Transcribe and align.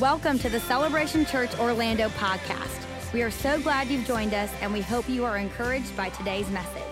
Welcome 0.00 0.40
to 0.40 0.48
the 0.48 0.58
Celebration 0.58 1.24
Church 1.24 1.56
Orlando 1.56 2.08
podcast. 2.08 3.12
We 3.12 3.22
are 3.22 3.30
so 3.30 3.60
glad 3.60 3.86
you've 3.86 4.04
joined 4.04 4.34
us, 4.34 4.50
and 4.60 4.72
we 4.72 4.80
hope 4.80 5.08
you 5.08 5.24
are 5.24 5.38
encouraged 5.38 5.96
by 5.96 6.08
today's 6.08 6.50
message. 6.50 6.82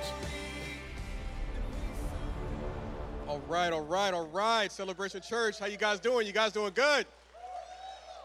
All 3.27 3.41
right, 3.49 3.73
all 3.73 3.81
right, 3.81 4.15
all 4.15 4.29
right. 4.29 4.71
Celebration 4.71 5.21
Church, 5.21 5.59
how 5.59 5.67
you 5.67 5.79
guys 5.79 5.99
doing? 5.99 6.29
You 6.29 6.33
guys 6.33 6.53
doing 6.53 6.71
good? 6.77 7.07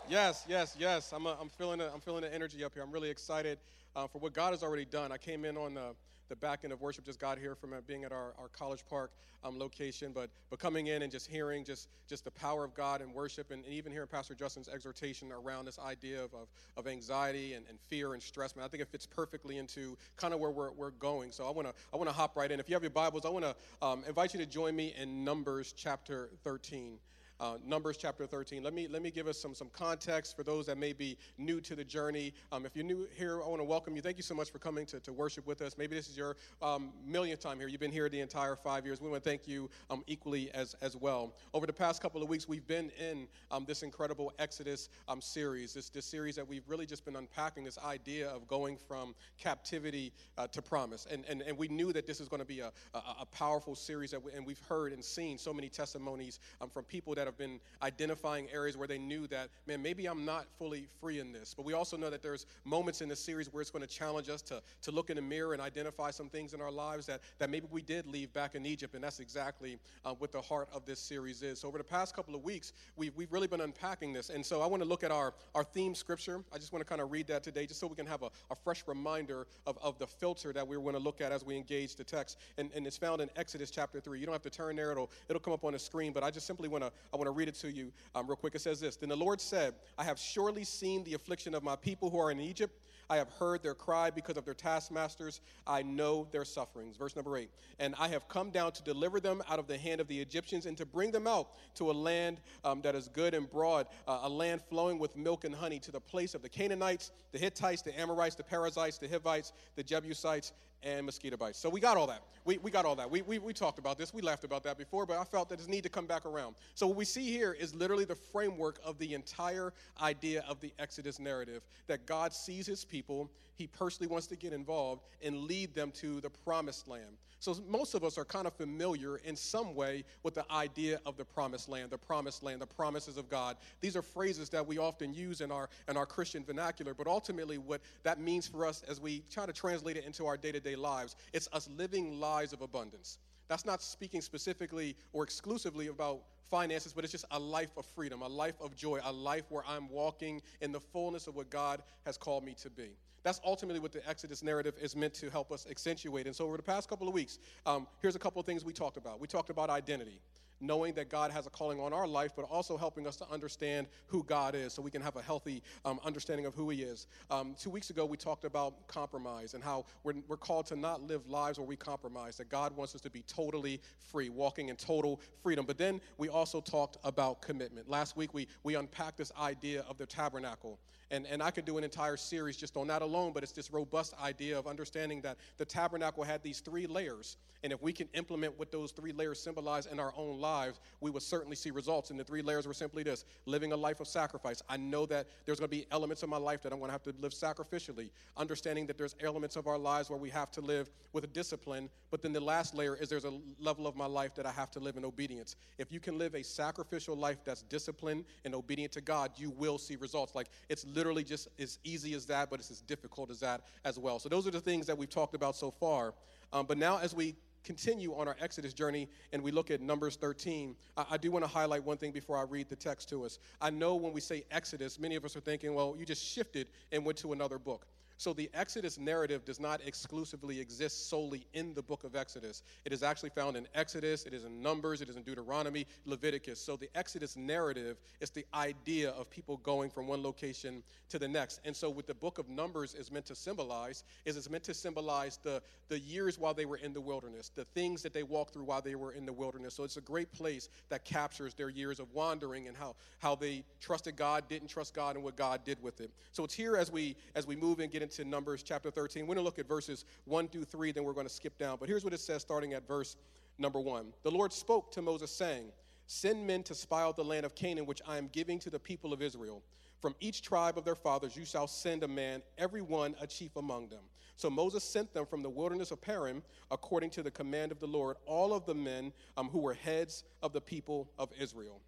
Yes, 0.08 0.46
yes, 0.48 0.76
yes. 0.78 1.12
I'm, 1.12 1.26
uh, 1.26 1.34
I'm 1.42 1.50
feeling 1.50 1.80
the, 1.80 1.92
I'm 1.92 2.00
feeling 2.00 2.22
the 2.22 2.32
energy 2.32 2.64
up 2.64 2.76
here. 2.76 2.84
I'm 2.84 2.92
really 2.92 3.10
excited 3.10 3.58
uh, 3.96 4.06
for 4.06 4.20
what 4.20 4.34
God 4.34 4.52
has 4.52 4.62
already 4.62 4.86
done. 4.86 5.12
I 5.12 5.18
came 5.18 5.44
in 5.44 5.58
on 5.58 5.74
the 5.74 5.96
the 6.30 6.36
back 6.36 6.62
end 6.64 6.74
of 6.74 6.82
worship 6.82 7.06
just 7.06 7.20
got 7.20 7.38
here 7.38 7.56
from 7.56 7.74
being 7.86 8.04
at 8.04 8.12
our, 8.12 8.34
our 8.40 8.48
College 8.50 8.84
Park 8.90 9.12
um, 9.44 9.60
location, 9.60 10.12
but, 10.14 10.30
but 10.50 10.60
coming 10.60 10.88
in 10.88 11.02
and 11.04 11.12
just 11.12 11.30
hearing 11.30 11.64
just, 11.64 11.88
just 12.08 12.24
the 12.24 12.32
power 12.32 12.64
of 12.64 12.74
God 12.74 13.02
and 13.02 13.14
worship, 13.14 13.52
and, 13.52 13.64
and 13.66 13.74
even 13.74 13.92
hearing 13.92 14.08
Pastor 14.08 14.36
Justin's 14.36 14.68
exhortation 14.68 15.32
around 15.32 15.66
this 15.66 15.80
idea 15.80 16.24
of, 16.24 16.34
of, 16.34 16.48
of 16.76 16.88
anxiety 16.88 17.54
and, 17.54 17.66
and 17.70 17.80
fear 17.88 18.14
and 18.14 18.22
stress, 18.22 18.56
man, 18.56 18.66
I 18.66 18.68
think 18.68 18.82
it 18.82 18.90
fits 18.90 19.06
perfectly 19.06 19.58
into 19.58 19.98
kind 20.16 20.34
of 20.34 20.40
where 20.40 20.52
we're, 20.52 20.72
we're 20.72 20.92
going. 20.92 21.32
So 21.32 21.48
I 21.48 21.52
want 21.52 21.68
to 21.68 21.74
I 21.94 21.98
wanna 21.98 22.12
hop 22.12 22.36
right 22.36 22.52
in. 22.52 22.60
If 22.60 22.70
you 22.70 22.76
have 22.76 22.84
your 22.84 22.90
Bibles, 22.90 23.26
I 23.26 23.30
want 23.30 23.46
to 23.46 23.56
um, 23.82 24.04
invite 24.08 24.34
you 24.34 24.40
to 24.40 24.46
join 24.46 24.76
me 24.76 24.94
in 24.98 25.24
Numbers 25.24 25.74
chapter 25.76 26.30
13 26.44 26.98
uh, 27.40 27.58
Numbers 27.66 27.98
chapter 27.98 28.26
13. 28.26 28.64
Let 28.64 28.74
me 28.74 28.88
let 28.88 29.02
me 29.02 29.12
give 29.12 29.28
us 29.28 29.38
some 29.38 29.54
some 29.54 29.70
context 29.70 30.36
for 30.36 30.44
those 30.44 30.66
that 30.66 30.78
may 30.78 30.94
be 30.94 31.18
new 31.38 31.62
to 31.62 31.76
the 31.76 31.84
journey. 31.84 32.34
Um, 32.52 32.66
if 32.66 32.76
you're 32.76 32.86
new 32.86 33.08
here, 33.16 33.42
I 33.44 33.48
want 33.48 33.60
to 33.60 33.66
welcome 33.66 33.96
you. 33.96 34.02
Thank 34.02 34.18
you 34.18 34.24
so 34.24 34.34
much 34.34 34.52
for 34.52 34.60
coming 34.60 34.86
to, 34.88 35.00
to 35.02 35.14
worship 35.14 35.46
with 35.46 35.62
us. 35.62 35.78
Maybe 35.78 35.96
this 35.96 36.10
is 36.10 36.18
your 36.18 36.36
um, 36.62 36.92
millionth 37.06 37.42
time 37.42 37.60
here. 37.60 37.68
You've 37.68 37.80
been 37.82 37.92
here 37.92 38.10
the 38.10 38.20
entire 38.20 38.56
five 38.56 38.86
years. 38.86 39.02
We 39.02 39.10
want 39.10 39.24
to 39.24 39.30
thank 39.30 39.48
you 39.48 39.70
um, 39.90 40.04
equally 40.08 40.50
as 40.52 40.76
as 40.82 40.96
well. 40.96 41.36
Over 41.54 41.68
the 41.68 41.74
past 41.74 42.02
couple 42.02 42.24
of 42.24 42.30
weeks, 42.30 42.48
we've 42.48 42.68
been 42.68 42.92
in 43.00 43.28
um, 43.52 43.66
this 43.66 43.84
incredible 43.84 44.34
Exodus 44.40 44.90
um, 45.08 45.22
series. 45.22 45.74
This 45.74 45.90
this 45.90 46.06
series 46.06 46.36
that 46.36 46.48
we've 46.48 46.68
really 46.68 46.86
just 46.86 47.06
been 47.06 47.16
unpacking 47.16 47.64
this 47.64 47.78
idea 47.80 48.30
of 48.30 48.48
going 48.48 48.78
from 48.78 49.14
captivity 49.38 50.12
uh, 50.38 50.48
to 50.48 50.62
promise. 50.62 51.06
And, 51.12 51.24
and 51.30 51.42
and 51.44 51.58
we 51.58 51.68
knew 51.68 51.94
that 51.94 52.08
this 52.08 52.20
is 52.20 52.28
going 52.28 52.42
to 52.42 52.48
be 52.48 52.62
a, 52.62 52.72
a, 52.94 53.02
a 53.22 53.26
powerful 53.26 53.76
series 53.76 54.12
that 54.12 54.24
we, 54.24 54.32
and 54.32 54.46
we've 54.46 54.62
heard 54.68 54.92
and 54.92 55.04
seen 55.04 55.38
so 55.38 55.54
many 55.54 55.70
testimonies 55.70 56.40
um, 56.62 56.70
from 56.70 56.84
people 56.84 57.14
that 57.14 57.27
have 57.28 57.38
been 57.38 57.60
identifying 57.82 58.48
areas 58.52 58.78
where 58.78 58.88
they 58.88 58.98
knew 58.98 59.28
that, 59.28 59.50
man, 59.66 59.82
maybe 59.82 60.06
I'm 60.08 60.26
not 60.26 60.46
fully 60.58 60.88
free 61.00 61.20
in 61.20 61.32
this. 61.32 61.54
But 61.56 61.66
we 61.66 61.74
also 61.74 61.98
know 61.98 62.10
that 62.10 62.24
there's 62.24 62.46
moments 62.66 63.02
in 63.02 63.10
this 63.10 63.20
series 63.20 63.52
where 63.54 63.62
it's 63.62 63.72
going 63.72 63.86
to 63.86 63.88
challenge 63.88 64.30
us 64.30 64.42
to, 64.44 64.62
to 64.82 64.92
look 64.92 65.10
in 65.10 65.16
the 65.16 65.22
mirror 65.22 65.54
and 65.54 65.62
identify 65.62 66.12
some 66.12 66.30
things 66.30 66.54
in 66.54 66.62
our 66.62 66.72
lives 66.72 67.06
that, 67.06 67.22
that 67.40 67.50
maybe 67.50 67.68
we 67.72 67.82
did 67.82 68.08
leave 68.08 68.34
back 68.34 68.56
in 68.56 68.66
Egypt. 68.66 68.96
And 68.96 69.04
that's 69.04 69.20
exactly 69.20 69.78
uh, 70.06 70.14
what 70.14 70.32
the 70.32 70.42
heart 70.42 70.70
of 70.74 70.86
this 70.86 71.00
series 71.00 71.44
is. 71.44 71.60
So 71.60 71.68
over 71.68 71.78
the 71.78 71.84
past 71.84 72.16
couple 72.16 72.36
of 72.36 72.44
weeks, 72.44 72.74
we've, 72.96 73.16
we've 73.16 73.32
really 73.32 73.48
been 73.48 73.62
unpacking 73.62 74.14
this. 74.14 74.30
And 74.30 74.46
so 74.46 74.62
I 74.62 74.66
want 74.66 74.82
to 74.82 74.90
look 74.90 75.04
at 75.04 75.12
our, 75.12 75.34
our 75.56 75.64
theme 75.64 75.94
scripture. 75.94 76.44
I 76.54 76.58
just 76.58 76.72
want 76.72 76.86
to 76.86 76.90
kind 76.90 77.02
of 77.02 77.12
read 77.12 77.28
that 77.28 77.44
today 77.44 77.66
just 77.66 77.80
so 77.80 77.88
we 77.88 77.96
can 77.96 78.08
have 78.08 78.24
a, 78.24 78.30
a 78.50 78.56
fresh 78.56 78.84
reminder 78.88 79.48
of, 79.66 79.78
of 79.82 79.98
the 80.00 80.08
filter 80.08 80.54
that 80.54 80.68
we're 80.68 80.80
going 80.80 80.94
to 80.94 81.00
look 81.00 81.22
at 81.22 81.32
as 81.32 81.44
we 81.44 81.56
engage 81.56 81.96
the 81.96 82.04
text. 82.04 82.38
And, 82.58 82.72
and 82.76 82.88
it's 82.88 82.98
found 82.98 83.22
in 83.22 83.30
Exodus 83.36 83.70
chapter 83.70 84.00
3. 84.00 84.20
You 84.20 84.26
don't 84.26 84.34
have 84.34 84.42
to 84.44 84.50
turn 84.50 84.76
there. 84.76 84.92
It'll, 84.92 85.12
it'll 85.30 85.40
come 85.40 85.54
up 85.54 85.66
on 85.66 85.74
the 85.74 85.80
screen, 85.80 86.14
but 86.14 86.24
I 86.24 86.32
just 86.32 86.48
simply 86.48 86.68
want 86.68 86.84
to 86.84 86.92
I 87.18 87.20
want 87.20 87.30
to 87.30 87.32
read 87.32 87.48
it 87.48 87.56
to 87.56 87.72
you 87.72 87.92
um, 88.14 88.28
real 88.28 88.36
quick. 88.36 88.54
It 88.54 88.62
says 88.62 88.80
this 88.80 88.96
Then 88.96 89.10
the 89.10 89.16
Lord 89.16 89.42
said, 89.42 89.74
I 89.98 90.04
have 90.04 90.20
surely 90.20 90.64
seen 90.64 91.04
the 91.04 91.16
affliction 91.16 91.56
of 91.56 91.64
my 91.64 91.76
people 91.76 92.12
who 92.12 92.20
are 92.20 92.30
in 92.30 92.40
Egypt. 92.40 92.80
I 93.10 93.18
have 93.18 93.30
heard 93.40 93.64
their 93.64 93.74
cry 93.74 94.12
because 94.12 94.38
of 94.38 94.46
their 94.46 94.54
taskmasters. 94.54 95.42
I 95.66 95.82
know 95.82 96.28
their 96.32 96.46
sufferings. 96.46 96.96
Verse 96.96 97.16
number 97.16 97.36
eight. 97.36 97.50
And 97.80 97.96
I 97.98 98.10
have 98.10 98.28
come 98.28 98.52
down 98.52 98.74
to 98.74 98.84
deliver 98.84 99.20
them 99.20 99.42
out 99.50 99.58
of 99.58 99.66
the 99.66 99.80
hand 99.80 100.00
of 100.00 100.08
the 100.08 100.20
Egyptians 100.20 100.68
and 100.68 100.78
to 100.78 100.86
bring 100.86 101.10
them 101.10 101.26
out 101.26 101.56
to 101.76 101.90
a 101.90 101.94
land 101.94 102.40
um, 102.64 102.82
that 102.82 102.94
is 102.94 103.08
good 103.08 103.34
and 103.34 103.50
broad, 103.50 103.88
uh, 104.08 104.20
a 104.24 104.30
land 104.30 104.62
flowing 104.70 105.00
with 105.00 105.18
milk 105.18 105.44
and 105.44 105.56
honey, 105.56 105.80
to 105.80 105.92
the 105.92 106.02
place 106.02 106.36
of 106.36 106.44
the 106.44 106.50
Canaanites, 106.50 107.12
the 107.32 107.40
Hittites, 107.40 107.82
the 107.82 107.98
Amorites, 108.00 108.36
the 108.36 108.44
Perizzites, 108.44 109.00
the 109.00 109.08
Hivites, 109.08 109.54
the 109.76 109.84
Jebusites, 109.84 110.52
and 110.84 111.06
mosquito 111.06 111.38
bites. 111.38 111.60
So 111.60 111.70
we 111.70 111.80
got 111.80 111.98
all 111.98 112.08
that. 112.08 112.22
We, 112.46 112.58
we 112.60 112.72
got 112.72 112.86
all 112.86 112.96
that. 112.96 113.10
We, 113.10 113.22
we, 113.24 113.40
we 113.40 113.54
talked 113.54 113.80
about 113.80 113.98
this. 113.98 114.14
We 114.14 114.22
laughed 114.22 114.44
about 114.44 114.64
that 114.64 114.78
before, 114.78 115.06
but 115.06 115.18
I 115.18 115.24
felt 115.24 115.50
that 115.50 115.58
this 115.58 115.68
need 115.68 115.84
to 115.84 115.90
come 115.90 116.06
back 116.06 116.26
around. 116.26 116.56
So 116.76 116.88
what 116.88 116.96
we 116.96 117.06
see 117.06 117.32
here 117.32 117.54
is 117.54 117.76
literally 117.76 118.06
the 118.06 118.16
framework 118.16 118.80
of 118.86 118.98
the 118.98 119.14
entire 119.14 119.74
idea 120.02 120.46
of 120.48 120.60
the 120.62 120.74
Exodus 120.80 121.20
narrative 121.20 121.64
that 121.88 122.06
God 122.06 122.34
sees 122.34 122.66
his 122.66 122.86
people, 122.86 123.30
he 123.56 123.68
personally 123.68 124.10
wants 124.10 124.28
to 124.28 124.36
get 124.36 124.54
involved 124.54 125.04
and 125.22 125.44
lead 125.44 125.74
them 125.74 125.92
to 125.96 126.22
the 126.22 126.30
promised 126.30 126.88
land. 126.88 127.18
So 127.40 127.56
most 127.68 127.94
of 127.94 128.04
us 128.04 128.18
are 128.18 128.26
kind 128.26 128.48
of 128.48 128.54
familiar 128.54 129.18
in 129.18 129.36
some 129.36 129.76
way 129.76 130.04
with 130.24 130.34
the 130.34 130.46
idea 130.52 131.00
of 131.06 131.18
the 131.18 131.26
promised 131.26 131.70
land, 131.70 131.92
the 131.92 131.98
promised 131.98 132.42
land, 132.42 132.62
the 132.62 132.66
promises 132.66 133.16
of 133.18 133.30
God. 133.30 133.58
These 133.80 133.96
are 133.96 134.02
phrases 134.02 134.50
that 134.50 134.66
we 134.66 134.80
often 134.80 135.14
use 135.14 135.42
in 135.42 135.52
our 135.52 135.70
in 135.88 135.98
our 135.98 136.06
Christian 136.06 136.44
vernacular, 136.44 136.94
but 136.94 137.06
ultimately 137.06 137.58
what 137.58 137.82
that 138.04 138.20
means 138.20 138.48
for 138.48 138.66
us 138.66 138.84
as 138.88 139.00
we 139.00 139.24
try 139.30 139.46
to 139.46 139.54
translate 139.54 139.98
it 139.98 140.06
into 140.06 140.26
our 140.26 140.36
day-to-day 140.36 140.76
lives, 140.76 141.16
it's 141.32 141.48
us 141.54 141.70
living 141.78 142.20
lives 142.20 142.54
of 142.54 142.62
abundance. 142.62 143.20
That's 143.48 143.66
not 143.66 143.82
speaking 143.82 144.22
specifically 144.22 144.96
or 145.14 145.24
exclusively 145.24 145.88
about 145.88 146.22
finances, 146.50 146.94
but 146.94 147.04
it's 147.04 147.12
just 147.12 147.26
a 147.32 147.40
life 147.40 147.72
of 147.78 147.86
freedom, 147.86 148.22
a 148.22 148.28
life 148.28 148.56
of 148.62 148.76
joy, 148.76 149.00
a 149.04 149.12
life 149.12 149.46
where 149.50 149.64
I'm 149.68 149.90
walking 149.90 150.42
in 150.62 150.72
the 150.72 150.80
fullness 150.80 151.28
of 151.28 151.36
what 151.36 151.50
God 151.50 151.82
has 152.06 152.18
called 152.18 152.44
me 152.44 152.54
to 152.62 152.70
be. 152.70 152.90
That's 153.24 153.42
ultimately 153.46 153.80
what 153.80 153.92
the 153.92 154.08
Exodus 154.08 154.44
narrative 154.44 154.76
is 154.82 154.96
meant 154.96 155.14
to 155.16 155.30
help 155.30 155.52
us 155.52 155.68
accentuate. 155.70 156.28
And 156.28 156.36
so, 156.36 156.46
over 156.46 156.56
the 156.56 156.64
past 156.64 156.88
couple 156.88 157.08
of 157.08 157.14
weeks, 157.14 157.40
um, 157.66 157.88
here's 158.02 158.16
a 158.16 158.20
couple 158.20 158.40
of 158.40 158.46
things 158.46 158.64
we 158.64 158.74
talked 158.74 158.96
about. 158.96 159.20
We 159.20 159.28
talked 159.28 159.50
about 159.50 159.70
identity 159.70 160.22
knowing 160.60 160.94
that 160.94 161.10
God 161.10 161.32
has 161.32 161.46
a 161.46 161.50
calling 161.50 161.80
on 161.80 161.94
our 161.94 162.08
life, 162.08 162.32
but 162.36 162.44
also 162.44 162.78
helping 162.78 163.08
us 163.08 163.16
to 163.18 163.30
understand 163.30 163.88
who 164.08 164.24
God 164.24 164.56
is 164.56 164.74
so 164.74 164.82
we 164.82 164.92
can 164.92 165.02
have 165.02 165.16
a 165.16 165.22
healthy 165.22 165.62
um, 165.86 166.00
understanding 166.04 166.46
of 166.46 166.56
who 166.56 166.70
He 166.70 166.82
is. 166.82 167.08
Um, 167.30 167.56
two 167.60 167.70
weeks 167.70 167.90
ago, 167.90 168.06
we 168.06 168.18
talked 168.18 168.46
about 168.46 168.88
compromise 168.88 169.54
and 169.54 169.64
how 169.64 169.86
we're, 170.04 170.16
we're 170.28 170.38
called 170.38 170.66
to 170.68 170.76
not 170.76 171.02
live 171.02 171.28
lives 171.28 171.60
where 171.60 171.68
we 171.68 171.76
compromise, 171.76 172.38
that 172.38 172.50
God 172.50 172.76
wants 172.76 172.96
us 172.96 173.02
to 173.02 173.10
be 173.10 173.24
totally 173.28 173.82
free, 174.12 174.30
walking 174.30 174.70
in 174.70 174.76
total 174.76 175.22
freedom. 175.44 175.66
But 175.66 175.78
then 175.78 176.02
we 176.18 176.30
also 176.30 176.62
talked 176.62 176.98
about 177.04 177.42
commitment. 177.42 177.90
Last 177.90 178.18
week, 178.18 178.34
we, 178.34 178.48
we 178.64 178.76
unpacked 178.76 179.18
this 179.18 179.32
idea 179.40 179.86
of 179.90 179.98
the 179.98 180.06
tabernacle. 180.06 180.80
And, 181.10 181.26
and 181.28 181.42
I 181.42 181.52
could 181.52 181.66
do 181.66 181.78
an 181.78 181.84
entire 181.84 182.18
series 182.18 182.58
just 182.58 182.76
on 182.76 182.88
that 182.88 183.02
alone, 183.02 183.32
but 183.34 183.44
it's 183.44 183.54
this 183.54 183.72
robust 183.72 184.14
idea 184.22 184.58
of 184.60 184.68
understanding 184.68 185.22
that 185.22 185.38
the 185.58 185.66
tabernacle 185.66 186.24
had 186.24 186.44
these 186.44 186.60
three 186.60 186.86
layers. 186.86 187.38
And 187.64 187.74
if 187.74 187.82
we 187.82 187.92
can 187.92 188.08
implement 188.14 188.58
what 188.60 188.72
those 188.72 188.92
three 188.92 189.12
layers 189.12 189.42
symbolize 189.42 189.88
in 189.88 190.00
our 190.00 190.14
own 190.16 190.40
lives, 190.40 190.80
we 191.02 191.10
will 191.10 191.22
certainly 191.22 191.56
see 191.56 191.72
results. 191.72 192.12
And 192.12 192.20
the 192.20 192.24
three 192.24 192.42
layers 192.42 192.68
were 192.68 192.74
simply 192.74 193.04
this 193.04 193.26
living 193.46 193.72
a 193.72 193.76
life 193.76 194.00
of 194.00 194.08
sacrifice. 194.08 194.62
I 194.70 194.78
know 194.78 195.06
that 195.08 195.28
there's 195.46 195.60
going 195.60 195.70
to 195.70 195.76
be 195.76 195.88
elements 195.92 196.24
of 196.24 196.30
my 196.30 196.38
life 196.38 196.62
that 196.64 196.72
I'm 196.72 196.80
going 196.80 196.90
to 196.90 196.94
have 196.94 197.04
to 197.04 197.14
live 197.20 197.32
sacrificially, 197.32 198.12
understanding 198.36 198.86
that 198.88 198.98
there's 198.98 199.16
elements 199.22 199.56
of 199.56 199.68
our 199.68 199.78
lives 199.78 200.10
where 200.10 200.20
we 200.20 200.30
have 200.30 200.52
to 200.52 200.62
live 200.62 200.90
with 201.14 201.24
a 201.24 201.28
discipline. 201.28 201.90
But 202.12 202.22
then 202.22 202.34
the 202.34 202.40
last 202.40 202.76
layer 202.76 202.96
is 202.96 203.10
there's 203.10 203.26
a 203.26 203.34
level 203.60 203.88
of 203.88 203.96
my 203.96 204.06
life 204.06 204.36
that 204.36 204.46
I 204.46 204.52
have 204.52 204.70
to 204.72 204.80
live 204.80 204.98
in 204.98 205.06
obedience. 205.06 205.56
If 205.78 205.92
you 205.92 206.00
can 206.00 206.18
live 206.18 206.36
a 206.36 206.44
sacrificial 206.44 207.16
life 207.16 207.38
that's 207.44 207.64
disciplined 207.64 208.26
and 208.46 208.54
obedient 208.54 208.94
to 208.94 209.02
God, 209.02 209.32
you 209.36 209.50
will 209.50 209.78
see 209.78 209.96
results. 209.96 210.36
Like 210.36 210.50
it's 210.70 210.86
literally 210.98 211.24
just 211.24 211.48
as 211.60 211.78
easy 211.84 212.16
as 212.16 212.26
that, 212.26 212.50
but 212.50 212.60
it's 212.60 212.72
as 212.72 212.82
difficult 212.82 213.30
as 213.30 213.40
that 213.40 213.62
as 213.86 214.00
well. 214.00 214.18
So 214.18 214.28
those 214.30 214.48
are 214.48 214.52
the 214.52 214.60
things 214.60 214.88
that 214.88 214.98
we've 214.98 215.10
talked 215.10 215.36
about 215.36 215.56
so 215.56 215.70
far. 215.70 216.16
Um, 216.52 216.66
but 216.66 216.80
now, 216.80 216.98
as 216.98 217.14
we 217.14 217.36
continue 217.64 218.16
on 218.16 218.28
our 218.28 218.36
Exodus 218.42 218.74
journey 218.74 219.08
and 219.32 219.44
we 219.44 219.52
look 219.52 219.70
at 219.70 219.80
Numbers 219.80 220.16
13, 220.16 220.76
I, 220.98 221.06
I 221.12 221.18
do 221.18 221.30
want 221.32 221.46
to 221.46 221.50
highlight 221.50 221.84
one 221.84 221.98
thing 221.98 222.12
before 222.12 222.36
I 222.36 222.44
read 222.44 222.68
the 222.68 222.76
text 222.76 223.10
to 223.10 223.26
us. 223.26 223.38
I 223.62 223.70
know 223.70 223.96
when 223.96 224.12
we 224.12 224.22
say 224.22 224.44
Exodus, 224.50 224.98
many 224.98 225.16
of 225.16 225.24
us 225.24 225.36
are 225.36 225.42
thinking, 225.42 225.76
well, 225.76 225.96
you 226.00 226.06
just 226.06 226.26
shifted 226.26 226.70
and 226.92 227.06
went 227.06 227.20
to 227.20 227.32
another 227.32 227.60
book. 227.60 227.86
So 228.18 228.34
the 228.34 228.50
Exodus 228.54 228.98
narrative 228.98 229.46
does 229.46 229.60
not 229.60 229.80
exclusively 229.86 230.60
exist 230.60 231.08
solely 231.10 231.46
in 231.54 231.74
the 231.76 231.84
book 231.84 232.04
of 232.04 232.16
Exodus. 232.16 232.64
It 232.84 232.92
is 232.92 233.04
actually 233.04 233.30
found 233.30 233.56
in 233.56 233.68
Exodus, 233.76 234.26
it 234.26 234.34
is 234.34 234.44
in 234.44 234.62
Numbers, 234.62 235.02
it 235.02 235.10
is 235.10 235.18
in 235.18 235.24
Deuteronomy, 235.24 235.86
Leviticus. 236.06 236.60
So 236.60 236.76
the 236.76 236.90
Exodus 236.96 237.38
narrative 237.38 237.98
is 238.20 238.32
the 238.32 238.46
idea 238.54 239.12
of 239.12 239.30
people 239.30 239.58
going 239.58 239.92
from 239.92 240.08
one 240.08 240.24
location 240.24 240.82
to 241.10 241.20
the 241.20 241.28
next. 241.28 241.62
And 241.64 241.76
so 241.76 241.90
what 241.90 242.08
the 242.08 242.16
book 242.16 242.40
of 242.40 242.50
Numbers 242.50 242.96
is 242.96 243.12
meant 243.12 243.26
to 243.28 243.36
symbolize 243.36 244.04
is 244.26 244.36
it's 244.36 244.50
meant 244.50 244.64
to 244.64 244.74
symbolize 244.74 245.38
the, 245.44 245.62
the 245.90 246.00
years 246.00 246.40
while 246.40 246.56
they 246.56 246.66
were 246.66 246.78
in 246.78 246.94
the 246.94 247.02
wilderness, 247.02 247.52
the 247.54 247.66
things 247.66 248.02
that 248.02 248.14
they 248.14 248.24
walked 248.24 248.54
through 248.54 248.64
while 248.64 248.82
they 248.82 248.96
were 248.96 249.12
in 249.12 249.26
the 249.26 249.34
wilderness. 249.34 249.76
So 249.76 249.84
it's 249.84 249.98
a 249.98 250.02
great 250.02 250.32
place 250.32 250.70
that 250.90 251.06
captures 251.06 251.54
their 251.54 251.70
years 251.70 252.00
of 252.00 252.12
wandering 252.14 252.68
and 252.68 252.76
how, 252.76 252.96
how 253.20 253.36
they 253.36 253.64
trusted 253.80 254.16
God, 254.16 254.46
didn't 254.50 254.70
trust 254.70 254.96
God, 254.96 255.16
and 255.16 255.24
what 255.24 255.36
God 255.36 255.64
did 255.64 255.82
with 255.84 256.02
it. 256.02 256.10
So 256.32 256.44
it's 256.44 256.54
here 256.54 256.76
as 256.76 256.92
we 256.92 257.16
as 257.36 257.46
we 257.46 257.56
move 257.56 257.80
and 257.80 257.92
get 257.92 258.02
into 258.02 258.07
Numbers 258.26 258.64
chapter 258.64 258.92
13. 258.92 259.24
We're 259.24 259.36
going 259.36 259.38
to 259.38 259.44
look 259.44 259.60
at 259.60 259.68
verses 259.68 260.06
1 260.26 260.48
through 260.48 260.66
3, 260.66 260.92
then 260.92 261.04
we're 261.04 261.14
going 261.14 261.28
to 261.28 261.34
skip 261.34 261.58
down. 261.58 261.78
But 261.80 261.90
here's 261.90 262.04
what 262.04 262.14
it 262.14 262.20
says 262.20 262.42
starting 262.42 262.74
at 262.74 262.88
verse 262.88 263.16
number 263.58 263.80
1. 263.80 264.14
The 264.24 264.32
Lord 264.32 264.54
spoke 264.54 264.92
to 264.94 265.02
Moses, 265.02 265.32
saying, 265.32 265.66
Send 266.08 266.48
men 266.48 266.64
to 266.64 266.76
spy 266.76 267.02
out 267.02 267.16
the 267.16 267.24
land 267.24 267.46
of 267.46 267.54
Canaan, 267.54 267.86
which 267.86 268.02
I 268.08 268.18
am 268.18 268.30
giving 268.30 268.60
to 268.60 268.70
the 268.70 268.80
people 268.80 269.14
of 269.14 269.22
Israel. 269.22 269.62
From 270.00 270.16
each 270.20 270.42
tribe 270.42 270.78
of 270.78 270.86
their 270.86 270.96
fathers 270.96 271.36
you 271.36 271.44
shall 271.44 271.68
send 271.68 272.04
a 272.04 272.08
man, 272.08 272.42
every 272.58 272.82
one 272.82 273.16
a 273.20 273.28
chief 273.28 273.56
among 273.56 273.90
them. 273.90 274.04
So 274.36 274.50
Moses 274.50 274.84
sent 274.84 275.14
them 275.14 275.26
from 275.26 275.42
the 275.42 275.50
wilderness 275.50 275.90
of 275.92 276.00
Paran, 276.00 276.44
according 276.70 277.10
to 277.12 277.24
the 277.24 277.32
command 277.32 277.72
of 277.72 277.80
the 277.80 277.88
Lord, 277.88 278.18
all 278.26 278.54
of 278.54 278.66
the 278.66 278.76
men 278.76 279.12
um, 279.36 279.50
who 279.50 279.60
were 279.60 279.74
heads 279.74 280.24
of 280.44 280.54
the 280.54 280.62
people 280.62 281.10
of 281.18 281.32
Israel. 281.40 281.82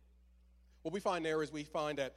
What 0.81 0.94
we 0.94 1.00
find 1.00 1.24
there 1.24 1.44
is 1.44 1.51
we 1.51 1.63
find 1.63 2.00
that 2.00 2.15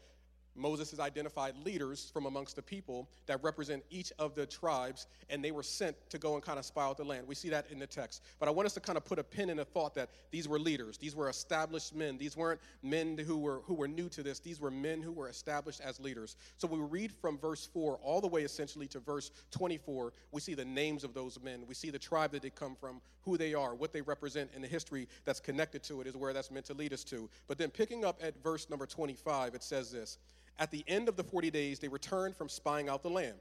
Moses 0.54 0.90
has 0.90 1.00
identified 1.00 1.54
leaders 1.64 2.10
from 2.12 2.26
amongst 2.26 2.56
the 2.56 2.62
people 2.62 3.08
that 3.26 3.42
represent 3.42 3.82
each 3.90 4.12
of 4.18 4.34
the 4.34 4.46
tribes, 4.46 5.06
and 5.30 5.44
they 5.44 5.50
were 5.50 5.62
sent 5.62 5.96
to 6.10 6.18
go 6.18 6.34
and 6.34 6.42
kind 6.42 6.58
of 6.58 6.64
spy 6.64 6.82
out 6.82 6.96
the 6.96 7.04
land. 7.04 7.26
We 7.26 7.34
see 7.34 7.48
that 7.50 7.70
in 7.70 7.78
the 7.78 7.86
text. 7.86 8.22
But 8.38 8.48
I 8.48 8.52
want 8.52 8.66
us 8.66 8.74
to 8.74 8.80
kind 8.80 8.96
of 8.96 9.04
put 9.04 9.18
a 9.18 9.24
pin 9.24 9.50
in 9.50 9.56
the 9.56 9.64
thought 9.64 9.94
that 9.94 10.10
these 10.30 10.48
were 10.48 10.58
leaders. 10.58 10.98
These 10.98 11.14
were 11.14 11.28
established 11.28 11.94
men. 11.94 12.18
These 12.18 12.36
weren't 12.36 12.60
men 12.82 13.16
who 13.18 13.38
were 13.38 13.62
who 13.64 13.74
were 13.74 13.88
new 13.88 14.08
to 14.10 14.22
this. 14.22 14.40
These 14.40 14.60
were 14.60 14.70
men 14.70 15.02
who 15.02 15.12
were 15.12 15.28
established 15.28 15.80
as 15.80 16.00
leaders. 16.00 16.36
So 16.58 16.68
we 16.68 16.78
read 16.78 17.12
from 17.12 17.38
verse 17.38 17.68
4 17.72 17.98
all 18.02 18.20
the 18.20 18.28
way 18.28 18.42
essentially 18.42 18.86
to 18.88 19.00
verse 19.00 19.30
24, 19.50 20.12
we 20.30 20.40
see 20.40 20.54
the 20.54 20.64
names 20.64 21.04
of 21.04 21.14
those 21.14 21.40
men. 21.40 21.64
We 21.66 21.74
see 21.74 21.90
the 21.90 21.98
tribe 21.98 22.32
that 22.32 22.42
they 22.42 22.50
come 22.50 22.76
from, 22.76 23.00
who 23.22 23.36
they 23.36 23.54
are, 23.54 23.74
what 23.74 23.92
they 23.92 24.00
represent, 24.00 24.50
and 24.54 24.62
the 24.62 24.68
history 24.68 25.08
that's 25.24 25.40
connected 25.40 25.82
to 25.84 26.00
it 26.00 26.06
is 26.06 26.16
where 26.16 26.32
that's 26.32 26.50
meant 26.50 26.66
to 26.66 26.74
lead 26.74 26.92
us 26.92 27.04
to. 27.04 27.28
But 27.48 27.58
then 27.58 27.70
picking 27.70 28.04
up 28.04 28.20
at 28.22 28.42
verse 28.42 28.68
number 28.68 28.86
25, 28.86 29.54
it 29.54 29.62
says 29.62 29.90
this. 29.90 30.18
At 30.58 30.70
the 30.70 30.84
end 30.86 31.08
of 31.08 31.16
the 31.16 31.24
40 31.24 31.50
days, 31.50 31.78
they 31.78 31.88
returned 31.88 32.36
from 32.36 32.48
spying 32.48 32.88
out 32.88 33.02
the 33.02 33.10
land. 33.10 33.38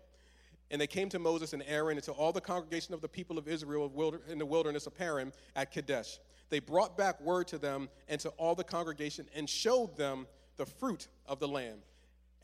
And 0.71 0.79
they 0.79 0.87
came 0.87 1.09
to 1.09 1.19
Moses 1.19 1.53
and 1.53 1.63
Aaron 1.67 1.97
and 1.97 2.03
to 2.05 2.13
all 2.13 2.31
the 2.31 2.41
congregation 2.41 2.93
of 2.93 3.01
the 3.01 3.09
people 3.09 3.37
of 3.37 3.47
Israel 3.47 3.91
in 4.29 4.39
the 4.39 4.45
wilderness 4.45 4.87
of 4.87 4.97
Paran 4.97 5.33
at 5.55 5.71
Kadesh. 5.71 6.19
They 6.49 6.59
brought 6.59 6.97
back 6.97 7.19
word 7.21 7.47
to 7.49 7.57
them 7.57 7.89
and 8.07 8.19
to 8.21 8.29
all 8.31 8.55
the 8.55 8.63
congregation 8.63 9.27
and 9.35 9.49
showed 9.49 9.97
them 9.97 10.27
the 10.57 10.65
fruit 10.65 11.07
of 11.25 11.39
the 11.39 11.47
land. 11.47 11.81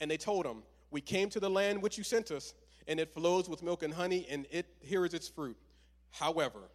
And 0.01 0.11
they 0.11 0.17
told 0.17 0.45
them, 0.45 0.63
We 0.91 1.01
came 1.01 1.29
to 1.29 1.39
the 1.39 1.49
land 1.49 1.81
which 1.81 1.97
you 1.97 2.03
sent 2.03 2.31
us, 2.31 2.53
and 2.87 2.99
it 2.99 3.13
flows 3.13 3.49
with 3.49 3.63
milk 3.63 3.83
and 3.83 3.93
honey, 3.93 4.27
and 4.29 4.45
it 4.51 4.65
here 4.81 5.05
is 5.05 5.13
its 5.13 5.27
fruit. 5.27 5.57
However, 6.11 6.69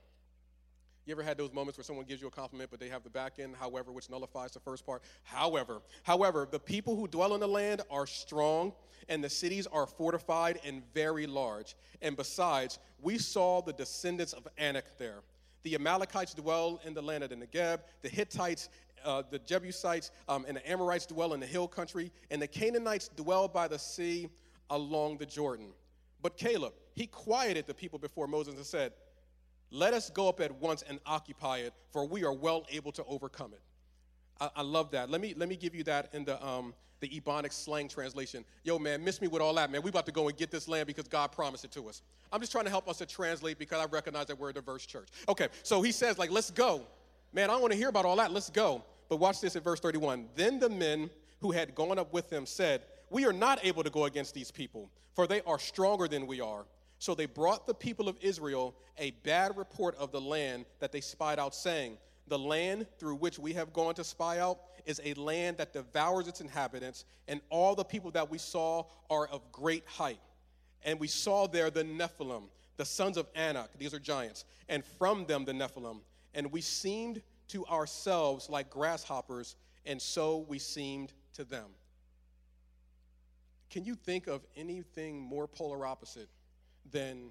you 1.05 1.13
ever 1.13 1.23
had 1.23 1.37
those 1.37 1.53
moments 1.53 1.77
where 1.79 1.85
someone 1.85 2.05
gives 2.05 2.21
you 2.21 2.29
a 2.29 2.31
compliment, 2.31 2.71
but 2.71 2.79
they 2.79 2.89
have 2.89 3.03
the 3.03 3.11
back 3.11 3.39
end, 3.39 3.57
however, 3.59 3.91
which 3.91 4.09
nullifies 4.09 4.53
the 4.53 4.61
first 4.61 4.87
part? 4.87 5.03
However, 5.25 5.83
however, 6.05 6.47
the 6.51 6.61
people 6.61 6.95
who 6.95 7.09
dwell 7.09 7.35
in 7.35 7.41
the 7.41 7.49
land 7.49 7.83
are 7.91 8.07
strong, 8.07 8.73
and 9.09 9.23
the 9.23 9.31
cities 9.31 9.67
are 9.67 9.87
fortified 9.87 10.61
and 10.65 10.83
very 10.95 11.27
large. 11.27 11.75
And 12.01 12.17
besides, 12.17 12.79
we 13.01 13.19
saw 13.19 13.61
the 13.61 13.73
descendants 13.73 14.33
of 14.33 14.47
Anak 14.59 14.97
there. 14.99 15.23
The 15.65 15.75
Amalekites 15.75 16.35
dwell 16.35 16.81
in 16.85 16.95
the 16.95 17.03
land 17.03 17.25
of 17.25 17.31
the 17.31 17.37
Negeb, 17.37 17.81
the 18.03 18.09
Hittites, 18.09 18.69
uh, 19.05 19.23
the 19.29 19.41
Jebusites, 19.41 20.13
um, 20.29 20.45
and 20.47 20.57
the 20.57 20.71
Amorites 20.71 21.07
dwell 21.07 21.35
in 21.35 21.41
the 21.41 21.47
hill 21.47 21.67
country, 21.67 22.13
and 22.31 22.41
the 22.41 22.47
Canaanites 22.47 23.09
dwell 23.09 23.49
by 23.49 23.67
the 23.67 23.79
sea 23.79 24.29
along 24.71 25.19
the 25.19 25.27
Jordan. 25.27 25.73
But 26.21 26.37
Caleb, 26.37 26.75
he 26.95 27.07
quieted 27.07 27.67
the 27.67 27.75
people 27.75 27.99
before 27.99 28.29
Moses 28.29 28.55
and 28.55 28.65
said, 28.65 28.93
let 29.73 29.95
us 29.95 30.11
go 30.11 30.29
up 30.29 30.41
at 30.41 30.55
once 30.61 30.83
and 30.89 31.01
occupy 31.07 31.59
it, 31.59 31.73
for 31.91 32.07
we 32.07 32.25
are 32.25 32.33
well 32.33 32.65
able 32.71 32.93
to 32.93 33.05
overcome 33.05 33.53
it. 33.53 33.63
I, 34.41 34.51
I 34.57 34.63
love 34.63 34.91
that. 34.93 35.11
Let 35.11 35.21
me 35.21 35.35
let 35.37 35.49
me 35.49 35.57
give 35.57 35.75
you 35.75 35.83
that 35.85 36.11
in 36.13 36.25
the 36.25 36.45
um, 36.45 36.75
the 37.01 37.09
Ebonics 37.09 37.55
slang 37.55 37.89
translation. 37.89 38.45
Yo, 38.63 38.79
man, 38.79 39.03
miss 39.03 39.21
me 39.21 39.29
with 39.29 39.43
all 39.43 39.55
that, 39.55 39.71
man. 39.71 39.83
We 39.83 39.91
about 39.91 40.07
to 40.07 40.13
go 40.13 40.29
and 40.29 40.37
get 40.37 40.51
this 40.51 40.69
land 40.69 40.87
because 40.87 41.09
God 41.09 41.33
promised 41.33 41.65
it 41.65 41.73
to 41.73 41.89
us. 41.89 42.03
I'm 42.31 42.41
just 42.41 42.53
trying 42.53 42.65
to 42.65 42.71
help 42.71 42.89
us 42.89 42.99
to 42.99 43.07
translate 43.07 43.59
because 43.59 43.81
I 43.81 43.87
recognize 43.87 44.27
that 44.27 44.39
we're 44.39 44.51
a 44.51 44.53
diverse 44.53 44.87
church. 44.87 45.09
Okay, 45.29 45.49
so 45.63 45.83
he 45.83 45.91
says, 45.91 46.17
like, 46.19 46.31
let's 46.31 46.51
go. 46.51 46.87
Man, 47.33 47.51
I 47.51 47.55
don't 47.55 47.63
want 47.63 47.73
to 47.73 47.79
hear 47.79 47.89
about 47.89 48.05
all 48.05 48.17
that. 48.17 48.31
Let's 48.31 48.51
go. 48.51 48.85
But 49.09 49.17
watch 49.17 49.41
this 49.41 49.57
at 49.57 49.65
verse 49.65 49.81
31. 49.81 50.29
Then 50.37 50.59
the 50.59 50.69
men 50.69 51.11
who 51.41 51.51
had 51.51 51.75
gone 51.75 51.99
up 51.99 52.13
with 52.13 52.31
them 52.31 52.47
said, 52.47 52.83
We 53.11 53.27
are 53.27 53.33
not 53.33 53.65
able 53.65 53.83
to 53.83 53.91
go 53.91 54.05
against 54.05 54.33
these 54.33 54.51
people, 54.51 54.91
for 55.15 55.27
they 55.27 55.41
are 55.43 55.59
stronger 55.59 56.09
than 56.09 56.27
we 56.27 56.41
are. 56.41 56.65
So 57.03 57.17
they 57.17 57.27
brought 57.27 57.67
the 57.67 57.75
people 57.75 58.09
of 58.09 58.17
Israel 58.21 58.77
a 58.97 59.11
bad 59.25 59.57
report 59.57 59.97
of 59.97 60.13
the 60.13 60.21
land 60.21 60.67
that 60.79 60.93
they 60.93 61.01
spied 61.01 61.41
out, 61.41 61.53
saying, 61.53 61.99
The 62.29 62.39
land 62.39 62.87
through 63.01 63.17
which 63.17 63.41
we 63.41 63.55
have 63.55 63.73
gone 63.73 63.95
to 63.95 64.05
spy 64.05 64.39
out 64.39 64.61
is 64.87 65.01
a 65.05 65.13
land 65.15 65.57
that 65.57 65.73
devours 65.73 66.29
its 66.29 66.41
inhabitants, 66.41 67.05
and 67.27 67.41
all 67.51 67.75
the 67.75 67.83
people 67.83 68.13
that 68.13 68.31
we 68.31 68.39
saw 68.39 68.85
are 69.11 69.27
of 69.27 69.41
great 69.51 69.85
height. 69.89 70.21
And 70.85 71.01
we 71.01 71.09
saw 71.09 71.49
there 71.49 71.71
the 71.71 71.83
Nephilim, 71.83 72.45
the 72.77 72.85
sons 72.85 73.17
of 73.17 73.27
Anak, 73.35 73.77
these 73.79 73.95
are 73.95 73.99
giants, 73.99 74.45
and 74.69 74.85
from 74.85 75.27
them 75.27 75.45
the 75.45 75.51
Nephilim. 75.51 76.03
And 76.35 76.53
we 76.53 76.61
seemed 76.61 77.21
to 77.49 77.67
ourselves 77.67 78.49
like 78.49 78.71
grasshoppers, 78.71 79.57
and 79.85 80.01
so 80.01 80.47
we 80.49 80.61
seemed 80.61 81.13
to 81.35 81.43
them. 81.43 81.67
Can 83.71 83.85
you 83.85 83.97
think 83.97 84.29
of 84.29 84.47
anything 84.57 85.21
more 85.21 85.49
polar 85.49 85.85
opposite 85.85 86.29
then 86.91 87.31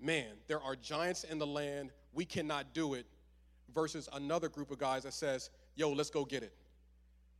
man, 0.00 0.32
there 0.46 0.60
are 0.60 0.76
giants 0.76 1.24
in 1.24 1.38
the 1.38 1.46
land, 1.46 1.90
we 2.12 2.24
cannot 2.24 2.72
do 2.74 2.94
it, 2.94 3.06
versus 3.74 4.08
another 4.12 4.48
group 4.48 4.70
of 4.70 4.78
guys 4.78 5.02
that 5.02 5.12
says, 5.12 5.50
yo, 5.74 5.90
let's 5.90 6.10
go 6.10 6.24
get 6.24 6.42
it. 6.42 6.52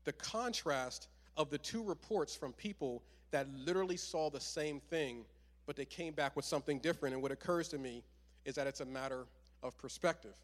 The 0.04 0.12
contrast 0.12 1.08
of 1.36 1.50
the 1.50 1.58
two 1.58 1.82
reports 1.82 2.34
from 2.34 2.52
people 2.52 3.02
that 3.30 3.48
literally 3.54 3.96
saw 3.96 4.30
the 4.30 4.40
same 4.40 4.80
thing, 4.80 5.24
but 5.66 5.76
they 5.76 5.84
came 5.84 6.12
back 6.12 6.36
with 6.36 6.44
something 6.44 6.78
different. 6.78 7.14
And 7.14 7.22
what 7.22 7.32
occurs 7.32 7.68
to 7.68 7.78
me 7.78 8.02
is 8.44 8.54
that 8.54 8.66
it's 8.66 8.80
a 8.80 8.84
matter 8.84 9.26
of 9.62 9.76
perspective. 9.78 10.34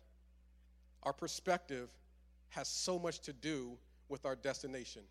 Our 1.03 1.13
perspective 1.13 1.91
has 2.51 2.69
so 2.69 2.99
much 2.99 3.21
to 3.21 3.33
do 3.33 3.73
with 4.09 4.25
our 4.25 4.37
destination. 4.37 5.03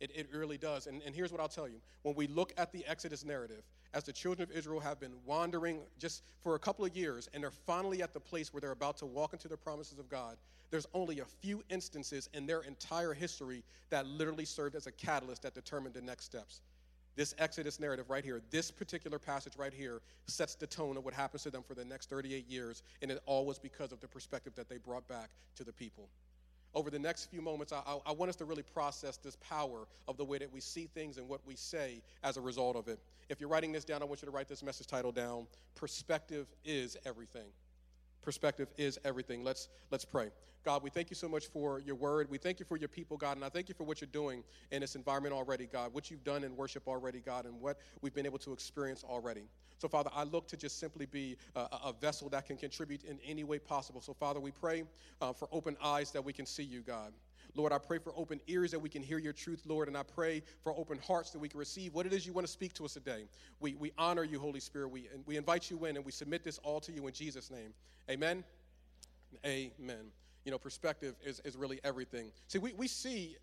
It, 0.00 0.10
it 0.14 0.28
really 0.32 0.58
does. 0.58 0.86
And, 0.86 1.02
and 1.02 1.14
here's 1.14 1.32
what 1.32 1.40
I'll 1.40 1.48
tell 1.48 1.68
you 1.68 1.80
when 2.02 2.14
we 2.14 2.26
look 2.26 2.52
at 2.56 2.72
the 2.72 2.84
Exodus 2.86 3.24
narrative, 3.24 3.62
as 3.92 4.04
the 4.04 4.12
children 4.12 4.48
of 4.48 4.56
Israel 4.56 4.80
have 4.80 5.00
been 5.00 5.14
wandering 5.24 5.80
just 5.98 6.22
for 6.42 6.54
a 6.54 6.58
couple 6.58 6.84
of 6.84 6.96
years, 6.96 7.28
and 7.34 7.42
they're 7.42 7.50
finally 7.50 8.02
at 8.02 8.14
the 8.14 8.20
place 8.20 8.52
where 8.52 8.60
they're 8.60 8.70
about 8.70 8.96
to 8.98 9.06
walk 9.06 9.32
into 9.32 9.48
the 9.48 9.56
promises 9.56 9.98
of 9.98 10.08
God, 10.08 10.36
there's 10.70 10.86
only 10.94 11.20
a 11.20 11.24
few 11.24 11.64
instances 11.68 12.28
in 12.32 12.46
their 12.46 12.60
entire 12.60 13.12
history 13.12 13.64
that 13.90 14.06
literally 14.06 14.44
served 14.44 14.76
as 14.76 14.86
a 14.86 14.92
catalyst 14.92 15.42
that 15.42 15.54
determined 15.54 15.94
the 15.94 16.00
next 16.00 16.24
steps. 16.24 16.60
This 17.16 17.34
Exodus 17.38 17.80
narrative 17.80 18.08
right 18.08 18.24
here, 18.24 18.40
this 18.50 18.70
particular 18.70 19.18
passage 19.18 19.54
right 19.56 19.72
here, 19.72 20.00
sets 20.26 20.54
the 20.54 20.66
tone 20.66 20.96
of 20.96 21.04
what 21.04 21.12
happens 21.12 21.42
to 21.42 21.50
them 21.50 21.62
for 21.62 21.74
the 21.74 21.84
next 21.84 22.08
38 22.08 22.48
years, 22.48 22.84
and 23.02 23.10
it 23.10 23.20
all 23.26 23.44
was 23.44 23.58
because 23.58 23.90
of 23.90 24.00
the 24.00 24.06
perspective 24.06 24.54
that 24.54 24.68
they 24.68 24.78
brought 24.78 25.06
back 25.08 25.30
to 25.56 25.64
the 25.64 25.72
people 25.72 26.08
over 26.74 26.90
the 26.90 26.98
next 26.98 27.26
few 27.26 27.42
moments, 27.42 27.72
I, 27.72 27.82
I, 28.06 28.12
want 28.12 28.28
us 28.28 28.36
to 28.36 28.44
really 28.44 28.62
process 28.62 29.16
this 29.16 29.36
power 29.36 29.86
of 30.06 30.16
the 30.16 30.24
way 30.24 30.38
that 30.38 30.52
we 30.52 30.60
see 30.60 30.86
things 30.86 31.18
and 31.18 31.28
what 31.28 31.40
we 31.46 31.56
say 31.56 32.00
as 32.22 32.36
a 32.36 32.40
result 32.40 32.76
of 32.76 32.88
it. 32.88 33.00
If 33.28 33.40
you're 33.40 33.48
writing 33.48 33.72
this 33.72 33.84
down, 33.84 34.02
I 34.02 34.04
want 34.04 34.22
you 34.22 34.26
to 34.26 34.32
write 34.32 34.48
this 34.48 34.62
message 34.62 34.86
title 34.86 35.12
down 35.12 35.46
Perspective 35.74 36.46
is 36.64 36.96
Everything. 37.04 37.48
Perspective 38.22 38.68
is 38.76 38.98
everything. 39.04 39.44
Let's 39.44 39.68
let's 39.90 40.04
pray. 40.04 40.30
God, 40.62 40.82
we 40.82 40.90
thank 40.90 41.08
you 41.08 41.16
so 41.16 41.26
much 41.26 41.46
for 41.46 41.80
your 41.80 41.94
word. 41.94 42.28
We 42.30 42.36
thank 42.36 42.60
you 42.60 42.66
for 42.66 42.76
your 42.76 42.88
people, 42.88 43.16
God, 43.16 43.36
and 43.36 43.44
I 43.44 43.48
thank 43.48 43.70
you 43.70 43.74
for 43.74 43.84
what 43.84 44.02
you're 44.02 44.10
doing 44.12 44.44
in 44.70 44.82
this 44.82 44.94
environment 44.94 45.34
already, 45.34 45.66
God, 45.66 45.94
what 45.94 46.10
you've 46.10 46.22
done 46.22 46.44
in 46.44 46.54
worship 46.54 46.86
already, 46.86 47.20
God, 47.20 47.46
and 47.46 47.58
what 47.60 47.78
we've 48.02 48.12
been 48.12 48.26
able 48.26 48.38
to 48.40 48.52
experience 48.52 49.02
already. 49.02 49.44
So, 49.78 49.88
Father, 49.88 50.10
I 50.14 50.24
look 50.24 50.46
to 50.48 50.58
just 50.58 50.78
simply 50.78 51.06
be 51.06 51.38
a, 51.56 51.60
a 51.60 51.94
vessel 51.98 52.28
that 52.28 52.46
can 52.46 52.58
contribute 52.58 53.04
in 53.04 53.18
any 53.26 53.44
way 53.44 53.58
possible. 53.58 54.02
So, 54.02 54.12
Father, 54.12 54.38
we 54.38 54.50
pray 54.50 54.84
uh, 55.22 55.32
for 55.32 55.48
open 55.50 55.78
eyes 55.82 56.10
that 56.10 56.22
we 56.22 56.34
can 56.34 56.44
see 56.44 56.64
you, 56.64 56.82
God. 56.82 57.14
Lord, 57.54 57.72
I 57.72 57.78
pray 57.78 57.98
for 57.98 58.12
open 58.16 58.40
ears 58.46 58.70
that 58.70 58.78
we 58.78 58.88
can 58.88 59.02
hear 59.02 59.18
your 59.18 59.32
truth, 59.32 59.62
Lord, 59.66 59.88
and 59.88 59.96
I 59.96 60.02
pray 60.02 60.42
for 60.62 60.76
open 60.78 60.98
hearts 60.98 61.30
that 61.30 61.38
we 61.38 61.48
can 61.48 61.58
receive 61.58 61.94
what 61.94 62.06
it 62.06 62.12
is 62.12 62.26
you 62.26 62.32
want 62.32 62.46
to 62.46 62.52
speak 62.52 62.74
to 62.74 62.84
us 62.84 62.94
today. 62.94 63.24
We, 63.60 63.74
we 63.74 63.92
honor 63.98 64.24
you, 64.24 64.38
Holy 64.38 64.60
Spirit. 64.60 64.88
We, 64.88 65.08
we 65.26 65.36
invite 65.36 65.70
you 65.70 65.84
in 65.86 65.96
and 65.96 66.04
we 66.04 66.12
submit 66.12 66.44
this 66.44 66.58
all 66.58 66.80
to 66.80 66.92
you 66.92 67.06
in 67.06 67.12
Jesus' 67.12 67.50
name. 67.50 67.72
Amen. 68.10 68.44
Amen. 69.44 70.10
You 70.44 70.50
know, 70.50 70.58
perspective 70.58 71.14
is, 71.24 71.40
is 71.44 71.56
really 71.56 71.80
everything. 71.84 72.30
See, 72.48 72.58
we, 72.58 72.72
we 72.74 72.88
see 72.88 73.36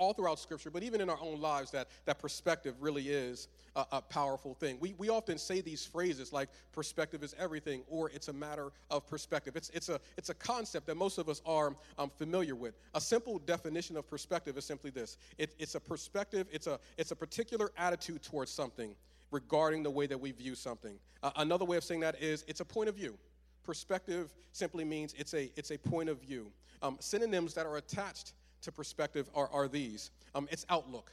all 0.00 0.14
throughout 0.14 0.38
Scripture, 0.38 0.70
but 0.70 0.82
even 0.82 1.00
in 1.00 1.10
our 1.10 1.18
own 1.20 1.40
lives, 1.40 1.70
that, 1.70 1.88
that 2.06 2.18
perspective 2.18 2.74
really 2.80 3.08
is 3.08 3.48
a, 3.76 3.84
a, 3.92 4.00
powerful 4.00 4.54
thing. 4.54 4.78
We, 4.80 4.94
we 4.98 5.10
often 5.10 5.38
say 5.38 5.60
these 5.60 5.84
phrases 5.84 6.32
like 6.32 6.48
perspective 6.72 7.22
is 7.22 7.34
everything, 7.38 7.82
or 7.88 8.10
it's 8.10 8.28
a 8.28 8.32
matter 8.32 8.72
of 8.90 9.06
perspective. 9.06 9.56
It's, 9.56 9.70
it's, 9.70 9.90
a, 9.90 10.00
it's 10.16 10.30
a 10.30 10.34
concept 10.34 10.86
that 10.86 10.96
most 10.96 11.18
of 11.18 11.28
us 11.28 11.42
are 11.44 11.76
um, 11.98 12.10
familiar 12.16 12.56
with. 12.56 12.74
A 12.94 13.00
simple 13.00 13.38
definition 13.38 13.96
of 13.96 14.08
perspective 14.08 14.56
is 14.56 14.64
simply 14.64 14.90
this 14.90 15.18
it, 15.38 15.54
it's 15.58 15.74
a 15.74 15.80
perspective, 15.80 16.46
it's 16.50 16.66
a, 16.66 16.80
it's 16.96 17.10
a 17.10 17.16
particular 17.16 17.70
attitude 17.76 18.22
towards 18.22 18.50
something 18.50 18.94
regarding 19.30 19.82
the 19.82 19.90
way 19.90 20.06
that 20.06 20.18
we 20.18 20.32
view 20.32 20.54
something. 20.54 20.98
Uh, 21.22 21.30
another 21.36 21.66
way 21.66 21.76
of 21.76 21.84
saying 21.84 22.00
that 22.00 22.20
is 22.20 22.44
it's 22.48 22.60
a 22.60 22.64
point 22.64 22.88
of 22.88 22.94
view. 22.94 23.16
Perspective 23.62 24.32
simply 24.52 24.84
means 24.84 25.14
it's 25.18 25.34
a, 25.34 25.50
it's 25.56 25.70
a 25.70 25.78
point 25.78 26.08
of 26.08 26.20
view. 26.22 26.50
Um, 26.82 26.96
synonyms 27.00 27.52
that 27.54 27.66
are 27.66 27.76
attached 27.76 28.32
to 28.62 28.72
perspective 28.72 29.30
are, 29.34 29.48
are 29.52 29.68
these. 29.68 30.10
Um, 30.34 30.48
it's 30.50 30.66
outlook. 30.68 31.12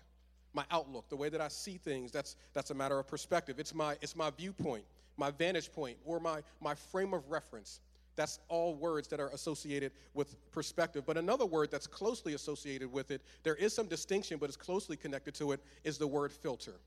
My 0.53 0.65
outlook 0.71 1.07
the 1.09 1.15
way 1.15 1.29
that 1.29 1.41
i 1.41 1.49
see 1.49 1.77
things 1.77 2.11
that's 2.11 2.35
that's 2.53 2.71
a 2.71 2.73
matter 2.73 2.97
of 2.97 3.07
perspective. 3.07 3.59
It's 3.59 3.75
my 3.75 3.95
it's 4.01 4.15
my 4.15 4.31
viewpoint 4.31 4.83
my 5.17 5.31
vantage 5.31 5.71
point 5.71 5.97
or 6.05 6.19
my 6.19 6.41
my 6.61 6.75
frame 6.75 7.13
of 7.13 7.29
reference. 7.29 7.79
That's 8.15 8.39
all 8.49 8.73
words 8.73 9.07
that 9.09 9.19
are 9.19 9.29
associated 9.29 9.91
with 10.15 10.35
perspective. 10.51 11.03
But 11.05 11.17
another 11.17 11.45
word 11.45 11.69
that's 11.69 11.85
closely 11.85 12.33
associated 12.33 12.91
with 12.91 13.11
it 13.11 13.21
there 13.43 13.55
is 13.55 13.73
some 13.73 13.87
distinction 13.87 14.37
but 14.39 14.49
it's 14.49 14.57
closely 14.57 14.97
connected 14.97 15.35
to 15.35 15.51
it 15.51 15.61
is 15.83 15.97
the 15.97 16.07
word 16.07 16.31
filter 16.31 16.79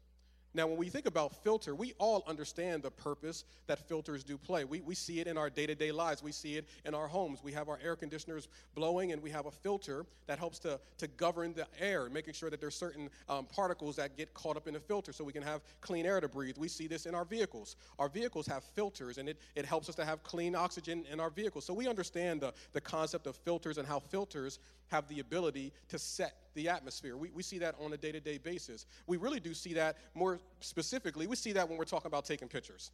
Now, 0.52 0.66
when 0.66 0.78
we 0.78 0.88
think 0.88 1.06
about 1.06 1.44
filter, 1.44 1.76
we 1.76 1.94
all 1.98 2.24
understand 2.26 2.82
the 2.82 2.90
purpose 2.90 3.44
that 3.68 3.78
filters 3.88 4.24
do 4.24 4.36
play. 4.36 4.64
We, 4.64 4.80
we 4.80 4.96
see 4.96 5.20
it 5.20 5.28
in 5.28 5.38
our 5.38 5.48
day 5.48 5.66
to 5.66 5.76
day 5.76 5.92
lives, 5.92 6.24
we 6.24 6.32
see 6.32 6.56
it 6.56 6.66
in 6.84 6.92
our 6.92 7.06
homes. 7.06 7.40
We 7.44 7.52
have 7.52 7.68
our 7.68 7.78
air 7.82 7.94
conditioners 7.94 8.48
blowing, 8.74 9.12
and 9.12 9.22
we 9.22 9.30
have 9.30 9.46
a 9.46 9.50
filter 9.50 10.06
that 10.26 10.40
helps 10.40 10.58
to, 10.60 10.80
to 10.98 11.06
govern 11.06 11.54
the 11.54 11.68
air, 11.78 12.08
making 12.10 12.34
sure 12.34 12.50
that 12.50 12.60
there's 12.60 12.74
certain 12.74 13.10
um, 13.28 13.46
particles 13.46 13.94
that 13.96 14.16
get 14.16 14.34
caught 14.34 14.56
up 14.56 14.66
in 14.66 14.74
the 14.74 14.80
filter 14.80 15.12
so 15.12 15.22
we 15.22 15.32
can 15.32 15.42
have 15.42 15.60
clean 15.80 16.04
air 16.04 16.20
to 16.20 16.28
breathe. 16.28 16.58
We 16.58 16.68
see 16.68 16.88
this 16.88 17.06
in 17.06 17.14
our 17.14 17.24
vehicles. 17.24 17.76
Our 18.00 18.08
vehicles 18.08 18.46
have 18.48 18.64
filters, 18.64 19.18
and 19.18 19.28
it, 19.28 19.38
it 19.54 19.64
helps 19.64 19.88
us 19.88 19.94
to 19.96 20.04
have 20.04 20.24
clean 20.24 20.56
oxygen 20.56 21.04
in 21.12 21.20
our 21.20 21.30
vehicles. 21.30 21.64
So 21.64 21.74
we 21.74 21.86
understand 21.86 22.40
the, 22.40 22.52
the 22.72 22.80
concept 22.80 23.28
of 23.28 23.36
filters 23.36 23.78
and 23.78 23.86
how 23.86 24.00
filters 24.00 24.58
have 24.90 25.08
the 25.08 25.20
ability 25.20 25.72
to 25.88 25.98
set 25.98 26.34
the 26.54 26.68
atmosphere. 26.68 27.16
We, 27.16 27.30
we 27.30 27.42
see 27.42 27.58
that 27.58 27.74
on 27.80 27.92
a 27.92 27.96
day 27.96 28.12
to 28.12 28.20
day 28.20 28.38
basis. 28.38 28.86
We 29.06 29.16
really 29.16 29.40
do 29.40 29.54
see 29.54 29.74
that 29.74 29.96
more 30.14 30.40
specifically, 30.60 31.26
we 31.26 31.36
see 31.36 31.52
that 31.52 31.68
when 31.68 31.78
we're 31.78 31.84
talking 31.84 32.08
about 32.08 32.24
taking 32.24 32.48
pictures. 32.48 32.90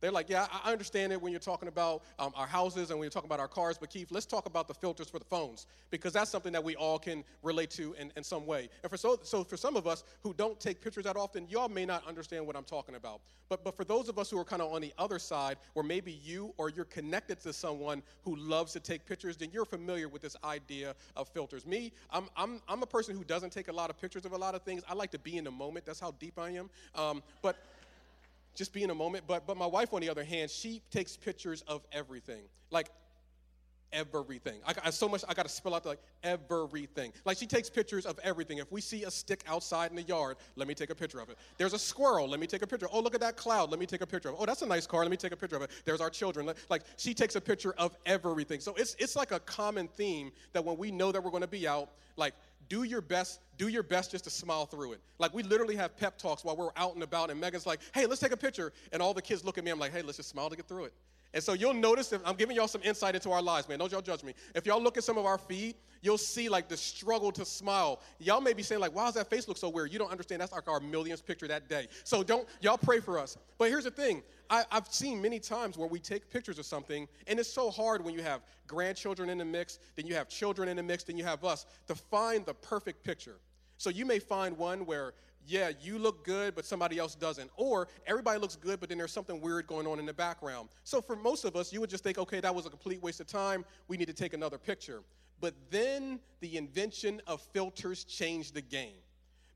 They're 0.00 0.12
like, 0.12 0.28
yeah, 0.28 0.46
I 0.64 0.72
understand 0.72 1.12
it 1.12 1.20
when 1.20 1.32
you're 1.32 1.40
talking 1.40 1.68
about 1.68 2.02
um, 2.18 2.32
our 2.36 2.46
houses 2.46 2.90
and 2.90 2.98
when 2.98 3.06
you're 3.06 3.10
talking 3.10 3.28
about 3.28 3.40
our 3.40 3.48
cars, 3.48 3.78
but 3.78 3.90
Keith, 3.90 4.08
let's 4.10 4.26
talk 4.26 4.46
about 4.46 4.68
the 4.68 4.74
filters 4.74 5.08
for 5.08 5.18
the 5.18 5.24
phones 5.24 5.66
because 5.90 6.12
that's 6.12 6.30
something 6.30 6.52
that 6.52 6.62
we 6.62 6.76
all 6.76 6.98
can 6.98 7.24
relate 7.42 7.70
to 7.70 7.94
in, 7.94 8.12
in 8.16 8.22
some 8.22 8.46
way. 8.46 8.68
And 8.82 8.90
for 8.90 8.96
so, 8.96 9.18
so 9.22 9.42
for 9.42 9.56
some 9.56 9.76
of 9.76 9.86
us 9.86 10.04
who 10.22 10.34
don't 10.34 10.60
take 10.60 10.80
pictures 10.80 11.04
that 11.04 11.16
often, 11.16 11.46
y'all 11.48 11.68
may 11.68 11.86
not 11.86 12.06
understand 12.06 12.46
what 12.46 12.56
I'm 12.56 12.64
talking 12.64 12.94
about. 12.94 13.20
But, 13.48 13.62
but 13.64 13.76
for 13.76 13.84
those 13.84 14.08
of 14.08 14.18
us 14.18 14.28
who 14.30 14.38
are 14.38 14.44
kind 14.44 14.60
of 14.60 14.72
on 14.72 14.80
the 14.80 14.92
other 14.98 15.18
side, 15.18 15.56
where 15.74 15.84
maybe 15.84 16.12
you 16.24 16.52
or 16.56 16.68
you're 16.68 16.84
connected 16.84 17.40
to 17.42 17.52
someone 17.52 18.02
who 18.22 18.36
loves 18.36 18.72
to 18.72 18.80
take 18.80 19.06
pictures, 19.06 19.36
then 19.36 19.50
you're 19.52 19.64
familiar 19.64 20.08
with 20.08 20.20
this 20.20 20.36
idea 20.44 20.94
of 21.14 21.28
filters. 21.28 21.64
Me, 21.64 21.92
I'm, 22.10 22.28
I'm, 22.36 22.60
I'm 22.68 22.82
a 22.82 22.86
person 22.86 23.16
who 23.16 23.24
doesn't 23.24 23.50
take 23.50 23.68
a 23.68 23.72
lot 23.72 23.88
of 23.88 24.00
pictures 24.00 24.24
of 24.24 24.32
a 24.32 24.38
lot 24.38 24.54
of 24.54 24.62
things. 24.62 24.82
I 24.88 24.94
like 24.94 25.12
to 25.12 25.18
be 25.18 25.36
in 25.36 25.44
the 25.44 25.50
moment. 25.50 25.86
That's 25.86 26.00
how 26.00 26.12
deep 26.18 26.38
I 26.38 26.50
am. 26.50 26.70
Um, 26.94 27.22
but 27.40 27.56
just 28.56 28.72
be 28.72 28.82
in 28.82 28.90
a 28.90 28.94
moment. 28.94 29.24
But 29.26 29.46
but 29.46 29.56
my 29.56 29.66
wife, 29.66 29.92
on 29.92 30.00
the 30.00 30.08
other 30.08 30.24
hand, 30.24 30.50
she 30.50 30.82
takes 30.90 31.16
pictures 31.16 31.62
of 31.62 31.84
everything. 31.92 32.42
Like 32.70 32.88
everything. 33.92 34.60
I 34.66 34.72
got 34.72 34.92
so 34.94 35.08
much 35.08 35.24
I 35.28 35.34
got 35.34 35.44
to 35.44 35.48
spell 35.48 35.74
out 35.74 35.86
like 35.86 36.00
everything. 36.22 37.12
Like 37.24 37.38
she 37.38 37.46
takes 37.46 37.70
pictures 37.70 38.06
of 38.06 38.18
everything. 38.22 38.58
If 38.58 38.70
we 38.70 38.80
see 38.80 39.04
a 39.04 39.10
stick 39.10 39.42
outside 39.46 39.90
in 39.90 39.96
the 39.96 40.02
yard, 40.02 40.36
let 40.56 40.68
me 40.68 40.74
take 40.74 40.90
a 40.90 40.94
picture 40.94 41.20
of 41.20 41.28
it. 41.28 41.38
There's 41.58 41.72
a 41.72 41.78
squirrel, 41.78 42.28
let 42.28 42.40
me 42.40 42.46
take 42.46 42.62
a 42.62 42.66
picture. 42.66 42.88
Oh, 42.92 43.00
look 43.00 43.14
at 43.14 43.20
that 43.20 43.36
cloud, 43.36 43.70
let 43.70 43.80
me 43.80 43.86
take 43.86 44.00
a 44.00 44.06
picture 44.06 44.28
of 44.28 44.34
it. 44.34 44.38
Oh, 44.40 44.46
that's 44.46 44.62
a 44.62 44.66
nice 44.66 44.86
car, 44.86 45.02
let 45.02 45.10
me 45.10 45.16
take 45.16 45.32
a 45.32 45.36
picture 45.36 45.56
of 45.56 45.62
it. 45.62 45.70
There's 45.84 46.00
our 46.00 46.10
children. 46.10 46.50
Like 46.68 46.82
she 46.96 47.14
takes 47.14 47.36
a 47.36 47.40
picture 47.40 47.74
of 47.78 47.96
everything. 48.06 48.60
So 48.60 48.74
it's 48.74 48.96
it's 48.98 49.16
like 49.16 49.32
a 49.32 49.40
common 49.40 49.88
theme 49.88 50.32
that 50.52 50.64
when 50.64 50.76
we 50.76 50.90
know 50.90 51.12
that 51.12 51.22
we're 51.22 51.30
going 51.30 51.42
to 51.42 51.46
be 51.48 51.66
out, 51.66 51.90
like 52.16 52.34
do 52.68 52.82
your 52.82 53.00
best, 53.00 53.40
do 53.58 53.68
your 53.68 53.82
best 53.82 54.10
just 54.10 54.24
to 54.24 54.30
smile 54.30 54.66
through 54.66 54.92
it. 54.92 55.00
Like 55.18 55.32
we 55.32 55.42
literally 55.42 55.76
have 55.76 55.96
pep 55.96 56.18
talks 56.18 56.44
while 56.44 56.56
we're 56.56 56.70
out 56.76 56.94
and 56.94 57.02
about, 57.02 57.30
and 57.30 57.40
Megan's 57.40 57.66
like, 57.66 57.80
hey, 57.94 58.06
let's 58.06 58.20
take 58.20 58.32
a 58.32 58.36
picture. 58.36 58.72
And 58.92 59.00
all 59.00 59.14
the 59.14 59.22
kids 59.22 59.44
look 59.44 59.58
at 59.58 59.64
me, 59.64 59.70
I'm 59.70 59.78
like, 59.78 59.92
hey, 59.92 60.02
let's 60.02 60.16
just 60.16 60.30
smile 60.30 60.50
to 60.50 60.56
get 60.56 60.66
through 60.66 60.86
it. 60.86 60.92
And 61.36 61.44
so 61.44 61.52
you'll 61.52 61.74
notice 61.74 62.14
if 62.14 62.22
I'm 62.24 62.34
giving 62.34 62.56
y'all 62.56 62.66
some 62.66 62.80
insight 62.82 63.14
into 63.14 63.30
our 63.30 63.42
lives, 63.42 63.68
man. 63.68 63.78
Don't 63.78 63.92
y'all 63.92 64.00
judge 64.00 64.24
me. 64.24 64.32
If 64.54 64.64
y'all 64.64 64.82
look 64.82 64.96
at 64.96 65.04
some 65.04 65.18
of 65.18 65.26
our 65.26 65.36
feed, 65.36 65.74
you'll 66.00 66.16
see 66.16 66.48
like 66.48 66.66
the 66.66 66.78
struggle 66.78 67.30
to 67.32 67.44
smile. 67.44 68.00
Y'all 68.18 68.40
may 68.40 68.54
be 68.54 68.62
saying, 68.62 68.80
like, 68.80 68.94
why 68.94 69.04
does 69.04 69.16
that 69.16 69.28
face 69.28 69.46
look 69.46 69.58
so 69.58 69.68
weird? 69.68 69.92
You 69.92 69.98
don't 69.98 70.10
understand. 70.10 70.40
That's 70.40 70.52
like 70.52 70.66
our 70.66 70.80
millionth 70.80 71.26
picture 71.26 71.46
that 71.48 71.68
day. 71.68 71.88
So 72.04 72.22
don't 72.22 72.48
y'all 72.62 72.78
pray 72.78 73.00
for 73.00 73.18
us. 73.18 73.36
But 73.58 73.68
here's 73.68 73.84
the 73.84 73.90
thing. 73.90 74.22
I, 74.48 74.64
have 74.70 74.88
seen 74.88 75.20
many 75.20 75.38
times 75.38 75.76
where 75.76 75.88
we 75.88 75.98
take 75.98 76.30
pictures 76.30 76.58
of 76.58 76.64
something, 76.64 77.06
and 77.26 77.38
it's 77.38 77.52
so 77.52 77.70
hard 77.70 78.02
when 78.02 78.14
you 78.14 78.22
have 78.22 78.40
grandchildren 78.66 79.28
in 79.28 79.36
the 79.36 79.44
mix, 79.44 79.78
then 79.94 80.06
you 80.06 80.14
have 80.14 80.30
children 80.30 80.70
in 80.70 80.78
the 80.78 80.82
mix, 80.82 81.04
then 81.04 81.18
you 81.18 81.24
have 81.24 81.44
us 81.44 81.66
to 81.86 81.94
find 81.94 82.46
the 82.46 82.54
perfect 82.54 83.04
picture. 83.04 83.36
So 83.76 83.90
you 83.90 84.06
may 84.06 84.20
find 84.20 84.56
one 84.56 84.86
where 84.86 85.12
yeah, 85.46 85.70
you 85.80 85.98
look 85.98 86.24
good, 86.24 86.54
but 86.54 86.64
somebody 86.64 86.98
else 86.98 87.14
doesn't. 87.14 87.50
Or 87.56 87.88
everybody 88.06 88.38
looks 88.38 88.56
good, 88.56 88.80
but 88.80 88.88
then 88.88 88.98
there's 88.98 89.12
something 89.12 89.40
weird 89.40 89.66
going 89.66 89.86
on 89.86 89.98
in 89.98 90.06
the 90.06 90.14
background. 90.14 90.68
So 90.84 91.00
for 91.00 91.16
most 91.16 91.44
of 91.44 91.56
us, 91.56 91.72
you 91.72 91.80
would 91.80 91.90
just 91.90 92.04
think, 92.04 92.18
okay, 92.18 92.40
that 92.40 92.54
was 92.54 92.66
a 92.66 92.70
complete 92.70 93.02
waste 93.02 93.20
of 93.20 93.26
time. 93.26 93.64
We 93.88 93.96
need 93.96 94.08
to 94.08 94.14
take 94.14 94.34
another 94.34 94.58
picture. 94.58 95.02
But 95.40 95.54
then 95.70 96.20
the 96.40 96.56
invention 96.56 97.20
of 97.26 97.40
filters 97.40 98.04
changed 98.04 98.54
the 98.54 98.62
game. 98.62 98.96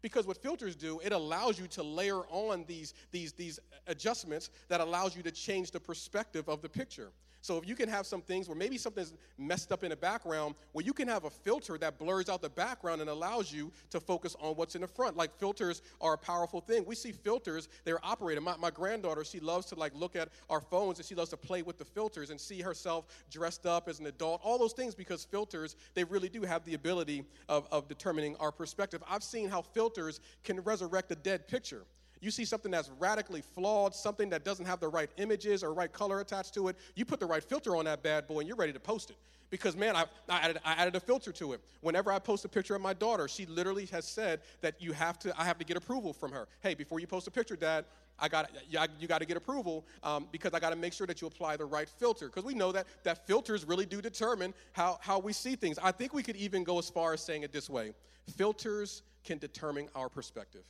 Because 0.03 0.27
what 0.27 0.39
filters 0.39 0.77
do, 0.77 1.01
it 1.01 1.13
allows 1.13 1.59
you 1.59 1.67
to 1.69 1.83
layer 1.83 2.21
on 2.29 2.65
these, 2.67 2.95
these, 3.11 3.33
these 3.33 3.59
adjustments 3.87 4.51
that 4.69 4.81
allows 4.81 5.15
you 5.15 5.23
to 5.23 5.31
change 5.31 5.73
the 5.73 5.81
perspective 5.81 6.49
of 6.49 6.63
the 6.63 6.69
picture. 6.69 7.13
So 7.43 7.57
if 7.57 7.67
you 7.67 7.75
can 7.75 7.89
have 7.89 8.07
some 8.07 8.21
things 8.21 8.49
where 8.49 8.57
maybe 8.57 8.77
something's 8.77 9.15
messed 9.39 9.73
up 9.73 9.83
in 9.83 9.91
the 9.91 9.97
background, 9.97 10.55
well, 10.73 10.85
you 10.85 10.93
can 10.93 11.09
have 11.09 11.25
a 11.25 11.31
filter 11.31 11.79
that 11.79 11.99
blurs 11.99 12.29
out 12.29 12.43
the 12.43 12.51
background 12.51 13.01
and 13.01 13.09
allows 13.09 13.53
you 13.53 13.73
to 13.91 14.01
focus 14.01 14.37
on 14.41 14.57
what's 14.57 14.75
in 14.75 14.83
the 14.83 14.87
front. 14.87 15.17
Like 15.17 15.35
filters 15.39 15.83
are 16.01 16.15
a 16.15 16.19
powerful 16.19 16.61
thing. 16.61 16.85
We 16.85 16.95
see 16.95 17.13
filters, 17.13 17.69
they're 17.85 18.05
operated. 18.05 18.45
My, 18.45 18.57
my 18.57 18.71
granddaughter, 18.71 19.25
she 19.25 19.41
loves 19.41 19.67
to 19.67 19.75
like 19.75 19.95
look 19.95 20.17
at 20.17 20.29
our 20.51 20.61
phones 20.61 20.99
and 20.99 21.07
she 21.07 21.15
loves 21.15 21.31
to 21.31 21.37
play 21.37 21.63
with 21.63 21.79
the 21.79 21.85
filters 21.85 22.31
and 22.31 22.41
see 22.41 22.61
herself 22.61 23.07
dressed 23.31 23.65
up 23.65 23.89
as 23.89 24.01
an 24.01 24.07
adult. 24.07 24.41
All 24.45 24.59
those 24.59 24.75
things 24.75 24.95
because 24.95 25.25
filters, 25.25 25.77
they 25.95 26.05
really 26.05 26.29
do 26.29 26.43
have 26.43 26.65
the 26.65 26.75
ability 26.75 27.25
of, 27.49 27.67
of 27.73 27.89
determining 27.89 28.37
our 28.37 28.53
perspective. 28.53 29.03
I've 29.09 29.25
seen 29.25 29.49
how 29.49 29.63
filters 29.63 30.21
can 30.45 30.61
resurrect 30.61 31.11
a 31.11 31.17
dead 31.17 31.49
picture. 31.49 31.85
You 32.21 32.31
see 32.31 32.45
something 32.45 32.71
that's 32.71 32.91
radically 32.99 33.43
flawed, 33.43 33.95
something 33.95 34.29
that 34.31 34.45
doesn't 34.45 34.67
have 34.67 34.81
the 34.81 34.89
right 34.89 35.11
images 35.17 35.65
or 35.65 35.73
right 35.73 35.93
color 35.93 36.21
attached 36.21 36.55
to 36.55 36.69
it, 36.69 36.77
you 36.95 37.05
put 37.05 37.19
the 37.21 37.27
right 37.27 37.43
filter 37.43 37.77
on 37.77 37.87
that 37.87 38.03
bad 38.03 38.27
boy 38.27 38.41
and 38.41 38.49
you're 38.49 38.57
ready 38.57 38.73
to 38.73 38.81
post 38.81 39.11
it. 39.11 39.17
Because, 39.49 39.75
man, 39.75 39.97
I, 39.97 40.05
I, 40.29 40.39
added, 40.39 40.61
I 40.65 40.73
added 40.75 40.95
a 40.95 41.01
filter 41.01 41.33
to 41.33 41.55
it. 41.55 41.61
Whenever 41.81 42.13
I 42.13 42.21
post 42.21 42.45
a 42.45 42.49
picture 42.49 42.77
of 42.77 42.83
my 42.83 42.93
daughter, 42.93 43.27
she 43.27 43.47
literally 43.47 43.87
has 43.87 44.07
said 44.07 44.41
that 44.61 44.81
you 44.81 44.93
have 44.93 45.19
to, 45.21 45.39
I 45.41 45.45
have 45.45 45.59
to 45.59 45.65
get 45.65 45.77
approval 45.77 46.13
from 46.13 46.31
her. 46.31 46.47
Hey, 46.61 46.75
before 46.75 47.01
you 47.01 47.09
post 47.09 47.27
a 47.27 47.33
picture, 47.33 47.57
Dad, 47.57 47.85
I 48.21 48.29
got 48.29 48.51
you 48.69 49.09
got 49.09 49.21
to 49.21 49.25
get 49.25 49.37
approval 49.37 49.87
um, 50.03 50.29
because 50.31 50.53
I 50.53 50.61
got 50.61 50.71
to 50.71 50.77
make 50.77 50.93
sure 50.93 51.07
that 51.07 51.21
you 51.21 51.27
apply 51.27 51.57
the 51.57 51.65
right 51.65 51.89
filter 51.89 52.27
because 52.27 52.45
we 52.45 52.55
know 52.55 52.71
that 52.71 52.87
that 53.03 53.27
filters 53.27 53.65
really 53.65 53.87
do 53.87 54.03
determine 54.03 54.53
how 54.73 54.99
how 55.01 55.19
we 55.19 55.33
see 55.33 55.57
things. 55.57 55.79
I 55.83 55.91
think 55.91 56.13
we 56.13 56.23
could 56.23 56.37
even 56.37 56.63
go 56.63 56.79
as 56.79 56.91
far 56.91 57.15
as 57.15 57.23
saying 57.23 57.45
it 57.45 57.53
this 57.53 57.71
way: 57.71 57.93
filters 58.37 59.03
can 59.25 59.39
determine 59.39 59.89
our 59.95 60.11
perspective. 60.11 60.65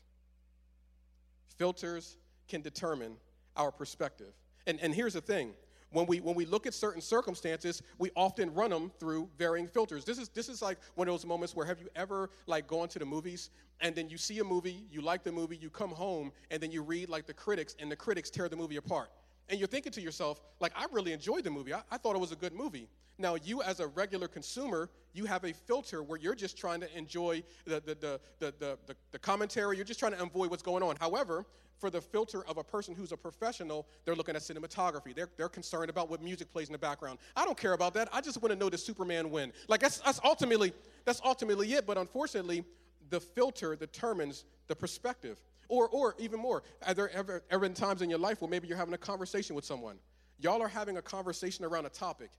Filters 1.60 2.16
can 2.48 2.62
determine 2.62 3.18
our 3.54 3.70
perspective. 3.70 4.32
And, 4.66 4.80
and 4.80 4.94
here's 4.94 5.12
the 5.12 5.20
thing. 5.20 5.52
When 5.90 6.06
we 6.06 6.20
when 6.20 6.34
we 6.34 6.46
look 6.46 6.66
at 6.66 6.72
certain 6.72 7.02
circumstances 7.02 7.82
we 7.98 8.10
often 8.16 8.54
run 8.54 8.70
them 8.70 8.90
through 8.98 9.28
varying 9.36 9.66
filters. 9.66 10.06
This 10.06 10.16
is 10.16 10.30
this 10.30 10.48
is 10.48 10.62
like 10.62 10.78
one 10.94 11.06
of 11.06 11.12
those 11.12 11.26
moments 11.26 11.54
where 11.54 11.66
have 11.66 11.78
you 11.78 11.88
ever 11.94 12.30
like 12.46 12.66
gone 12.66 12.88
to 12.88 12.98
the 12.98 13.04
movies 13.04 13.50
and 13.82 13.94
then 13.94 14.08
you 14.08 14.16
see 14.16 14.38
a 14.38 14.44
movie 14.44 14.86
you 14.90 15.02
like 15.02 15.22
the 15.22 15.32
movie 15.32 15.58
you 15.60 15.68
come 15.68 15.90
home 15.90 16.32
and 16.50 16.62
then 16.62 16.70
you 16.70 16.80
read 16.82 17.10
like 17.10 17.26
the 17.26 17.34
critics 17.34 17.76
and 17.78 17.92
the 17.92 17.96
critics 17.96 18.30
tear 18.30 18.48
the 18.48 18.56
movie 18.56 18.76
apart 18.76 19.10
and 19.50 19.58
you're 19.58 19.68
thinking 19.68 19.92
to 19.92 20.00
yourself 20.00 20.40
like 20.60 20.72
i 20.76 20.86
really 20.92 21.12
enjoyed 21.12 21.44
the 21.44 21.50
movie 21.50 21.74
i, 21.74 21.82
I 21.90 21.98
thought 21.98 22.16
it 22.16 22.20
was 22.20 22.32
a 22.32 22.36
good 22.36 22.52
movie 22.52 22.88
now 23.18 23.34
you 23.34 23.62
as 23.62 23.80
a 23.80 23.86
regular 23.88 24.28
consumer 24.28 24.88
you 25.12 25.26
have 25.26 25.44
a 25.44 25.52
filter 25.52 26.02
where 26.02 26.18
you're 26.18 26.34
just 26.34 26.56
trying 26.56 26.80
to 26.80 26.96
enjoy 26.96 27.42
the, 27.64 27.80
the, 27.80 27.94
the, 27.94 28.20
the, 28.38 28.78
the, 28.86 28.96
the 29.10 29.18
commentary 29.18 29.76
you're 29.76 29.84
just 29.84 30.00
trying 30.00 30.12
to 30.12 30.22
avoid 30.22 30.50
what's 30.50 30.62
going 30.62 30.82
on 30.82 30.96
however 31.00 31.44
for 31.80 31.90
the 31.90 32.00
filter 32.00 32.44
of 32.46 32.58
a 32.58 32.62
person 32.62 32.94
who's 32.94 33.10
a 33.10 33.16
professional, 33.16 33.86
they're 34.04 34.14
looking 34.14 34.36
at 34.36 34.42
cinematography. 34.42 35.14
They're, 35.14 35.30
they're 35.36 35.48
concerned 35.48 35.88
about 35.88 36.10
what 36.10 36.22
music 36.22 36.52
plays 36.52 36.68
in 36.68 36.72
the 36.72 36.78
background. 36.78 37.18
I 37.34 37.44
don't 37.44 37.56
care 37.56 37.72
about 37.72 37.94
that. 37.94 38.08
I 38.12 38.20
just 38.20 38.40
want 38.42 38.52
to 38.52 38.58
know 38.58 38.68
the 38.68 38.78
Superman 38.78 39.30
win. 39.30 39.52
Like 39.66 39.80
that's, 39.80 39.98
that's 39.98 40.20
ultimately 40.22 40.72
that's 41.04 41.20
ultimately 41.24 41.72
it. 41.72 41.86
But 41.86 41.96
unfortunately, 41.96 42.64
the 43.08 43.18
filter 43.18 43.74
determines 43.74 44.44
the 44.68 44.76
perspective. 44.76 45.40
Or, 45.70 45.88
or 45.88 46.16
even 46.18 46.40
more, 46.40 46.64
there 46.96 47.08
ever, 47.10 47.44
ever 47.48 47.60
been 47.60 47.74
times 47.74 48.02
in 48.02 48.10
your 48.10 48.18
life 48.18 48.42
where 48.42 48.50
maybe 48.50 48.66
you're 48.66 48.76
having 48.76 48.92
a 48.92 48.98
conversation 48.98 49.54
with 49.54 49.64
someone? 49.64 49.96
Y'all 50.40 50.60
are 50.60 50.68
having 50.68 50.96
a 50.96 51.02
conversation 51.02 51.64
around 51.64 51.86
a 51.86 51.90
topic, 51.90 52.30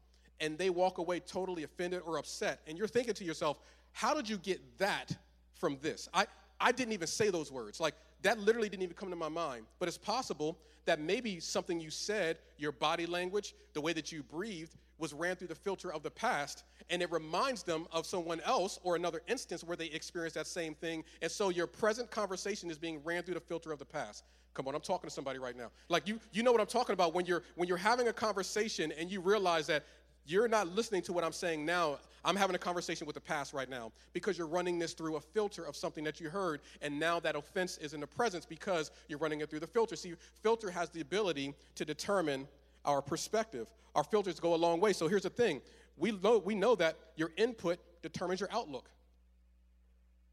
and 0.42 0.58
they 0.58 0.70
walk 0.70 0.98
away 0.98 1.22
totally 1.22 1.64
offended 1.64 2.02
or 2.06 2.18
upset, 2.18 2.60
and 2.68 2.78
you're 2.78 2.90
thinking 2.90 3.14
to 3.14 3.24
yourself, 3.24 3.58
how 3.94 4.14
did 4.14 4.28
you 4.28 4.38
get 4.38 4.60
that 4.80 5.16
from 5.54 5.78
this? 5.82 6.10
I, 6.14 6.26
I 6.60 6.74
didn't 6.74 6.92
even 6.94 7.08
say 7.08 7.30
those 7.30 7.52
words. 7.54 7.80
Like, 7.80 7.96
that 8.22 8.38
literally 8.38 8.68
didn't 8.68 8.84
even 8.84 8.96
come 8.96 9.10
to 9.10 9.16
my 9.16 9.30
mind. 9.30 9.66
But 9.80 9.88
it's 9.88 9.98
possible 9.98 10.58
that 10.86 11.00
maybe 11.00 11.40
something 11.40 11.80
you 11.80 11.90
said, 11.90 12.38
your 12.58 12.72
body 12.74 13.06
language, 13.06 13.56
the 13.74 13.82
way 13.82 13.94
that 13.94 14.12
you 14.12 14.24
breathed, 14.24 14.76
was 15.02 15.14
ran 15.14 15.36
through 15.36 15.48
the 15.48 15.56
filter 15.56 15.92
of 15.92 16.04
the 16.04 16.12
past, 16.12 16.64
and 16.90 17.02
it 17.02 17.12
reminds 17.12 17.64
them 17.64 17.88
of 17.92 18.06
someone 18.06 18.40
else 18.42 18.80
or 18.84 18.96
another 18.96 19.22
instance 19.28 19.64
where 19.64 19.76
they 19.76 19.88
experienced 19.88 20.36
that 20.36 20.48
same 20.48 20.76
thing. 20.76 21.04
And 21.22 21.30
so 21.30 21.50
your 21.50 21.68
present 21.68 22.10
conversation 22.12 22.70
is 22.70 22.78
being 22.78 23.02
ran 23.04 23.24
through 23.24 23.34
the 23.34 23.42
filter 23.42 23.72
of 23.72 23.80
the 23.80 23.86
past. 23.86 24.24
Come 24.54 24.68
on, 24.68 24.76
I'm 24.76 24.82
talking 24.82 25.10
to 25.10 25.14
somebody 25.14 25.40
right 25.40 25.58
now. 25.58 25.72
Like 25.90 26.08
you, 26.08 26.20
you 26.32 26.44
know 26.44 26.52
what 26.52 26.62
I'm 26.62 26.68
talking 26.68 26.94
about 26.94 27.14
when 27.14 27.26
you're 27.26 27.44
when 27.56 27.68
you're 27.68 27.78
having 27.78 28.10
a 28.10 28.14
conversation 28.14 28.92
and 28.98 29.10
you 29.10 29.22
realize 29.22 29.66
that 29.68 29.86
you're 30.26 30.48
not 30.48 30.68
listening 30.68 31.02
to 31.04 31.14
what 31.14 31.24
I'm 31.24 31.32
saying 31.32 31.66
now. 31.66 31.98
I'm 32.24 32.36
having 32.36 32.56
a 32.56 32.60
conversation 32.60 33.08
with 33.08 33.16
the 33.16 33.22
past 33.22 33.54
right 33.54 33.70
now 33.70 33.92
because 34.14 34.38
you're 34.38 34.48
running 34.48 34.78
this 34.78 34.94
through 34.94 35.16
a 35.16 35.22
filter 35.22 35.64
of 35.64 35.76
something 35.76 36.04
that 36.04 36.20
you 36.20 36.30
heard, 36.30 36.62
and 36.82 37.00
now 37.00 37.20
that 37.22 37.36
offense 37.36 37.78
is 37.78 37.94
in 37.94 38.00
the 38.02 38.08
presence 38.08 38.46
because 38.46 38.92
you're 39.08 39.18
running 39.18 39.42
it 39.42 39.50
through 39.50 39.62
the 39.62 39.68
filter. 39.68 39.96
See, 39.96 40.14
filter 40.44 40.70
has 40.70 40.90
the 40.90 41.02
ability 41.02 41.56
to 41.76 41.86
determine 41.86 42.48
our 42.86 43.02
perspective. 43.02 43.68
Our 43.96 44.04
filters 44.04 44.40
go 44.40 44.54
a 44.54 44.58
long 44.58 44.80
way. 44.80 44.94
So 44.94 45.08
here's 45.08 45.24
the 45.24 45.30
thing 45.30 45.62
we 45.98 46.12
know, 46.12 46.38
we 46.40 46.56
know 46.56 46.76
that 46.76 46.98
your 47.16 47.32
input 47.38 47.80
determines 48.02 48.40
your 48.40 48.50
outlook. 48.52 48.90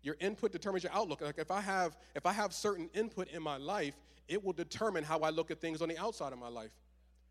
Your 0.02 0.16
input 0.20 0.52
determines 0.52 0.84
your 0.84 0.92
outlook. 0.92 1.20
Like 1.20 1.38
if 1.38 1.50
I 1.50 1.60
have 1.60 1.96
if 2.14 2.24
I 2.24 2.32
have 2.32 2.52
certain 2.52 2.88
input 2.94 3.28
in 3.28 3.42
my 3.42 3.56
life, 3.56 3.94
it 4.28 4.42
will 4.42 4.52
determine 4.52 5.04
how 5.04 5.18
I 5.20 5.30
look 5.30 5.50
at 5.50 5.60
things 5.60 5.82
on 5.82 5.88
the 5.88 5.98
outside 5.98 6.32
of 6.32 6.38
my 6.38 6.48
life. 6.48 6.72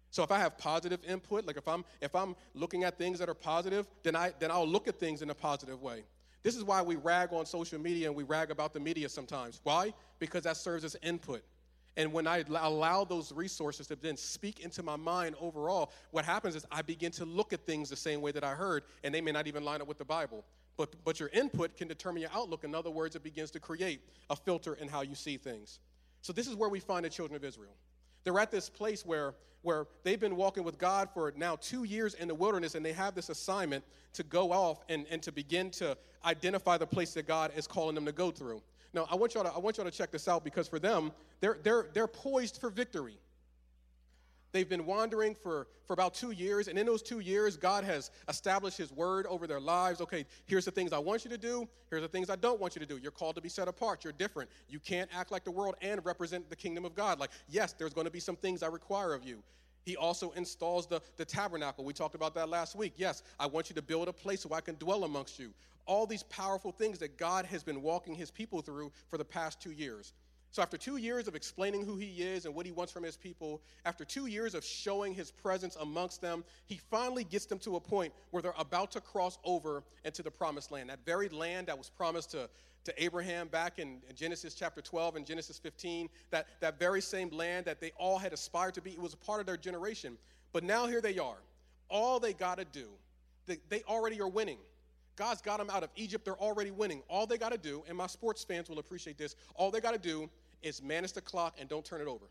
So 0.10 0.24
if 0.24 0.32
I 0.32 0.40
have 0.40 0.58
positive 0.58 1.00
input, 1.06 1.46
like 1.46 1.58
if 1.58 1.68
I'm 1.68 1.86
if 2.02 2.16
I'm 2.16 2.36
looking 2.54 2.84
at 2.84 2.98
things 2.98 3.20
that 3.20 3.30
are 3.30 3.34
positive, 3.34 3.88
then 4.04 4.16
I 4.16 4.34
then 4.40 4.52
I'll 4.52 4.68
look 4.68 4.88
at 4.88 5.00
things 5.00 5.22
in 5.22 5.30
a 5.30 5.36
positive 5.36 5.82
way. 5.82 6.04
This 6.44 6.56
is 6.56 6.64
why 6.64 6.82
we 6.82 6.96
rag 6.96 7.34
on 7.34 7.46
social 7.46 7.80
media 7.80 8.08
and 8.08 8.16
we 8.16 8.24
rag 8.24 8.52
about 8.52 8.74
the 8.74 8.80
media 8.80 9.10
sometimes. 9.10 9.60
Why? 9.64 9.94
Because 10.20 10.44
that 10.44 10.58
serves 10.58 10.84
as 10.84 10.96
input. 11.02 11.44
And 11.98 12.14
when 12.14 12.28
I 12.28 12.44
allow 12.48 13.04
those 13.04 13.34
resources 13.34 13.88
to 13.88 13.96
then 13.96 14.16
speak 14.16 14.60
into 14.60 14.84
my 14.84 14.96
mind 14.96 15.36
overall, 15.42 15.92
what 16.12 16.24
happens 16.24 16.56
is 16.56 16.64
I 16.72 16.84
begin 16.84 17.12
to 17.14 17.26
look 17.26 17.54
at 17.54 17.66
things 17.66 17.90
the 17.90 17.96
same 17.96 18.22
way 18.22 18.32
that 18.32 18.44
I 18.44 18.54
heard, 18.54 18.84
and 19.04 19.14
they 19.14 19.20
may 19.20 19.32
not 19.32 19.48
even 19.48 19.66
line 19.66 19.82
up 19.82 19.88
with 19.88 19.98
the 19.98 20.06
Bible. 20.06 20.46
But, 20.78 20.96
but 21.04 21.20
your 21.20 21.30
input 21.30 21.76
can 21.76 21.88
determine 21.88 22.22
your 22.22 22.32
outlook. 22.34 22.64
In 22.64 22.76
other 22.76 22.92
words, 22.92 23.16
it 23.16 23.24
begins 23.24 23.50
to 23.52 23.60
create 23.60 24.02
a 24.30 24.36
filter 24.36 24.76
in 24.76 24.88
how 24.88 25.02
you 25.02 25.16
see 25.16 25.38
things. 25.38 25.80
So 26.22 26.32
this 26.32 26.48
is 26.48 26.56
where 26.56 26.70
we 26.70 26.80
find 26.80 27.04
the 27.04 27.10
children 27.10 27.36
of 27.36 27.44
Israel. 27.44 27.74
They're 28.24 28.40
at 28.40 28.52
this 28.52 28.70
place 28.70 29.04
where, 29.04 29.34
where 29.64 29.88
they've 30.04 30.20
been 30.20 30.36
walking 30.36 30.64
with 30.64 30.78
God 30.78 31.10
for 31.16 31.34
now 31.36 31.56
two 31.56 31.84
years 31.84 32.14
in 32.14 32.28
the 32.28 32.36
wilderness, 32.36 32.76
and 32.76 32.86
they 32.86 32.94
have 32.94 33.16
this 33.16 33.30
assignment 33.30 33.84
to 34.14 34.24
go 34.24 34.52
off 34.52 34.84
and, 34.88 35.08
and 35.10 35.24
to 35.24 35.32
begin 35.32 35.72
to 35.72 35.98
identify 36.26 36.78
the 36.78 36.86
place 36.86 37.16
that 37.16 37.26
God 37.26 37.54
is 37.56 37.66
calling 37.66 37.96
them 37.96 38.06
to 38.06 38.12
go 38.12 38.30
through. 38.30 38.62
Now, 38.94 39.08
I 39.10 39.16
want 39.16 39.34
y'all 39.34 39.44
to, 39.44 39.54
I 39.54 39.60
want 39.60 39.78
y'all 39.78 39.86
to 39.86 39.92
check 39.92 40.12
this 40.12 40.28
out 40.28 40.44
because 40.44 40.68
for 40.68 40.80
them, 40.80 41.12
they're, 41.40 41.58
they're, 41.64 41.88
they're 41.94 42.08
poised 42.08 42.60
for 42.60 42.70
victory. 42.70 43.18
They've 44.54 44.68
been 44.68 44.86
wandering 44.86 45.36
for, 45.36 45.68
for 45.86 45.94
about 45.94 46.14
two 46.14 46.32
years, 46.32 46.68
and 46.68 46.80
in 46.80 46.86
those 46.86 47.02
two 47.02 47.20
years, 47.20 47.58
God 47.58 47.84
has 47.84 48.12
established 48.30 48.78
His 48.78 48.92
word 48.92 49.26
over 49.28 49.46
their 49.46 49.60
lives. 49.60 50.00
Okay, 50.02 50.26
here's 50.46 50.66
the 50.66 50.72
things 50.72 50.94
I 50.94 50.98
want 50.98 51.26
you 51.26 51.30
to 51.32 51.38
do, 51.38 51.68
here's 51.90 52.02
the 52.02 52.08
things 52.08 52.30
I 52.30 52.38
don't 52.38 52.60
want 52.60 52.76
you 52.76 52.80
to 52.80 52.86
do. 52.86 52.98
You're 52.98 53.12
called 53.12 53.36
to 53.36 53.42
be 53.42 53.50
set 53.50 53.68
apart, 53.68 54.04
you're 54.04 54.14
different. 54.14 54.50
You 54.70 54.80
can't 54.80 55.10
act 55.14 55.32
like 55.32 55.44
the 55.44 55.52
world 55.52 55.76
and 55.82 56.04
represent 56.06 56.50
the 56.50 56.56
kingdom 56.56 56.86
of 56.86 56.96
God. 56.96 57.20
Like, 57.20 57.32
yes, 57.50 57.74
there's 57.74 57.94
going 57.94 58.06
to 58.06 58.12
be 58.12 58.20
some 58.22 58.38
things 58.38 58.64
I 58.64 58.68
require 58.68 59.14
of 59.14 59.24
you. 59.24 59.44
He 59.88 59.96
also 59.96 60.32
installs 60.32 60.86
the, 60.86 61.02
the 61.16 61.24
tabernacle. 61.24 61.86
We 61.86 61.94
talked 61.94 62.14
about 62.14 62.36
that 62.36 62.50
last 62.50 62.76
week. 62.76 62.96
Yes, 62.98 63.24
I 63.40 63.46
want 63.46 63.70
you 63.70 63.76
to 63.76 63.82
build 63.82 64.10
a 64.10 64.14
place 64.14 64.42
so 64.42 64.54
I 64.54 64.60
can 64.60 64.76
dwell 64.76 65.06
amongst 65.06 65.40
you 65.40 65.54
all 65.86 66.06
these 66.06 66.24
powerful 66.24 66.74
things 66.74 67.00
that 67.00 67.18
God 67.18 67.46
has 67.46 67.64
been 67.64 67.82
walking 67.82 68.14
his 68.14 68.30
people 68.30 68.62
through 68.62 68.92
for 69.08 69.18
the 69.18 69.24
past 69.24 69.62
two 69.62 69.72
years. 69.72 70.12
So, 70.58 70.64
after 70.64 70.76
two 70.76 70.98
years 70.98 71.28
of 71.28 71.36
explaining 71.36 71.86
who 71.86 71.98
he 71.98 72.24
is 72.24 72.46
and 72.46 72.56
what 72.56 72.66
he 72.66 72.72
wants 72.72 72.92
from 72.92 73.04
his 73.04 73.16
people, 73.16 73.62
after 73.86 74.04
two 74.04 74.26
years 74.26 74.56
of 74.56 74.66
showing 74.66 75.14
his 75.14 75.30
presence 75.30 75.78
amongst 75.80 76.20
them, 76.20 76.44
he 76.66 76.82
finally 76.90 77.24
gets 77.24 77.46
them 77.46 77.60
to 77.60 77.76
a 77.76 77.80
point 77.80 78.12
where 78.32 78.42
they're 78.42 78.56
about 78.58 78.90
to 78.94 79.00
cross 79.00 79.38
over 79.44 79.84
into 80.04 80.24
the 80.24 80.32
promised 80.32 80.72
land. 80.72 80.90
That 80.90 81.06
very 81.06 81.30
land 81.30 81.68
that 81.68 81.78
was 81.78 81.92
promised 81.92 82.32
to, 82.32 82.50
to 82.86 83.04
Abraham 83.04 83.50
back 83.50 83.78
in, 83.78 84.00
in 84.10 84.16
Genesis 84.16 84.56
chapter 84.56 84.82
12 84.82 85.18
and 85.18 85.28
Genesis 85.28 85.60
15, 85.60 86.10
that, 86.32 86.48
that 86.60 86.80
very 86.80 87.02
same 87.02 87.30
land 87.30 87.66
that 87.66 87.80
they 87.80 87.92
all 87.96 88.18
had 88.18 88.34
aspired 88.34 88.74
to 88.74 88.82
be, 88.82 88.90
it 88.90 89.00
was 89.00 89.14
a 89.14 89.18
part 89.18 89.40
of 89.40 89.46
their 89.46 89.58
generation. 89.58 90.18
But 90.54 90.64
now 90.64 90.88
here 90.88 91.02
they 91.02 91.20
are. 91.20 91.38
All 91.88 92.20
they 92.20 92.34
got 92.34 92.58
to 92.58 92.66
do, 92.66 92.88
they, 93.46 93.60
they 93.70 93.84
already 93.84 94.20
are 94.20 94.28
winning. 94.28 94.58
God's 95.18 95.42
got 95.42 95.60
them 95.60 95.70
out 95.70 95.84
of 95.84 95.92
Egypt. 95.96 96.26
They're 96.26 96.36
already 96.36 96.72
winning. 96.72 97.04
All 97.10 97.28
they 97.28 97.38
got 97.38 97.52
to 97.52 97.60
do, 97.60 97.84
and 97.88 97.96
my 97.96 98.08
sports 98.08 98.44
fans 98.44 98.70
will 98.70 98.80
appreciate 98.80 99.20
this, 99.20 99.36
all 99.54 99.70
they 99.70 99.82
got 99.82 99.94
to 99.94 100.00
do 100.00 100.28
is 100.62 100.82
manage 100.82 101.14
the 101.14 101.22
clock 101.22 101.56
and 101.60 101.70
don't 101.70 101.86
turn 101.86 102.02
it 102.02 102.08
over. 102.08 102.26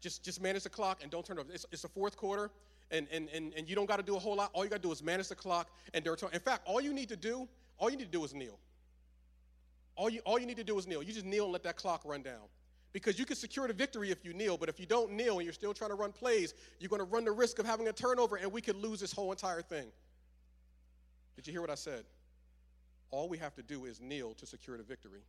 Just, 0.00 0.24
just 0.24 0.42
manage 0.42 0.62
the 0.62 0.70
clock 0.70 1.00
and 1.02 1.10
don't 1.10 1.24
turn 1.24 1.38
it 1.38 1.40
over. 1.40 1.52
It's, 1.52 1.66
it's 1.72 1.82
the 1.82 1.88
fourth 1.88 2.16
quarter, 2.16 2.50
and, 2.90 3.06
and, 3.10 3.28
and, 3.34 3.52
and 3.56 3.68
you 3.68 3.74
don't 3.74 3.86
got 3.86 3.96
to 3.96 4.02
do 4.02 4.16
a 4.16 4.18
whole 4.18 4.36
lot. 4.36 4.50
All 4.52 4.62
you 4.64 4.70
got 4.70 4.76
to 4.76 4.88
do 4.88 4.92
is 4.92 5.02
manage 5.02 5.28
the 5.28 5.34
clock 5.34 5.68
and 5.94 6.04
don't 6.04 6.18
turn. 6.18 6.30
In 6.32 6.40
fact, 6.40 6.62
all 6.66 6.80
you 6.80 6.92
need 6.92 7.08
to 7.08 7.16
do, 7.16 7.48
all 7.78 7.90
you 7.90 7.96
need 7.96 8.04
to 8.04 8.18
do 8.18 8.24
is 8.24 8.34
kneel. 8.34 8.58
All 9.96 10.10
you, 10.10 10.20
all 10.24 10.38
you 10.38 10.46
need 10.46 10.58
to 10.58 10.64
do 10.64 10.78
is 10.78 10.86
kneel. 10.86 11.02
You 11.02 11.12
just 11.12 11.26
kneel 11.26 11.44
and 11.44 11.52
let 11.52 11.62
that 11.64 11.76
clock 11.76 12.02
run 12.04 12.22
down. 12.22 12.42
Because 12.92 13.18
you 13.18 13.26
can 13.26 13.36
secure 13.36 13.66
the 13.66 13.74
victory 13.74 14.10
if 14.10 14.24
you 14.24 14.32
kneel, 14.32 14.56
but 14.56 14.68
if 14.68 14.78
you 14.80 14.86
don't 14.86 15.12
kneel 15.12 15.36
and 15.38 15.44
you're 15.44 15.52
still 15.52 15.74
trying 15.74 15.90
to 15.90 15.96
run 15.96 16.12
plays, 16.12 16.54
you're 16.78 16.88
going 16.88 17.00
to 17.00 17.04
run 17.04 17.24
the 17.24 17.32
risk 17.32 17.58
of 17.58 17.66
having 17.66 17.88
a 17.88 17.92
turnover, 17.92 18.36
and 18.36 18.50
we 18.50 18.60
could 18.60 18.76
lose 18.76 19.00
this 19.00 19.12
whole 19.12 19.30
entire 19.32 19.60
thing. 19.60 19.86
Did 21.34 21.46
you 21.46 21.52
hear 21.52 21.60
what 21.60 21.70
I 21.70 21.74
said? 21.74 22.04
All 23.10 23.28
we 23.28 23.38
have 23.38 23.54
to 23.56 23.62
do 23.62 23.84
is 23.84 24.00
kneel 24.00 24.34
to 24.34 24.46
secure 24.46 24.76
the 24.78 24.82
victory. 24.82 25.20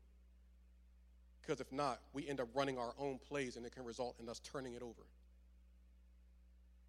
Because 1.42 1.62
if 1.62 1.72
not, 1.72 2.00
we 2.14 2.28
end 2.28 2.40
up 2.40 2.50
running 2.54 2.78
our 2.78 2.94
own 3.00 3.20
plays 3.20 3.56
and 3.56 3.66
it 3.66 3.74
can 3.74 3.84
result 3.84 4.16
in 4.20 4.28
us 4.28 4.40
turning 4.40 4.74
it 4.74 4.82
over. 4.82 5.04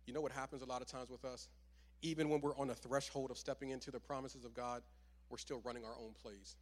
You 0.06 0.14
know 0.14 0.20
what 0.20 0.32
happens 0.32 0.62
a 0.62 0.64
lot 0.64 0.80
of 0.80 0.88
times 0.88 1.10
with 1.10 1.24
us? 1.24 1.48
Even 2.02 2.28
when 2.28 2.40
we're 2.40 2.56
on 2.56 2.68
the 2.68 2.74
threshold 2.74 3.30
of 3.30 3.38
stepping 3.38 3.70
into 3.70 3.90
the 3.90 4.00
promises 4.00 4.44
of 4.44 4.54
God, 4.54 4.82
we're 5.28 5.38
still 5.38 5.60
running 5.64 5.84
our 5.84 5.94
own 6.00 6.12
plays. 6.22 6.56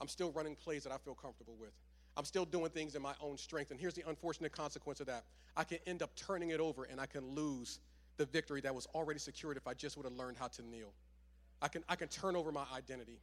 I'm 0.00 0.08
still 0.08 0.30
running 0.32 0.54
plays 0.54 0.84
that 0.84 0.92
I 0.92 0.98
feel 0.98 1.14
comfortable 1.14 1.56
with. 1.58 1.72
I'm 2.16 2.24
still 2.24 2.44
doing 2.44 2.70
things 2.70 2.94
in 2.94 3.02
my 3.02 3.14
own 3.22 3.38
strength. 3.38 3.70
And 3.70 3.80
here's 3.80 3.94
the 3.94 4.04
unfortunate 4.08 4.52
consequence 4.52 5.00
of 5.00 5.06
that 5.06 5.24
I 5.56 5.64
can 5.64 5.78
end 5.86 6.02
up 6.02 6.14
turning 6.14 6.50
it 6.50 6.60
over 6.60 6.84
and 6.84 7.00
I 7.00 7.06
can 7.06 7.34
lose 7.34 7.80
the 8.16 8.26
victory 8.26 8.60
that 8.60 8.74
was 8.74 8.86
already 8.94 9.18
secured 9.18 9.56
if 9.56 9.66
I 9.66 9.74
just 9.74 9.96
would 9.96 10.04
have 10.04 10.12
learned 10.12 10.36
how 10.36 10.48
to 10.48 10.62
kneel. 10.62 10.92
I 11.62 11.68
can, 11.68 11.84
I 11.88 11.96
can 11.96 12.08
turn 12.08 12.36
over 12.36 12.52
my 12.52 12.64
identity. 12.74 13.18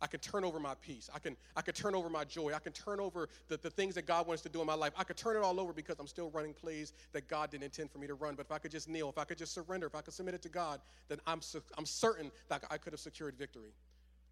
I 0.00 0.06
can 0.06 0.20
turn 0.20 0.44
over 0.44 0.58
my 0.58 0.74
peace. 0.82 1.08
I 1.14 1.18
can, 1.18 1.36
I 1.56 1.62
can 1.62 1.72
turn 1.72 1.94
over 1.94 2.10
my 2.10 2.24
joy. 2.24 2.52
I 2.54 2.58
can 2.58 2.72
turn 2.72 3.00
over 3.00 3.28
the, 3.48 3.56
the 3.56 3.70
things 3.70 3.94
that 3.94 4.06
God 4.06 4.26
wants 4.26 4.42
to 4.42 4.48
do 4.48 4.60
in 4.60 4.66
my 4.66 4.74
life. 4.74 4.92
I 4.96 5.04
could 5.04 5.16
turn 5.16 5.36
it 5.36 5.42
all 5.42 5.58
over 5.60 5.72
because 5.72 5.96
I'm 5.98 6.06
still 6.06 6.30
running 6.30 6.52
plays 6.52 6.92
that 7.12 7.28
God 7.28 7.50
didn't 7.50 7.64
intend 7.64 7.90
for 7.90 7.98
me 7.98 8.06
to 8.06 8.14
run. 8.14 8.34
But 8.34 8.46
if 8.46 8.52
I 8.52 8.58
could 8.58 8.70
just 8.70 8.88
kneel, 8.88 9.08
if 9.08 9.18
I 9.18 9.24
could 9.24 9.38
just 9.38 9.54
surrender, 9.54 9.86
if 9.86 9.94
I 9.94 10.00
could 10.00 10.14
submit 10.14 10.34
it 10.34 10.42
to 10.42 10.48
God, 10.48 10.80
then 11.08 11.18
I'm, 11.26 11.40
I'm 11.78 11.86
certain 11.86 12.30
that 12.48 12.64
I 12.70 12.76
could 12.76 12.92
have 12.92 13.00
secured 13.00 13.36
victory. 13.38 13.72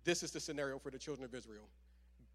This 0.04 0.22
is 0.22 0.30
the 0.32 0.40
scenario 0.40 0.78
for 0.78 0.90
the 0.90 0.98
children 0.98 1.24
of 1.24 1.34
Israel. 1.34 1.68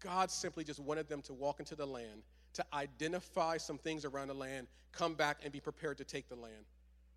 God 0.00 0.30
simply 0.30 0.64
just 0.64 0.80
wanted 0.80 1.08
them 1.08 1.22
to 1.22 1.34
walk 1.34 1.60
into 1.60 1.74
the 1.74 1.86
land, 1.86 2.22
to 2.54 2.64
identify 2.72 3.56
some 3.56 3.78
things 3.78 4.04
around 4.04 4.28
the 4.28 4.34
land, 4.34 4.68
come 4.92 5.14
back 5.14 5.38
and 5.42 5.52
be 5.52 5.60
prepared 5.60 5.98
to 5.98 6.04
take 6.04 6.28
the 6.28 6.36
land. 6.36 6.64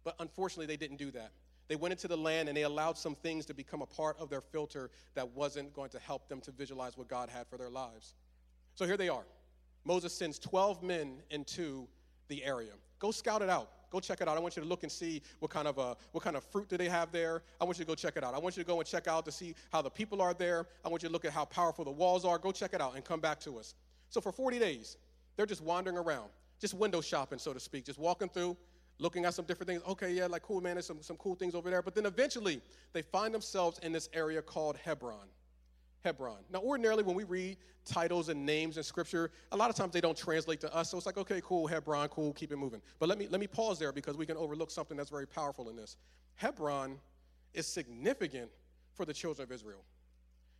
But 0.03 0.15
unfortunately, 0.19 0.65
they 0.65 0.77
didn't 0.77 0.97
do 0.97 1.11
that. 1.11 1.31
They 1.71 1.77
went 1.77 1.93
into 1.93 2.09
the 2.09 2.17
land 2.17 2.49
and 2.49 2.57
they 2.57 2.63
allowed 2.63 2.97
some 2.97 3.15
things 3.15 3.45
to 3.45 3.53
become 3.53 3.81
a 3.81 3.85
part 3.85 4.19
of 4.19 4.29
their 4.29 4.41
filter 4.41 4.89
that 5.13 5.29
wasn't 5.33 5.71
going 5.73 5.89
to 5.91 5.99
help 5.99 6.27
them 6.27 6.41
to 6.41 6.51
visualize 6.51 6.97
what 6.97 7.07
God 7.07 7.29
had 7.29 7.47
for 7.47 7.55
their 7.55 7.69
lives. 7.69 8.15
So 8.75 8.85
here 8.85 8.97
they 8.97 9.07
are. 9.07 9.23
Moses 9.85 10.11
sends 10.11 10.37
12 10.37 10.83
men 10.83 11.21
into 11.29 11.87
the 12.27 12.43
area. 12.43 12.73
Go 12.99 13.11
scout 13.11 13.41
it 13.41 13.49
out. 13.49 13.69
Go 13.89 14.01
check 14.01 14.19
it 14.19 14.27
out. 14.27 14.35
I 14.35 14.41
want 14.41 14.57
you 14.57 14.63
to 14.63 14.67
look 14.67 14.83
and 14.83 14.91
see 14.91 15.21
what 15.39 15.49
kind 15.49 15.65
of 15.65 15.79
uh, 15.79 15.95
what 16.11 16.25
kind 16.25 16.35
of 16.35 16.43
fruit 16.43 16.67
do 16.67 16.75
they 16.75 16.89
have 16.89 17.09
there. 17.13 17.41
I 17.61 17.63
want 17.63 17.79
you 17.79 17.85
to 17.85 17.87
go 17.87 17.95
check 17.95 18.17
it 18.17 18.23
out. 18.25 18.33
I 18.33 18.39
want 18.39 18.57
you 18.57 18.63
to 18.63 18.67
go 18.67 18.77
and 18.81 18.85
check 18.85 19.07
out 19.07 19.23
to 19.23 19.31
see 19.31 19.55
how 19.71 19.81
the 19.81 19.89
people 19.89 20.21
are 20.21 20.33
there. 20.33 20.67
I 20.83 20.89
want 20.89 21.03
you 21.03 21.07
to 21.07 21.13
look 21.13 21.23
at 21.23 21.31
how 21.31 21.45
powerful 21.45 21.85
the 21.85 21.91
walls 21.91 22.25
are. 22.25 22.37
Go 22.37 22.51
check 22.51 22.73
it 22.73 22.81
out 22.81 22.95
and 22.95 23.05
come 23.05 23.21
back 23.21 23.39
to 23.41 23.57
us. 23.57 23.75
So 24.09 24.19
for 24.19 24.33
40 24.33 24.59
days, 24.59 24.97
they're 25.37 25.45
just 25.45 25.61
wandering 25.61 25.97
around, 25.97 26.31
just 26.59 26.73
window 26.73 26.99
shopping, 26.99 27.39
so 27.39 27.53
to 27.53 27.61
speak, 27.61 27.85
just 27.85 27.97
walking 27.97 28.27
through, 28.27 28.57
looking 28.99 29.25
at 29.25 29.33
some 29.33 29.45
different 29.45 29.69
things. 29.69 29.81
Okay, 29.87 30.13
yeah, 30.13 30.27
like 30.27 30.43
cool, 30.43 30.61
man, 30.61 30.75
there's 30.75 30.85
some, 30.85 31.01
some 31.01 31.17
cool 31.17 31.35
things 31.35 31.55
over 31.55 31.69
there. 31.69 31.81
But 31.81 31.95
then 31.95 32.05
eventually 32.05 32.61
they 32.93 33.01
find 33.01 33.33
themselves 33.33 33.79
in 33.79 33.91
this 33.91 34.09
area 34.13 34.41
called 34.41 34.77
Hebron. 34.77 35.27
Hebron. 36.03 36.39
Now, 36.51 36.59
ordinarily, 36.59 37.03
when 37.03 37.15
we 37.15 37.23
read 37.23 37.57
titles 37.85 38.29
and 38.29 38.45
names 38.45 38.77
in 38.77 38.83
scripture, 38.83 39.31
a 39.51 39.57
lot 39.57 39.69
of 39.69 39.75
times 39.75 39.93
they 39.93 40.01
don't 40.01 40.17
translate 40.17 40.59
to 40.61 40.75
us. 40.75 40.89
So 40.89 40.97
it's 40.97 41.05
like, 41.05 41.17
okay, 41.17 41.41
cool, 41.43 41.67
Hebron, 41.67 42.09
cool, 42.09 42.33
keep 42.33 42.51
it 42.51 42.57
moving. 42.57 42.81
But 42.99 43.09
let 43.09 43.17
me 43.17 43.27
let 43.29 43.39
me 43.39 43.47
pause 43.47 43.79
there 43.79 43.91
because 43.91 44.17
we 44.17 44.25
can 44.25 44.37
overlook 44.37 44.71
something 44.71 44.97
that's 44.97 45.09
very 45.09 45.27
powerful 45.27 45.69
in 45.69 45.75
this. 45.75 45.97
Hebron 46.35 46.97
is 47.53 47.67
significant 47.67 48.49
for 48.93 49.05
the 49.05 49.13
children 49.13 49.47
of 49.47 49.51
Israel. 49.51 49.83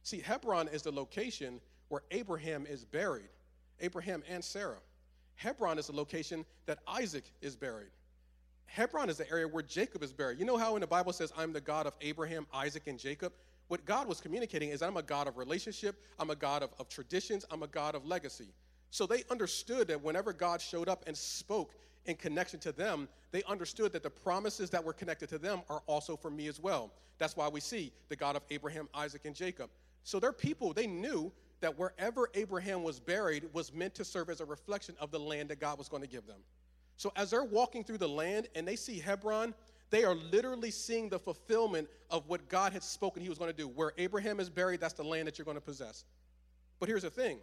See, 0.04 0.20
Hebron 0.20 0.68
is 0.68 0.82
the 0.82 0.92
location 0.92 1.60
where 1.90 2.02
Abraham 2.12 2.66
is 2.66 2.86
buried, 2.86 3.30
Abraham 3.80 4.24
and 4.30 4.44
Sarah. 4.44 4.80
Hebron 5.36 5.80
is 5.80 5.88
the 5.88 5.96
location 5.96 6.46
that 6.66 6.80
Isaac 6.88 7.26
is 7.42 7.56
buried. 7.56 7.90
Hebron 8.72 9.10
is 9.10 9.18
the 9.18 9.30
area 9.30 9.46
where 9.46 9.64
Jacob 9.64 10.02
is 10.02 10.14
buried. 10.14 10.40
You 10.40 10.46
know 10.46 10.56
how 10.56 10.76
in 10.76 10.82
the 10.82 10.88
Bible 10.88 11.12
says, 11.12 11.34
I'm 11.38 11.52
the 11.52 11.60
God 11.60 11.86
of 11.86 11.94
Abraham, 12.00 12.48
Isaac, 12.54 12.84
and 12.88 12.98
Jacob? 12.98 13.34
What 13.68 13.84
God 13.84 14.08
was 14.08 14.22
communicating 14.22 14.70
is 14.70 14.82
I'm 14.82 14.96
a 14.96 15.02
God 15.02 15.28
of 15.28 15.38
relationship, 15.38 16.02
I'm 16.18 16.30
a 16.30 16.38
God 16.38 16.64
of, 16.64 16.70
of 16.80 16.88
traditions, 16.88 17.44
I'm 17.52 17.64
a 17.64 17.68
God 17.68 17.96
of 17.96 18.06
legacy. 18.06 18.48
So 18.90 19.06
they 19.06 19.26
understood 19.30 19.90
that 19.90 20.02
whenever 20.02 20.32
God 20.32 20.62
showed 20.62 20.88
up 20.88 21.04
and 21.06 21.18
spoke 21.18 21.76
in 22.06 22.16
connection 22.16 22.62
to 22.62 22.72
them, 22.72 23.10
they 23.32 23.44
understood 23.44 23.92
that 23.92 24.04
the 24.04 24.10
promises 24.10 24.70
that 24.70 24.82
were 24.82 24.94
connected 24.94 25.28
to 25.30 25.38
them 25.38 25.64
are 25.70 25.84
also 25.86 26.16
for 26.16 26.32
me 26.32 26.48
as 26.48 26.58
well. 26.58 26.92
That's 27.18 27.36
why 27.36 27.50
we 27.50 27.60
see 27.60 27.92
the 28.08 28.16
God 28.16 28.38
of 28.38 28.44
Abraham, 28.52 28.88
Isaac, 28.94 29.26
and 29.26 29.36
Jacob. 29.36 29.70
So 30.06 30.18
their 30.18 30.32
people, 30.32 30.72
they 30.72 30.88
knew 30.88 31.30
that 31.60 31.78
wherever 31.78 32.30
Abraham 32.36 32.84
was 32.84 33.02
buried 33.02 33.50
was 33.52 33.74
meant 33.74 33.96
to 33.96 34.06
serve 34.06 34.30
as 34.30 34.40
a 34.40 34.46
reflection 34.46 34.96
of 35.02 35.12
the 35.12 35.20
land 35.20 35.50
that 35.50 35.60
God 35.60 35.78
was 35.78 35.90
going 35.90 36.04
to 36.04 36.10
give 36.10 36.26
them. 36.26 36.40
So 37.02 37.12
as 37.16 37.32
they're 37.32 37.44
walking 37.44 37.84
through 37.84 37.98
the 37.98 38.08
land 38.08 38.48
and 38.54 38.68
they 38.68 38.76
see 38.76 39.00
Hebron, 39.00 39.56
they 39.90 40.04
are 40.04 40.14
literally 40.14 40.70
seeing 40.70 41.10
the 41.10 41.18
fulfillment 41.18 41.90
of 42.12 42.28
what 42.28 42.48
God 42.48 42.74
had 42.74 42.84
spoken 42.84 43.24
he 43.24 43.30
was 43.30 43.40
going 43.40 43.50
to 43.50 43.58
do. 43.58 43.68
Where 43.68 43.94
Abraham 43.98 44.40
is 44.40 44.52
buried, 44.52 44.82
that's 44.82 44.94
the 44.94 45.04
land 45.04 45.28
that 45.28 45.40
you're 45.40 45.46
going 45.46 45.58
to 45.58 45.62
possess. 45.62 46.06
But 46.80 46.90
here's 46.90 47.02
the 47.02 47.10
thing 47.10 47.40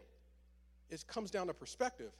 it 0.88 1.04
comes 1.08 1.32
down 1.32 1.48
to 1.48 1.54
perspective. 1.54 2.12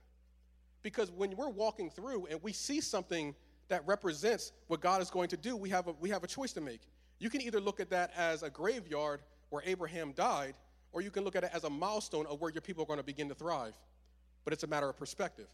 Because 0.82 1.12
when 1.12 1.36
we're 1.36 1.48
walking 1.48 1.90
through 1.90 2.26
and 2.26 2.42
we 2.42 2.52
see 2.52 2.80
something 2.80 3.36
that 3.68 3.86
represents 3.86 4.50
what 4.66 4.80
God 4.80 5.00
is 5.00 5.08
going 5.08 5.28
to 5.28 5.36
do, 5.36 5.56
we 5.56 5.70
have 5.70 5.86
a, 5.86 5.92
we 5.92 6.10
have 6.10 6.24
a 6.24 6.28
choice 6.28 6.52
to 6.54 6.60
make. 6.60 6.80
You 7.20 7.30
can 7.30 7.40
either 7.40 7.60
look 7.60 7.78
at 7.78 7.88
that 7.90 8.10
as 8.16 8.42
a 8.42 8.50
graveyard 8.50 9.20
where 9.50 9.62
Abraham 9.64 10.10
died, 10.10 10.56
or 10.90 11.02
you 11.02 11.12
can 11.12 11.22
look 11.22 11.36
at 11.36 11.44
it 11.44 11.50
as 11.54 11.62
a 11.62 11.70
milestone 11.70 12.26
of 12.26 12.40
where 12.40 12.50
your 12.50 12.62
people 12.62 12.82
are 12.82 12.86
going 12.86 12.98
to 12.98 13.04
begin 13.04 13.28
to 13.28 13.36
thrive. 13.36 13.78
But 14.42 14.52
it's 14.54 14.64
a 14.64 14.66
matter 14.66 14.88
of 14.88 14.96
perspective. 14.96 15.46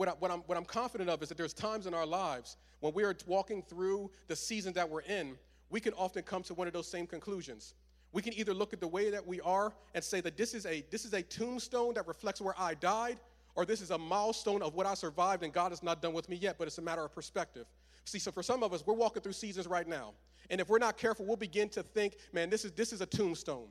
What, 0.00 0.08
I, 0.08 0.12
what, 0.12 0.30
I'm, 0.30 0.40
what 0.46 0.56
I'm 0.56 0.64
confident 0.64 1.10
of 1.10 1.22
is 1.22 1.28
that 1.28 1.36
there's 1.36 1.52
times 1.52 1.86
in 1.86 1.92
our 1.92 2.06
lives 2.06 2.56
when 2.80 2.94
we 2.94 3.04
are 3.04 3.14
walking 3.26 3.60
through 3.60 4.10
the 4.28 4.34
season 4.34 4.72
that 4.72 4.88
we're 4.88 5.02
in, 5.02 5.36
we 5.68 5.78
can 5.78 5.92
often 5.92 6.22
come 6.22 6.42
to 6.44 6.54
one 6.54 6.66
of 6.66 6.72
those 6.72 6.90
same 6.90 7.06
conclusions. 7.06 7.74
We 8.12 8.22
can 8.22 8.32
either 8.32 8.54
look 8.54 8.72
at 8.72 8.80
the 8.80 8.88
way 8.88 9.10
that 9.10 9.26
we 9.26 9.42
are 9.42 9.74
and 9.94 10.02
say 10.02 10.22
that 10.22 10.38
this 10.38 10.54
is 10.54 10.64
a, 10.64 10.86
this 10.90 11.04
is 11.04 11.12
a 11.12 11.20
tombstone 11.20 11.92
that 11.92 12.08
reflects 12.08 12.40
where 12.40 12.54
I 12.58 12.72
died, 12.72 13.18
or 13.54 13.66
this 13.66 13.82
is 13.82 13.90
a 13.90 13.98
milestone 13.98 14.62
of 14.62 14.74
what 14.74 14.86
I 14.86 14.94
survived 14.94 15.42
and 15.42 15.52
God 15.52 15.70
is 15.70 15.82
not 15.82 16.00
done 16.00 16.14
with 16.14 16.30
me 16.30 16.36
yet, 16.36 16.56
but 16.56 16.66
it's 16.66 16.78
a 16.78 16.82
matter 16.82 17.04
of 17.04 17.14
perspective. 17.14 17.66
See, 18.06 18.18
so 18.18 18.32
for 18.32 18.42
some 18.42 18.62
of 18.62 18.72
us, 18.72 18.82
we're 18.86 18.94
walking 18.94 19.20
through 19.20 19.34
seasons 19.34 19.66
right 19.66 19.86
now. 19.86 20.14
And 20.48 20.62
if 20.62 20.70
we're 20.70 20.78
not 20.78 20.96
careful, 20.96 21.26
we'll 21.26 21.36
begin 21.36 21.68
to 21.68 21.82
think, 21.82 22.16
man, 22.32 22.48
this 22.48 22.64
is, 22.64 22.72
this 22.72 22.94
is 22.94 23.02
a 23.02 23.06
tombstone. 23.06 23.66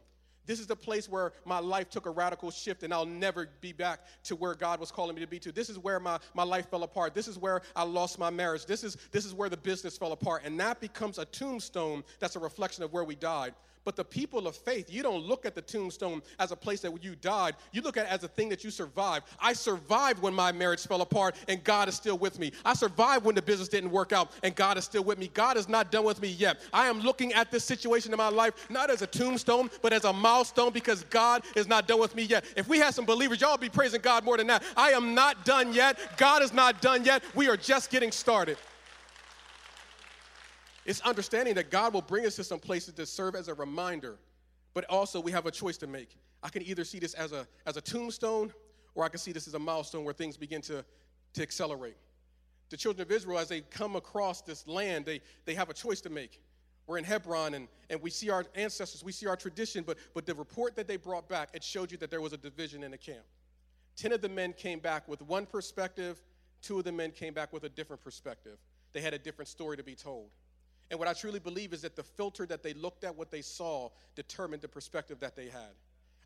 This 0.49 0.59
is 0.59 0.65
the 0.65 0.75
place 0.75 1.07
where 1.07 1.31
my 1.45 1.59
life 1.59 1.91
took 1.91 2.07
a 2.07 2.09
radical 2.09 2.49
shift 2.49 2.81
and 2.81 2.91
I'll 2.91 3.05
never 3.05 3.49
be 3.61 3.71
back 3.71 3.99
to 4.23 4.35
where 4.35 4.55
God 4.55 4.79
was 4.79 4.89
calling 4.89 5.13
me 5.13 5.21
to 5.21 5.27
be 5.27 5.37
to. 5.37 5.51
This 5.51 5.69
is 5.69 5.77
where 5.77 5.99
my, 5.99 6.17
my 6.33 6.41
life 6.41 6.71
fell 6.71 6.81
apart. 6.81 7.13
This 7.13 7.27
is 7.27 7.37
where 7.37 7.61
I 7.75 7.83
lost 7.83 8.17
my 8.17 8.31
marriage. 8.31 8.65
This 8.65 8.83
is, 8.83 8.97
this 9.11 9.25
is 9.25 9.35
where 9.35 9.47
the 9.47 9.57
business 9.57 9.95
fell 9.95 10.11
apart. 10.11 10.41
And 10.45 10.59
that 10.59 10.81
becomes 10.81 11.19
a 11.19 11.25
tombstone 11.25 12.03
that's 12.17 12.35
a 12.35 12.39
reflection 12.39 12.83
of 12.83 12.91
where 12.91 13.03
we 13.03 13.13
died. 13.13 13.53
But 13.85 13.95
the 13.95 14.03
people 14.03 14.45
of 14.47 14.55
faith, 14.55 14.91
you 14.91 15.01
don't 15.01 15.23
look 15.23 15.45
at 15.45 15.55
the 15.55 15.61
tombstone 15.61 16.21
as 16.37 16.51
a 16.51 16.55
place 16.55 16.81
that 16.81 17.03
you 17.03 17.15
died. 17.15 17.55
You 17.71 17.81
look 17.81 17.97
at 17.97 18.05
it 18.05 18.11
as 18.11 18.23
a 18.23 18.27
thing 18.27 18.49
that 18.49 18.63
you 18.63 18.71
survived. 18.71 19.25
I 19.39 19.53
survived 19.53 20.21
when 20.21 20.33
my 20.33 20.51
marriage 20.51 20.85
fell 20.85 21.01
apart, 21.01 21.35
and 21.47 21.63
God 21.63 21.87
is 21.87 21.95
still 21.95 22.17
with 22.17 22.39
me. 22.39 22.51
I 22.65 22.73
survived 22.73 23.25
when 23.25 23.35
the 23.35 23.41
business 23.41 23.69
didn't 23.69 23.91
work 23.91 24.11
out, 24.11 24.31
and 24.43 24.53
God 24.55 24.77
is 24.77 24.83
still 24.83 25.03
with 25.03 25.17
me. 25.17 25.29
God 25.33 25.57
is 25.57 25.69
not 25.69 25.91
done 25.91 26.03
with 26.03 26.21
me 26.21 26.27
yet. 26.27 26.59
I 26.73 26.87
am 26.87 26.99
looking 26.99 27.33
at 27.33 27.51
this 27.51 27.63
situation 27.63 28.11
in 28.11 28.17
my 28.17 28.29
life 28.29 28.69
not 28.69 28.89
as 28.89 29.01
a 29.01 29.07
tombstone, 29.07 29.69
but 29.81 29.93
as 29.93 30.03
a 30.03 30.13
milestone 30.13 30.71
because 30.71 31.03
God 31.05 31.43
is 31.55 31.67
not 31.67 31.87
done 31.87 31.99
with 31.99 32.15
me 32.15 32.23
yet. 32.23 32.45
If 32.55 32.67
we 32.67 32.79
had 32.79 32.93
some 32.93 33.05
believers, 33.05 33.41
y'all 33.41 33.57
be 33.57 33.69
praising 33.69 34.01
God 34.01 34.23
more 34.23 34.37
than 34.37 34.47
that. 34.47 34.63
I 34.75 34.91
am 34.91 35.15
not 35.15 35.45
done 35.45 35.73
yet. 35.73 35.97
God 36.17 36.41
is 36.41 36.53
not 36.53 36.81
done 36.81 37.05
yet. 37.05 37.23
We 37.33 37.47
are 37.47 37.57
just 37.57 37.89
getting 37.89 38.11
started. 38.11 38.57
It's 40.85 41.01
understanding 41.01 41.55
that 41.55 41.69
God 41.69 41.93
will 41.93 42.01
bring 42.01 42.25
us 42.25 42.35
to 42.37 42.43
some 42.43 42.59
places 42.59 42.93
to 42.95 43.05
serve 43.05 43.35
as 43.35 43.47
a 43.47 43.53
reminder, 43.53 44.17
but 44.73 44.85
also 44.85 45.19
we 45.19 45.31
have 45.31 45.45
a 45.45 45.51
choice 45.51 45.77
to 45.77 45.87
make. 45.87 46.17
I 46.41 46.49
can 46.49 46.63
either 46.63 46.83
see 46.83 46.99
this 46.99 47.13
as 47.13 47.31
a, 47.31 47.47
as 47.65 47.77
a 47.77 47.81
tombstone 47.81 48.53
or 48.95 49.03
I 49.03 49.09
can 49.09 49.19
see 49.19 49.31
this 49.31 49.47
as 49.47 49.53
a 49.53 49.59
milestone 49.59 50.03
where 50.03 50.13
things 50.13 50.37
begin 50.37 50.61
to, 50.63 50.83
to 51.33 51.41
accelerate. 51.41 51.97
The 52.69 52.77
children 52.77 53.05
of 53.05 53.11
Israel, 53.11 53.39
as 53.39 53.49
they 53.49 53.61
come 53.61 53.95
across 53.95 54.41
this 54.41 54.67
land, 54.67 55.05
they, 55.05 55.21
they 55.45 55.55
have 55.55 55.69
a 55.69 55.73
choice 55.73 56.01
to 56.01 56.09
make. 56.09 56.41
We're 56.87 56.97
in 56.97 57.03
Hebron 57.03 57.53
and, 57.53 57.67
and 57.89 58.01
we 58.01 58.09
see 58.09 58.29
our 58.29 58.45
ancestors, 58.55 59.03
we 59.03 59.11
see 59.11 59.27
our 59.27 59.35
tradition, 59.35 59.83
but, 59.85 59.97
but 60.13 60.25
the 60.25 60.33
report 60.33 60.75
that 60.75 60.87
they 60.87 60.97
brought 60.97 61.27
back, 61.29 61.49
it 61.53 61.63
showed 61.63 61.91
you 61.91 61.97
that 61.99 62.09
there 62.09 62.21
was 62.21 62.33
a 62.33 62.37
division 62.37 62.83
in 62.83 62.91
the 62.91 62.97
camp. 62.97 63.25
Ten 63.95 64.11
of 64.11 64.21
the 64.21 64.29
men 64.29 64.53
came 64.53 64.79
back 64.79 65.07
with 65.07 65.21
one 65.21 65.45
perspective, 65.45 66.21
two 66.61 66.79
of 66.79 66.85
the 66.85 66.91
men 66.91 67.11
came 67.11 67.33
back 67.33 67.53
with 67.53 67.63
a 67.63 67.69
different 67.69 68.03
perspective. 68.03 68.57
They 68.93 69.01
had 69.01 69.13
a 69.13 69.19
different 69.19 69.49
story 69.49 69.77
to 69.77 69.83
be 69.83 69.93
told. 69.93 70.29
And 70.89 70.99
what 70.99 71.07
I 71.07 71.13
truly 71.13 71.39
believe 71.39 71.73
is 71.73 71.81
that 71.81 71.95
the 71.95 72.03
filter 72.03 72.45
that 72.47 72.63
they 72.63 72.73
looked 72.73 73.03
at 73.03 73.15
what 73.15 73.29
they 73.29 73.41
saw 73.41 73.89
determined 74.15 74.61
the 74.61 74.67
perspective 74.67 75.19
that 75.19 75.35
they 75.35 75.47
had. 75.47 75.75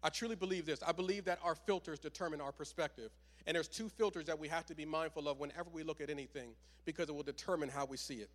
I 0.02 0.10
truly 0.10 0.36
believe 0.36 0.65
this. 0.65 0.82
I 0.86 0.91
believe 0.91 1.26
that 1.26 1.39
our 1.43 1.56
filters 1.56 1.99
determine 1.99 2.41
our 2.41 2.52
perspective. 2.52 3.12
And 3.45 3.56
there's 3.56 3.67
two 3.67 3.89
filters 3.89 4.26
that 4.26 4.39
we 4.39 4.47
have 4.47 4.65
to 4.67 4.76
be 4.76 4.86
mindful 4.86 5.28
of 5.28 5.39
whenever 5.39 5.69
we 5.71 5.84
look 5.84 6.02
at 6.02 6.10
anything 6.10 6.52
because 6.86 7.10
it 7.10 7.15
will 7.15 7.23
determine 7.23 7.69
how 7.69 7.86
we 7.86 7.97
see 7.97 8.15
it. 8.15 8.30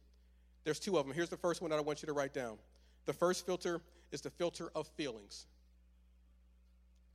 There's 0.65 0.79
two 0.79 0.99
of 0.99 1.07
them. 1.07 1.15
Here's 1.15 1.31
the 1.31 1.37
first 1.37 1.63
one 1.63 1.71
that 1.71 1.79
I 1.79 1.83
want 1.83 2.03
you 2.03 2.07
to 2.07 2.13
write 2.13 2.35
down. 2.35 2.59
The 3.07 3.13
first 3.13 3.47
filter 3.47 3.81
is 4.13 4.21
the 4.21 4.31
filter 4.31 4.71
of 4.75 4.87
feelings. 4.89 5.47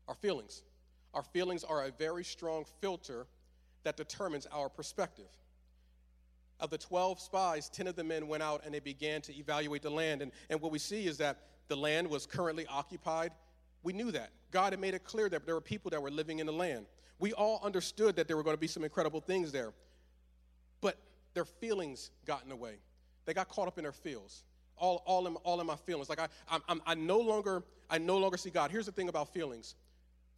Our 0.08 0.16
feelings. 0.16 0.64
Our 1.14 1.24
feelings 1.24 1.64
are 1.64 1.86
a 1.86 1.92
very 1.92 2.24
strong 2.24 2.66
filter 2.82 3.28
that 3.84 3.98
determines 3.98 4.48
our 4.48 4.70
perspective. 4.70 5.30
Of 6.60 6.70
the 6.70 6.78
12 6.78 7.20
spies, 7.20 7.70
10 7.70 7.88
of 7.88 7.96
the 7.96 8.04
men 8.04 8.28
went 8.28 8.44
out 8.44 8.62
and 8.64 8.74
they 8.74 8.80
began 8.80 9.22
to 9.24 9.38
evaluate 9.38 9.82
the 9.82 9.90
land. 9.90 10.22
And, 10.22 10.32
and 10.50 10.62
what 10.62 10.72
we 10.72 10.80
see 10.80 11.08
is 11.08 11.18
that 11.18 11.40
the 11.68 11.76
land 11.76 12.08
was 12.10 12.26
currently 12.26 12.66
occupied. 12.68 13.32
We 13.84 13.94
knew 13.94 14.12
that. 14.12 14.30
God 14.52 14.74
had 14.74 14.80
made 14.80 14.94
it 14.94 15.04
clear 15.04 15.30
that 15.30 15.46
there 15.46 15.56
were 15.56 15.62
people 15.62 15.92
that 15.92 16.02
were 16.02 16.12
living 16.12 16.40
in 16.40 16.46
the 16.46 16.54
land. 16.54 16.86
We 17.20 17.34
all 17.34 17.60
understood 17.64 18.16
that 18.16 18.28
there 18.28 18.38
were 18.38 18.44
going 18.44 18.56
to 18.56 18.60
be 18.60 18.68
some 18.68 18.84
incredible 18.84 19.20
things 19.20 19.52
there. 19.52 19.74
But 20.82 20.98
their 21.34 21.46
feelings 21.46 22.12
got 22.26 22.44
in 22.44 22.50
the 22.50 22.56
way. 22.56 22.76
They 23.26 23.34
got 23.34 23.50
caught 23.50 23.68
up 23.68 23.78
in 23.78 23.84
their 23.84 23.92
feels. 23.92 24.44
All, 24.78 25.04
all, 25.06 25.28
in, 25.28 25.36
all 25.38 25.62
in 25.62 25.68
my 25.68 25.76
feelings. 25.76 26.10
Like 26.10 26.20
I, 26.20 26.28
I, 26.50 26.80
I, 26.86 26.96
no 26.96 27.20
longer, 27.20 27.64
I 27.90 27.98
no 27.98 28.18
longer 28.18 28.38
see 28.38 28.50
God. 28.50 28.72
Here's 28.72 28.86
the 28.86 28.92
thing 28.92 29.10
about 29.10 29.34
feelings. 29.34 29.76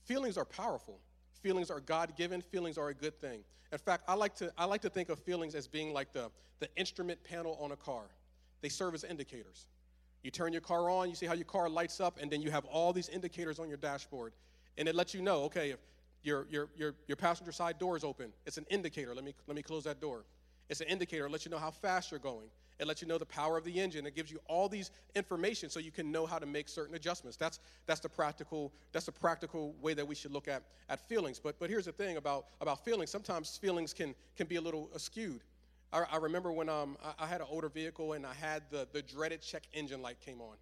Feelings 0.03 0.37
are 0.37 0.45
powerful. 0.45 0.99
Feelings 1.45 1.69
are 1.69 1.79
God 1.79 2.15
given. 2.17 2.41
Feelings 2.41 2.75
are 2.75 2.89
a 2.89 2.93
good 2.95 3.21
thing. 3.21 3.41
In 3.71 3.77
fact, 3.77 4.05
I 4.07 4.15
like 4.15 4.33
to, 4.37 4.51
I 4.57 4.65
like 4.65 4.81
to 4.81 4.89
think 4.89 5.09
of 5.09 5.19
feelings 5.19 5.53
as 5.53 5.67
being 5.67 5.93
like 5.93 6.11
the, 6.11 6.31
the 6.59 6.67
instrument 6.75 7.23
panel 7.23 7.55
on 7.61 7.71
a 7.71 7.75
car. 7.75 8.05
They 8.61 8.69
serve 8.69 8.95
as 8.95 9.03
indicators. 9.03 9.67
You 10.23 10.31
turn 10.31 10.53
your 10.53 10.63
car 10.63 10.89
on, 10.89 11.07
you 11.07 11.13
see 11.13 11.27
how 11.27 11.35
your 11.35 11.45
car 11.45 11.69
lights 11.69 11.99
up, 11.99 12.17
and 12.19 12.31
then 12.31 12.41
you 12.41 12.49
have 12.49 12.65
all 12.65 12.91
these 12.93 13.09
indicators 13.09 13.59
on 13.59 13.67
your 13.67 13.77
dashboard. 13.77 14.33
And 14.79 14.87
it 14.87 14.95
lets 14.95 15.13
you 15.13 15.21
know, 15.21 15.43
okay, 15.43 15.69
if 15.69 15.77
your, 16.23 16.47
your, 16.49 16.69
your, 16.75 16.95
your 17.05 17.15
passenger 17.15 17.51
side 17.51 17.77
door 17.77 17.95
is 17.95 18.03
open, 18.03 18.33
it's 18.47 18.57
an 18.57 18.65
indicator. 18.71 19.13
Let 19.13 19.23
me, 19.23 19.35
let 19.45 19.55
me 19.55 19.61
close 19.61 19.83
that 19.83 20.01
door. 20.01 20.25
It's 20.67 20.81
an 20.81 20.87
indicator, 20.87 21.27
it 21.27 21.31
lets 21.31 21.45
you 21.45 21.51
know 21.51 21.59
how 21.59 21.69
fast 21.69 22.09
you're 22.09 22.19
going. 22.19 22.47
It 22.77 22.87
lets 22.87 23.01
you 23.01 23.07
know 23.07 23.17
the 23.17 23.25
power 23.25 23.57
of 23.57 23.63
the 23.63 23.79
engine. 23.79 24.05
It 24.05 24.15
gives 24.15 24.31
you 24.31 24.39
all 24.47 24.67
these 24.67 24.91
information 25.15 25.69
so 25.69 25.79
you 25.79 25.91
can 25.91 26.11
know 26.11 26.25
how 26.25 26.39
to 26.39 26.45
make 26.45 26.67
certain 26.67 26.95
adjustments. 26.95 27.37
That's, 27.37 27.59
that's, 27.85 28.01
the, 28.01 28.09
practical, 28.09 28.73
that's 28.91 29.05
the 29.05 29.13
practical 29.13 29.73
way 29.81 29.93
that 29.93 30.05
we 30.05 30.13
should 30.13 30.31
look 30.31 30.47
at, 30.47 30.63
at 30.89 30.99
feelings. 31.07 31.39
But, 31.39 31.57
but 31.57 31.69
here's 31.69 31.85
the 31.85 31.93
thing 31.93 32.17
about, 32.17 32.47
about 32.59 32.83
feelings. 32.83 33.09
Sometimes 33.09 33.57
feelings 33.57 33.93
can, 33.93 34.13
can 34.35 34.47
be 34.47 34.57
a 34.57 34.61
little 34.61 34.89
skewed. 34.97 35.41
I, 35.93 36.03
I 36.11 36.17
remember 36.17 36.51
when 36.51 36.67
um, 36.67 36.97
I, 37.03 37.23
I 37.23 37.27
had 37.27 37.39
an 37.39 37.47
older 37.49 37.69
vehicle 37.69 38.13
and 38.13 38.25
I 38.25 38.33
had 38.33 38.63
the, 38.69 38.87
the 38.91 39.01
dreaded 39.01 39.41
check 39.41 39.63
engine 39.73 40.01
light 40.01 40.19
came 40.19 40.41
on. 40.41 40.57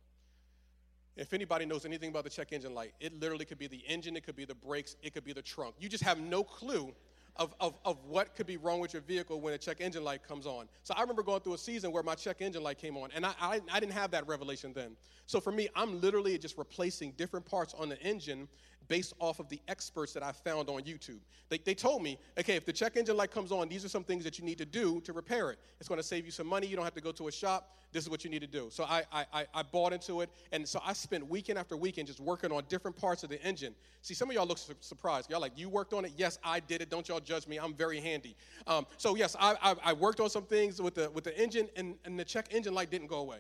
If 1.16 1.34
anybody 1.34 1.66
knows 1.66 1.86
anything 1.86 2.10
about 2.10 2.24
the 2.24 2.30
check 2.30 2.54
engine 2.54 2.74
light, 2.74 2.94
it 3.00 3.20
literally 3.20 3.46
could 3.46 3.60
be 3.60 3.68
the 3.68 3.84
engine, 3.88 4.16
it 4.18 4.24
could 4.24 4.36
be 4.36 4.46
the 4.46 4.56
brakes, 4.56 4.96
it 5.04 5.14
could 5.14 5.24
be 5.24 5.34
the 5.34 5.44
trunk. 5.44 5.76
You 5.80 5.88
just 5.88 6.04
have 6.04 6.20
no 6.20 6.44
clue 6.44 6.94
of, 7.38 7.54
of, 7.60 7.74
of 7.84 7.98
what 8.06 8.36
could 8.36 8.46
be 8.46 8.58
wrong 8.58 8.80
with 8.80 8.94
your 8.94 9.02
vehicle 9.02 9.42
when 9.42 9.54
a 9.54 9.58
check 9.58 9.78
engine 9.82 10.04
light 10.04 10.28
comes 10.28 10.46
on. 10.46 10.68
So 10.84 10.94
I 10.96 11.02
remember 11.02 11.24
going 11.24 11.42
through 11.42 11.56
a 11.56 11.58
season 11.58 11.92
where 11.92 12.04
my 12.04 12.16
check 12.16 12.42
engine 12.42 12.64
light 12.64 12.78
came 12.78 12.96
on, 12.98 13.10
and 13.16 13.26
I, 13.26 13.34
I, 13.42 13.62
I 13.72 13.80
didn't 13.80 13.94
have 13.94 14.12
that 14.12 14.28
revelation 14.28 14.72
then. 14.74 14.96
So 15.26 15.40
for 15.40 15.52
me, 15.52 15.70
I'm 15.76 16.00
literally 16.02 16.38
just 16.38 16.58
replacing 16.58 17.14
different 17.14 17.46
parts 17.46 17.74
on 17.74 17.90
the 17.90 18.00
engine 18.02 18.48
based 18.88 19.14
off 19.20 19.40
of 19.40 19.50
the 19.50 19.60
experts 19.68 20.14
that 20.14 20.24
I 20.24 20.32
found 20.32 20.70
on 20.70 20.82
YouTube. 20.82 21.20
They, 21.50 21.58
they 21.58 21.74
told 21.74 22.02
me, 22.02 22.18
okay, 22.40 22.56
if 22.56 22.66
the 22.66 22.74
check 22.74 22.98
engine 22.98 23.18
light 23.18 23.32
comes 23.32 23.52
on, 23.52 23.70
these 23.70 23.86
are 23.86 23.90
some 23.90 24.04
things 24.04 24.24
that 24.24 24.40
you 24.40 24.46
need 24.46 24.58
to 24.58 24.66
do 24.66 25.02
to 25.02 25.14
repair 25.14 25.52
it. 25.52 25.60
It's 25.80 25.88
going 25.88 26.00
to 26.00 26.08
save 26.08 26.26
you 26.26 26.32
some 26.32 26.48
money. 26.48 26.68
You 26.68 26.76
don't 26.76 26.86
have 26.86 26.94
to 26.96 27.02
go 27.02 27.12
to 27.14 27.28
a 27.28 27.32
shop. 27.32 27.76
This 27.92 28.04
is 28.04 28.10
what 28.10 28.24
you 28.24 28.30
need 28.30 28.42
to 28.42 28.48
do. 28.48 28.70
So 28.72 28.84
I, 28.84 29.04
I, 29.12 29.46
I 29.54 29.64
bought 29.64 29.94
into 29.94 30.22
it. 30.22 30.30
And 30.52 30.68
so 30.68 30.82
I 30.84 30.94
spent 30.94 31.28
weekend 31.30 31.60
after 31.60 31.78
weekend 31.78 32.08
just 32.08 32.20
working 32.20 32.52
on 32.52 32.64
different 32.68 32.98
parts 32.98 33.24
of 33.24 33.30
the 33.30 33.42
engine. 33.44 33.76
See, 34.02 34.14
some 34.14 34.30
of 34.30 34.36
y'all 34.36 34.48
look 34.48 34.58
su- 34.58 34.74
surprised. 34.80 35.30
Y'all 35.30 35.42
like, 35.42 35.58
you 35.58 35.70
worked 35.70 35.94
on 35.94 36.06
it? 36.06 36.14
Yes, 36.18 36.40
I 36.44 36.60
did 36.60 36.82
it. 36.82 36.90
Don't 36.90 37.08
y'all 37.08 37.20
judge 37.20 37.48
me. 37.48 37.58
I'm 37.58 37.74
very 37.74 38.00
handy. 38.00 38.36
Um, 38.66 38.86
so 38.98 39.16
yes, 39.16 39.36
I, 39.40 39.56
I, 39.62 39.76
I 39.84 39.94
worked 39.94 40.20
on 40.20 40.30
some 40.30 40.44
things 40.44 40.82
with 40.82 40.96
the, 40.96 41.10
with 41.12 41.24
the 41.24 41.40
engine, 41.40 41.70
and, 41.76 41.96
and 42.04 42.20
the 42.20 42.26
check 42.26 42.48
engine 42.52 42.74
light 42.74 42.90
didn't 42.90 43.08
go 43.08 43.18
away. 43.18 43.40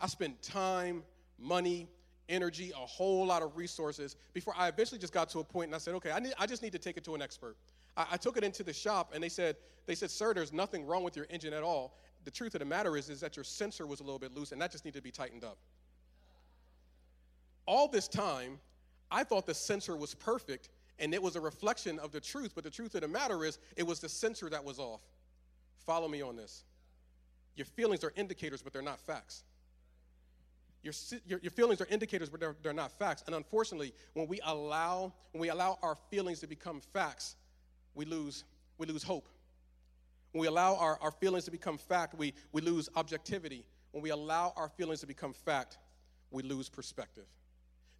I 0.00 0.08
spent 0.08 0.42
time, 0.42 1.04
money, 1.38 1.88
energy, 2.28 2.72
a 2.74 2.86
whole 2.86 3.26
lot 3.26 3.42
of 3.42 3.56
resources 3.56 4.16
before 4.32 4.54
I 4.56 4.68
eventually 4.68 4.98
just 4.98 5.12
got 5.12 5.28
to 5.30 5.40
a 5.40 5.44
point 5.44 5.68
and 5.68 5.74
I 5.74 5.78
said, 5.78 5.94
okay, 5.94 6.10
I, 6.10 6.20
need, 6.20 6.34
I 6.38 6.46
just 6.46 6.62
need 6.62 6.72
to 6.72 6.78
take 6.78 6.96
it 6.96 7.04
to 7.04 7.14
an 7.14 7.22
expert. 7.22 7.56
I, 7.96 8.06
I, 8.12 8.16
took 8.16 8.36
it 8.36 8.44
into 8.44 8.62
the 8.62 8.72
shop 8.72 9.12
and 9.14 9.22
they 9.22 9.28
said, 9.28 9.56
they 9.86 9.94
said, 9.94 10.10
sir, 10.10 10.32
there's 10.34 10.52
nothing 10.52 10.86
wrong 10.86 11.02
with 11.02 11.16
your 11.16 11.26
engine 11.30 11.52
at 11.52 11.62
all. 11.62 11.98
The 12.24 12.30
truth 12.30 12.54
of 12.54 12.60
the 12.60 12.64
matter 12.64 12.96
is, 12.96 13.08
is 13.10 13.20
that 13.20 13.36
your 13.36 13.44
sensor 13.44 13.86
was 13.86 14.00
a 14.00 14.04
little 14.04 14.18
bit 14.18 14.34
loose 14.34 14.52
and 14.52 14.60
that 14.62 14.70
just 14.70 14.84
needed 14.84 14.98
to 14.98 15.02
be 15.02 15.10
tightened 15.10 15.44
up. 15.44 15.58
All 17.66 17.88
this 17.88 18.08
time, 18.08 18.58
I 19.10 19.24
thought 19.24 19.46
the 19.46 19.54
sensor 19.54 19.96
was 19.96 20.14
perfect 20.14 20.70
and 20.98 21.12
it 21.14 21.22
was 21.22 21.36
a 21.36 21.40
reflection 21.40 21.98
of 21.98 22.12
the 22.12 22.20
truth, 22.20 22.52
but 22.54 22.64
the 22.64 22.70
truth 22.70 22.94
of 22.94 23.00
the 23.00 23.08
matter 23.08 23.44
is, 23.44 23.58
it 23.76 23.86
was 23.86 24.00
the 24.00 24.08
sensor 24.08 24.48
that 24.50 24.64
was 24.64 24.78
off. 24.78 25.00
Follow 25.84 26.08
me 26.08 26.22
on 26.22 26.36
this. 26.36 26.64
Your 27.56 27.66
feelings 27.66 28.04
are 28.04 28.12
indicators, 28.16 28.62
but 28.62 28.72
they're 28.72 28.82
not 28.82 29.00
facts. 29.00 29.42
Your, 30.82 30.94
your, 31.26 31.38
your, 31.40 31.50
feelings 31.52 31.80
are 31.80 31.86
indicators, 31.86 32.28
but 32.28 32.40
they're, 32.40 32.56
they're 32.62 32.72
not 32.72 32.90
facts. 32.90 33.22
And 33.26 33.36
unfortunately, 33.36 33.94
when 34.14 34.26
we 34.26 34.40
allow 34.44 35.12
when 35.30 35.40
we 35.40 35.48
allow 35.48 35.78
our 35.80 35.96
feelings 36.10 36.40
to 36.40 36.48
become 36.48 36.80
facts, 36.92 37.36
we 37.94 38.04
lose 38.04 38.44
we 38.78 38.86
lose 38.86 39.02
hope. 39.02 39.28
When 40.32 40.40
we 40.40 40.46
allow 40.46 40.76
our, 40.76 40.98
our 41.00 41.10
feelings 41.10 41.44
to 41.44 41.50
become 41.50 41.78
fact, 41.78 42.14
we, 42.16 42.34
we 42.52 42.62
lose 42.62 42.88
objectivity. 42.96 43.66
When 43.92 44.02
we 44.02 44.10
allow 44.10 44.54
our 44.56 44.70
feelings 44.70 45.00
to 45.00 45.06
become 45.06 45.34
fact, 45.34 45.78
we 46.30 46.42
lose 46.42 46.68
perspective. 46.68 47.26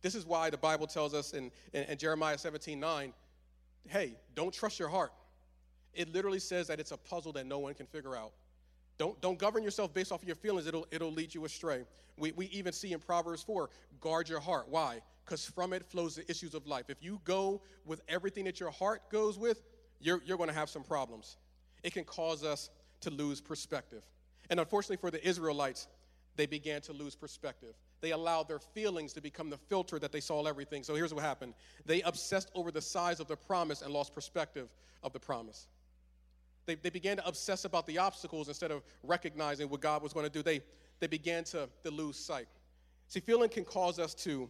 This 0.01 0.15
is 0.15 0.27
why 0.27 0.51
the 0.51 0.57
Bible 0.57 0.87
tells 0.87 1.15
us 1.15 1.35
in, 1.35 1.51
in, 1.73 1.85
in 1.85 1.99
Jeremiah 1.99 2.39
17 2.39 2.81
9, 2.81 3.13
hey, 3.89 4.17
don't 4.35 4.53
trust 4.53 4.79
your 4.79 4.89
heart. 4.89 5.13
It 5.95 6.13
literally 6.13 6.41
says 6.41 6.67
that 6.69 6.81
it's 6.81 6.91
a 6.91 6.97
puzzle 6.97 7.33
that 7.33 7.47
no 7.47 7.59
one 7.59 7.75
can 7.75 7.87
figure 7.87 8.17
out. 8.17 8.33
Don't, 9.03 9.21
don't 9.21 9.39
govern 9.39 9.65
yourself 9.65 9.93
based 9.93 10.13
off 10.13 10.23
of 10.23 10.29
your 10.29 10.37
feelings, 10.37 10.69
it'll, 10.69 10.87
it'll 10.93 11.11
lead 11.11 11.35
you 11.35 11.45
astray. 11.45 11.83
We, 12.17 12.31
we 12.33 12.47
even 12.47 12.73
see 12.73 12.93
in 12.93 13.01
Proverbs 13.01 13.43
4 13.43 13.69
guard 14.01 14.29
your 14.29 14.39
heart. 14.39 14.67
Why? 14.69 15.01
because 15.25 15.45
from 15.45 15.73
it 15.73 15.85
flows 15.85 16.17
the 16.17 16.31
issues 16.31 16.55
of 16.55 16.67
life. 16.67 16.87
If 16.89 17.03
you 17.03 17.21
go 17.25 17.63
with 17.85 18.01
everything 18.09 18.45
that 18.45 18.61
your 18.61 18.71
heart 18.71 19.09
goes 19.11 19.39
with, 19.39 19.63
you're, 20.01 20.21
you're 20.25 20.37
going 20.37 20.49
to 20.49 20.55
have 20.55 20.69
some 20.69 20.83
problems. 20.83 21.37
It 21.83 21.93
can 21.93 22.05
cause 22.05 22.45
us 22.45 22.71
to 23.01 23.11
lose 23.11 23.41
perspective. 23.41 24.05
And 24.51 24.61
unfortunately 24.61 24.97
for 24.97 25.11
the 25.11 25.27
Israelites, 25.27 25.89
they 26.37 26.47
began 26.47 26.81
to 26.83 26.93
lose 26.93 27.15
perspective. 27.15 27.75
They 28.01 28.11
allowed 28.11 28.49
their 28.49 28.59
feelings 28.59 29.13
to 29.13 29.21
become 29.21 29.51
the 29.51 29.59
filter 29.59 29.99
that 29.99 30.13
they 30.13 30.21
saw 30.21 30.43
everything. 30.45 30.83
So 30.83 30.95
here's 30.95 31.15
what 31.15 31.23
happened 31.23 31.55
they 31.87 32.03
obsessed 32.03 32.51
over 32.55 32.71
the 32.71 32.81
size 32.81 33.21
of 33.21 33.29
the 33.29 33.37
promise 33.37 33.83
and 33.83 33.93
lost 33.93 34.15
perspective 34.15 34.69
of 35.03 35.13
the 35.13 35.21
promise. 35.21 35.67
They, 36.67 36.77
they 36.77 36.91
began 36.91 37.17
to 37.17 37.27
obsess 37.27 37.65
about 37.65 37.87
the 37.87 37.99
obstacles 37.99 38.49
instead 38.49 38.71
of 38.71 38.83
recognizing 39.03 39.69
what 39.69 39.81
God 39.81 40.03
was 40.03 40.13
going 40.13 40.27
to 40.27 40.31
do. 40.31 40.43
They, 40.43 40.61
they 41.01 41.07
began 41.07 41.45
to, 41.45 41.69
to 41.85 41.91
lose 41.91 42.17
sight. 42.17 42.47
See, 43.09 43.21
feeling 43.21 43.49
can 43.49 43.65
cause 43.65 43.99
us 43.99 44.15
to, 44.15 44.49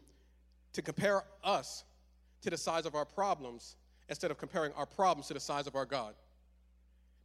to 0.75 0.83
compare 0.83 1.25
us 1.42 1.85
to 2.42 2.51
the 2.51 2.57
size 2.57 2.87
of 2.87 2.94
our 2.94 3.05
problems 3.05 3.77
instead 4.09 4.31
of 4.31 4.38
comparing 4.38 4.72
our 4.75 4.87
problems 4.87 5.29
to 5.29 5.35
the 5.35 5.40
size 5.40 5.66
of 5.66 5.75
our 5.75 5.87
God. 5.87 6.14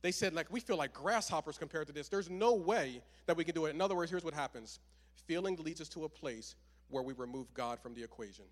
They 0.02 0.12
said, 0.12 0.34
like, 0.34 0.52
we 0.52 0.60
feel 0.60 0.78
like 0.78 0.94
grasshoppers 0.94 1.58
compared 1.58 1.88
to 1.88 1.94
this. 1.94 2.08
There's 2.08 2.30
no 2.30 2.54
way 2.54 3.02
that 3.26 3.36
we 3.36 3.44
can 3.44 3.56
do 3.56 3.66
it. 3.66 3.72
In 3.72 3.82
other 3.82 3.96
words, 3.96 4.12
here's 4.12 4.24
what 4.24 4.34
happens 4.34 4.80
feeling 5.28 5.58
leads 5.58 5.82
us 5.82 5.90
to 5.90 6.06
a 6.06 6.10
place 6.10 6.56
where 6.90 7.04
we 7.04 7.14
remove 7.14 7.54
God 7.54 7.80
from 7.80 7.94
the 7.94 8.02
equation. 8.02 8.46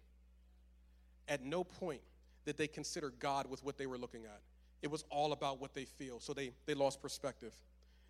At 1.30 1.44
no 1.44 1.64
point 1.64 2.02
did 2.46 2.58
they 2.58 2.68
consider 2.68 3.14
God 3.20 3.50
with 3.50 3.64
what 3.64 3.78
they 3.78 3.86
were 3.86 3.98
looking 3.98 4.26
at. 4.26 4.42
It 4.86 4.92
was 4.92 5.04
all 5.10 5.34
about 5.34 5.60
what 5.60 5.74
they 5.74 5.86
feel. 5.86 6.20
So 6.20 6.32
they, 6.32 6.52
they 6.68 6.76
lost 6.76 7.02
perspective. 7.02 7.54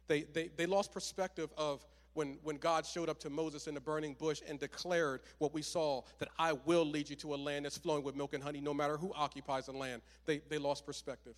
They, 0.10 0.24
they, 0.24 0.50
they 0.58 0.66
lost 0.66 0.92
perspective 0.92 1.50
of 1.58 1.86
when, 2.16 2.38
when 2.44 2.58
God 2.58 2.86
showed 2.86 3.08
up 3.08 3.18
to 3.22 3.30
Moses 3.30 3.68
in 3.68 3.76
the 3.76 3.80
burning 3.80 4.14
bush 4.14 4.42
and 4.46 4.60
declared 4.60 5.22
what 5.38 5.54
we 5.54 5.62
saw 5.62 6.02
that 6.20 6.28
I 6.38 6.52
will 6.52 6.86
lead 6.86 7.10
you 7.10 7.16
to 7.16 7.34
a 7.34 7.38
land 7.38 7.64
that's 7.64 7.78
flowing 7.78 8.04
with 8.04 8.14
milk 8.14 8.34
and 8.34 8.44
honey, 8.44 8.60
no 8.60 8.74
matter 8.74 8.98
who 8.98 9.14
occupies 9.14 9.68
the 9.68 9.72
land. 9.72 10.02
They, 10.26 10.42
they 10.50 10.58
lost 10.58 10.86
perspective. 10.86 11.36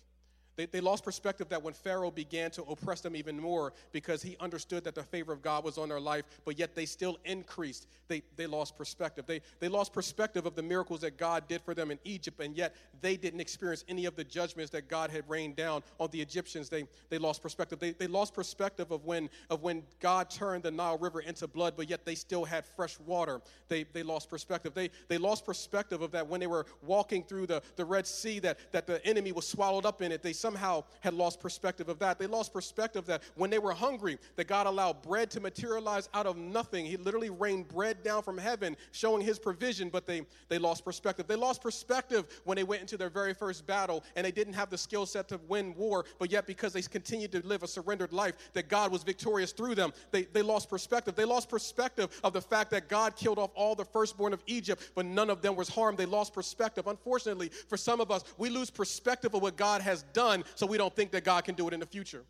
They, 0.58 0.66
they 0.66 0.80
lost 0.80 1.04
perspective 1.04 1.48
that 1.50 1.62
when 1.62 1.72
Pharaoh 1.72 2.10
began 2.10 2.50
to 2.50 2.64
oppress 2.64 3.00
them 3.00 3.14
even 3.14 3.38
more 3.38 3.72
because 3.92 4.22
he 4.22 4.36
understood 4.40 4.82
that 4.82 4.96
the 4.96 5.04
favor 5.04 5.32
of 5.32 5.40
God 5.40 5.62
was 5.62 5.78
on 5.78 5.88
their 5.88 6.00
life, 6.00 6.24
but 6.44 6.58
yet 6.58 6.74
they 6.74 6.84
still 6.84 7.16
increased, 7.24 7.86
they, 8.08 8.24
they 8.34 8.48
lost 8.48 8.76
perspective. 8.76 9.24
They, 9.24 9.40
they 9.60 9.68
lost 9.68 9.92
perspective 9.92 10.46
of 10.46 10.56
the 10.56 10.62
miracles 10.62 11.02
that 11.02 11.16
God 11.16 11.46
did 11.46 11.62
for 11.62 11.74
them 11.74 11.92
in 11.92 11.98
Egypt, 12.02 12.40
and 12.40 12.56
yet 12.56 12.74
they 13.00 13.16
didn't 13.16 13.38
experience 13.38 13.84
any 13.86 14.04
of 14.06 14.16
the 14.16 14.24
judgments 14.24 14.72
that 14.72 14.88
God 14.88 15.10
had 15.10 15.22
rained 15.28 15.54
down 15.54 15.84
on 16.00 16.08
the 16.10 16.20
Egyptians. 16.20 16.68
They, 16.68 16.88
they 17.08 17.18
lost 17.18 17.40
perspective. 17.40 17.78
They, 17.78 17.92
they 17.92 18.08
lost 18.08 18.34
perspective 18.34 18.90
of 18.90 19.04
when, 19.04 19.30
of 19.50 19.62
when 19.62 19.84
God 20.00 20.28
turned 20.28 20.64
the 20.64 20.72
Nile 20.72 20.98
River 20.98 21.20
into 21.20 21.46
blood, 21.46 21.74
but 21.76 21.88
yet 21.88 22.04
they 22.04 22.16
still 22.16 22.44
had 22.44 22.66
fresh 22.66 22.98
water. 23.06 23.40
They, 23.68 23.84
they 23.84 24.02
lost 24.02 24.28
perspective. 24.28 24.74
They, 24.74 24.90
they 25.06 25.18
lost 25.18 25.46
perspective 25.46 26.02
of 26.02 26.10
that 26.10 26.26
when 26.26 26.40
they 26.40 26.48
were 26.48 26.66
walking 26.82 27.22
through 27.22 27.46
the, 27.46 27.62
the 27.76 27.84
Red 27.84 28.08
Sea, 28.08 28.40
that, 28.40 28.58
that 28.72 28.88
the 28.88 29.04
enemy 29.06 29.30
was 29.30 29.46
swallowed 29.46 29.86
up 29.86 30.02
in 30.02 30.10
it. 30.10 30.20
They 30.20 30.32
somehow 30.48 30.82
had 31.00 31.12
lost 31.12 31.40
perspective 31.40 31.90
of 31.90 31.98
that. 31.98 32.18
They 32.18 32.26
lost 32.26 32.54
perspective 32.54 33.04
that 33.04 33.22
when 33.34 33.50
they 33.50 33.58
were 33.58 33.74
hungry, 33.74 34.18
that 34.36 34.46
God 34.46 34.66
allowed 34.66 35.02
bread 35.02 35.30
to 35.32 35.40
materialize 35.40 36.08
out 36.14 36.24
of 36.24 36.38
nothing. 36.38 36.86
He 36.86 36.96
literally 36.96 37.28
rained 37.28 37.68
bread 37.68 38.02
down 38.02 38.22
from 38.22 38.38
heaven, 38.38 38.74
showing 38.92 39.20
his 39.22 39.38
provision, 39.38 39.90
but 39.90 40.06
they, 40.06 40.22
they 40.48 40.58
lost 40.58 40.86
perspective. 40.86 41.26
They 41.26 41.36
lost 41.36 41.60
perspective 41.60 42.40
when 42.44 42.56
they 42.56 42.64
went 42.64 42.80
into 42.80 42.96
their 42.96 43.10
very 43.10 43.34
first 43.34 43.66
battle 43.66 44.04
and 44.16 44.24
they 44.24 44.30
didn't 44.30 44.54
have 44.54 44.70
the 44.70 44.78
skill 44.78 45.04
set 45.04 45.28
to 45.28 45.40
win 45.48 45.74
war, 45.74 46.06
but 46.18 46.32
yet 46.32 46.46
because 46.46 46.72
they 46.72 46.80
continued 46.80 47.32
to 47.32 47.46
live 47.46 47.62
a 47.62 47.68
surrendered 47.68 48.14
life, 48.14 48.36
that 48.54 48.70
God 48.70 48.90
was 48.90 49.02
victorious 49.02 49.52
through 49.52 49.74
them, 49.74 49.92
they, 50.12 50.22
they 50.22 50.40
lost 50.40 50.70
perspective. 50.70 51.14
They 51.14 51.26
lost 51.26 51.50
perspective 51.50 52.18
of 52.24 52.32
the 52.32 52.40
fact 52.40 52.70
that 52.70 52.88
God 52.88 53.16
killed 53.16 53.38
off 53.38 53.50
all 53.54 53.74
the 53.74 53.84
firstborn 53.84 54.32
of 54.32 54.42
Egypt, 54.46 54.92
but 54.94 55.04
none 55.04 55.28
of 55.28 55.42
them 55.42 55.56
was 55.56 55.68
harmed. 55.68 55.98
They 55.98 56.06
lost 56.06 56.32
perspective. 56.32 56.86
Unfortunately, 56.86 57.50
for 57.68 57.76
some 57.76 58.00
of 58.00 58.10
us, 58.10 58.24
we 58.38 58.48
lose 58.48 58.70
perspective 58.70 59.34
of 59.34 59.42
what 59.42 59.58
God 59.58 59.82
has 59.82 60.04
done, 60.14 60.37
so 60.54 60.66
we 60.66 60.78
don't 60.78 60.94
think 60.94 61.10
that 61.12 61.24
God 61.24 61.44
can 61.44 61.54
do 61.54 61.68
it 61.68 61.74
in 61.74 61.80
the 61.80 61.86
future. 61.86 62.24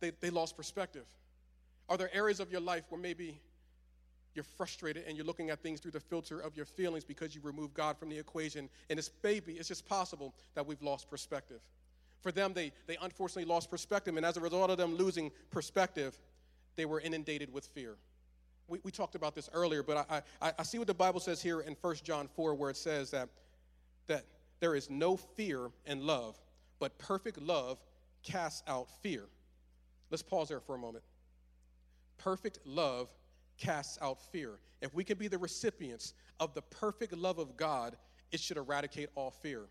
They, 0.00 0.12
they 0.20 0.30
lost 0.30 0.56
perspective. 0.56 1.04
Are 1.88 1.96
there 1.96 2.10
areas 2.14 2.40
of 2.40 2.50
your 2.50 2.60
life 2.60 2.84
where 2.88 3.00
maybe 3.00 3.40
you're 4.34 4.44
frustrated 4.56 5.04
and 5.06 5.16
you're 5.16 5.26
looking 5.26 5.50
at 5.50 5.62
things 5.62 5.80
through 5.80 5.90
the 5.90 6.00
filter 6.00 6.40
of 6.40 6.56
your 6.56 6.64
feelings 6.64 7.04
because 7.04 7.34
you 7.34 7.40
remove 7.42 7.74
God 7.74 7.98
from 7.98 8.08
the 8.08 8.18
equation? 8.18 8.68
And 8.90 8.98
it's 8.98 9.10
maybe, 9.22 9.52
it's 9.54 9.68
just 9.68 9.86
possible 9.86 10.34
that 10.54 10.66
we've 10.66 10.82
lost 10.82 11.10
perspective. 11.10 11.60
For 12.20 12.32
them, 12.32 12.52
they, 12.54 12.72
they 12.86 12.96
unfortunately 13.02 13.44
lost 13.44 13.70
perspective, 13.70 14.16
and 14.16 14.24
as 14.24 14.36
a 14.36 14.40
result 14.40 14.70
of 14.70 14.78
them 14.78 14.94
losing 14.94 15.32
perspective, 15.50 16.16
they 16.76 16.84
were 16.84 17.00
inundated 17.00 17.52
with 17.52 17.66
fear. 17.66 17.96
We, 18.68 18.78
we 18.84 18.90
talked 18.92 19.16
about 19.16 19.34
this 19.34 19.50
earlier, 19.52 19.82
but 19.82 20.06
I, 20.08 20.22
I, 20.40 20.52
I 20.60 20.62
see 20.62 20.78
what 20.78 20.86
the 20.86 20.94
Bible 20.94 21.20
says 21.20 21.42
here 21.42 21.60
in 21.60 21.76
1 21.80 21.96
John 22.04 22.28
4, 22.34 22.54
where 22.54 22.70
it 22.70 22.76
says 22.76 23.10
that, 23.10 23.28
that 24.06 24.24
there 24.60 24.74
is 24.76 24.88
no 24.88 25.16
fear 25.16 25.70
in 25.84 26.06
love, 26.06 26.36
but 26.82 26.98
perfect 26.98 27.40
love 27.40 27.78
casts 28.24 28.64
out 28.66 28.88
fear. 29.02 29.26
Let's 30.10 30.20
pause 30.24 30.48
there 30.48 30.58
for 30.58 30.74
a 30.74 30.78
moment. 30.78 31.04
Perfect 32.18 32.58
love 32.64 33.08
casts 33.56 33.98
out 34.02 34.18
fear. 34.32 34.58
If 34.80 34.92
we 34.92 35.04
can 35.04 35.16
be 35.16 35.28
the 35.28 35.38
recipients 35.38 36.12
of 36.40 36.54
the 36.54 36.62
perfect 36.62 37.16
love 37.16 37.38
of 37.38 37.56
God, 37.56 37.94
it 38.32 38.40
should 38.40 38.56
eradicate 38.56 39.10
all 39.14 39.30
fear. 39.30 39.66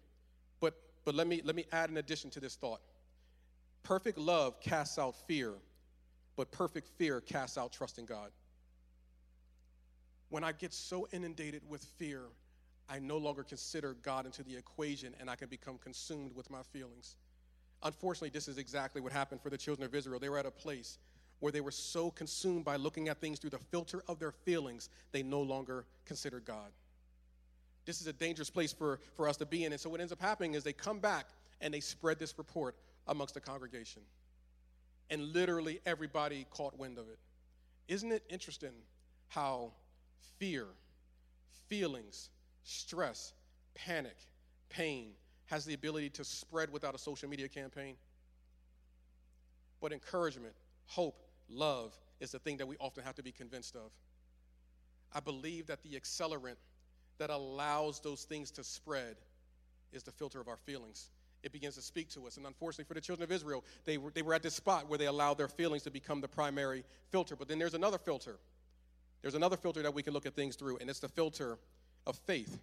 But, 0.62 0.74
but 1.04 1.14
let, 1.14 1.28
me, 1.28 1.42
let 1.44 1.54
me 1.54 1.66
add 1.74 1.90
an 1.90 1.98
addition 1.98 2.30
to 2.30 2.40
this 2.40 2.56
thought. 2.56 2.80
Perfect 3.84 4.18
love 4.18 4.62
casts 4.62 4.98
out 4.98 5.16
fear, 5.28 5.56
but 6.38 6.50
perfect 6.50 6.88
fear 6.98 7.20
casts 7.20 7.58
out 7.58 7.74
trust 7.74 8.00
in 8.00 8.06
God. 8.06 8.32
When 10.30 10.46
I 10.46 10.54
get 10.54 10.74
so 10.74 11.10
inundated 11.12 11.64
with 11.68 11.84
fear, 11.84 12.22
I 12.92 13.00
no 13.00 13.18
longer 13.18 13.44
consider 13.44 13.96
God 14.04 14.26
into 14.26 14.44
the 14.44 14.56
equation 14.56 15.16
and 15.20 15.30
I 15.30 15.36
can 15.38 15.48
become 15.48 15.78
consumed 15.78 16.36
with 16.36 16.50
my 16.50 16.62
feelings. 16.62 17.16
Unfortunately, 17.84 18.30
this 18.30 18.50
is 18.50 18.58
exactly 18.58 19.00
what 19.02 19.14
happened 19.14 19.42
for 19.42 19.50
the 19.50 19.58
children 19.58 19.86
of 19.86 19.96
Israel. 19.96 20.20
They 20.20 20.28
were 20.28 20.38
at 20.38 20.46
a 20.46 20.52
place 20.52 21.00
where 21.40 21.54
they 21.54 21.62
were 21.62 21.72
so 21.72 22.12
consumed 22.12 22.66
by 22.66 22.76
looking 22.76 23.08
at 23.08 23.22
things 23.22 23.40
through 23.40 23.52
the 23.52 23.60
filter 23.60 24.04
of 24.10 24.20
their 24.20 24.32
feelings, 24.32 24.90
they 25.12 25.24
no 25.24 25.42
longer 25.42 25.86
considered 26.06 26.46
God. 26.46 26.70
This 27.86 28.02
is 28.02 28.08
a 28.08 28.14
dangerous 28.14 28.50
place 28.50 28.74
for, 28.74 29.00
for 29.16 29.28
us 29.28 29.38
to 29.38 29.46
be 29.46 29.64
in. 29.64 29.72
And 29.72 29.82
so, 29.82 29.90
what 29.90 30.02
ends 30.02 30.12
up 30.12 30.22
happening 30.22 30.54
is 30.54 30.64
they 30.64 30.74
come 30.74 31.00
back 31.00 31.26
and 31.62 31.74
they 31.74 31.80
spread 31.80 32.20
this 32.20 32.38
report 32.38 32.76
amongst 33.08 33.34
the 33.34 33.42
congregation. 33.42 34.04
And 35.10 35.34
literally 35.34 35.80
everybody 35.86 36.46
caught 36.52 36.78
wind 36.78 37.00
of 37.00 37.10
it. 37.10 37.18
Isn't 37.88 38.12
it 38.12 38.24
interesting 38.30 38.74
how 39.30 39.72
fear, 40.38 40.68
feelings, 41.70 42.30
stress, 42.64 43.34
panic, 43.76 44.18
pain 44.70 45.12
has 45.46 45.66
the 45.66 45.74
ability 45.74 46.10
to 46.10 46.24
spread 46.24 46.72
without 46.72 46.96
a 46.96 46.98
social 46.98 47.30
media 47.30 47.48
campaign. 47.48 47.96
But 49.82 49.92
encouragement, 49.92 50.54
hope, 50.86 51.22
love 51.50 51.94
is 52.20 52.32
the 52.32 52.40
thing 52.40 52.58
that 52.58 52.68
we 52.68 52.78
often 52.80 53.04
have 53.04 53.16
to 53.16 53.24
be 53.24 53.32
convinced 53.32 53.76
of. 53.76 53.92
I 55.14 55.20
believe 55.20 55.68
that 55.68 55.84
the 55.84 56.00
accelerant 56.00 56.56
that 57.18 57.30
allows 57.30 58.00
those 58.00 58.24
things 58.24 58.52
to 58.52 58.64
spread 58.64 59.18
is 59.92 60.04
the 60.04 60.12
filter 60.12 60.40
of 60.40 60.48
our 60.48 60.58
feelings. 60.58 61.10
It 61.44 61.52
begins 61.52 61.76
to 61.76 61.82
speak 61.82 62.10
to 62.12 62.28
us. 62.28 62.38
And 62.38 62.46
unfortunately, 62.46 62.86
for 62.86 62.94
the 62.94 63.02
children 63.02 63.24
of 63.24 63.32
Israel, 63.32 63.66
they 63.86 63.98
were, 63.98 64.12
they 64.12 64.22
were 64.22 64.34
at 64.34 64.44
this 64.44 64.56
spot 64.56 64.88
where 64.88 64.98
they 64.98 65.08
allowed 65.08 65.38
their 65.38 65.48
feelings 65.48 65.84
to 65.84 65.92
become 65.92 66.22
the 66.22 66.28
primary 66.28 66.84
filter. 67.10 67.36
But 67.36 67.48
then 67.48 67.60
there's 67.60 67.74
another 67.74 67.98
filter. 67.98 68.38
There's 69.22 69.36
another 69.36 69.58
filter 69.58 69.82
that 69.82 69.94
we 69.94 70.04
can 70.04 70.14
look 70.14 70.26
at 70.26 70.36
things 70.36 70.56
through, 70.56 70.78
and 70.78 70.90
it's 70.90 71.00
the 71.00 71.10
filter 71.10 71.58
of 72.06 72.18
faith. 72.18 72.60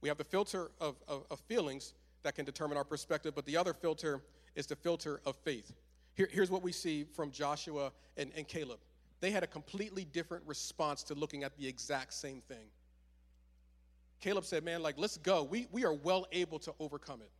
We 0.00 0.08
have 0.08 0.18
the 0.18 0.24
filter 0.24 0.70
of, 0.80 0.96
of, 1.08 1.24
of 1.30 1.40
feelings 1.40 1.94
that 2.22 2.34
can 2.34 2.44
determine 2.44 2.76
our 2.76 2.84
perspective, 2.84 3.34
but 3.34 3.46
the 3.46 3.56
other 3.56 3.72
filter 3.72 4.22
is 4.54 4.66
the 4.66 4.76
filter 4.76 5.20
of 5.24 5.36
faith. 5.36 5.72
Here, 6.14 6.28
here's 6.30 6.50
what 6.50 6.62
we 6.62 6.72
see 6.72 7.04
from 7.04 7.30
Joshua 7.30 7.92
and, 8.16 8.30
and 8.36 8.46
Caleb. 8.46 8.78
They 9.20 9.30
had 9.30 9.42
a 9.42 9.46
completely 9.46 10.04
different 10.04 10.44
response 10.46 11.02
to 11.04 11.14
looking 11.14 11.44
at 11.44 11.56
the 11.56 11.66
exact 11.66 12.12
same 12.12 12.40
thing. 12.40 12.66
Caleb 14.20 14.44
said, 14.44 14.64
Man, 14.64 14.82
like, 14.82 14.96
let's 14.98 15.16
go. 15.16 15.42
We, 15.42 15.66
we 15.72 15.84
are 15.84 15.94
well 15.94 16.26
able 16.32 16.58
to 16.60 16.74
overcome 16.78 17.22
it. 17.22 17.30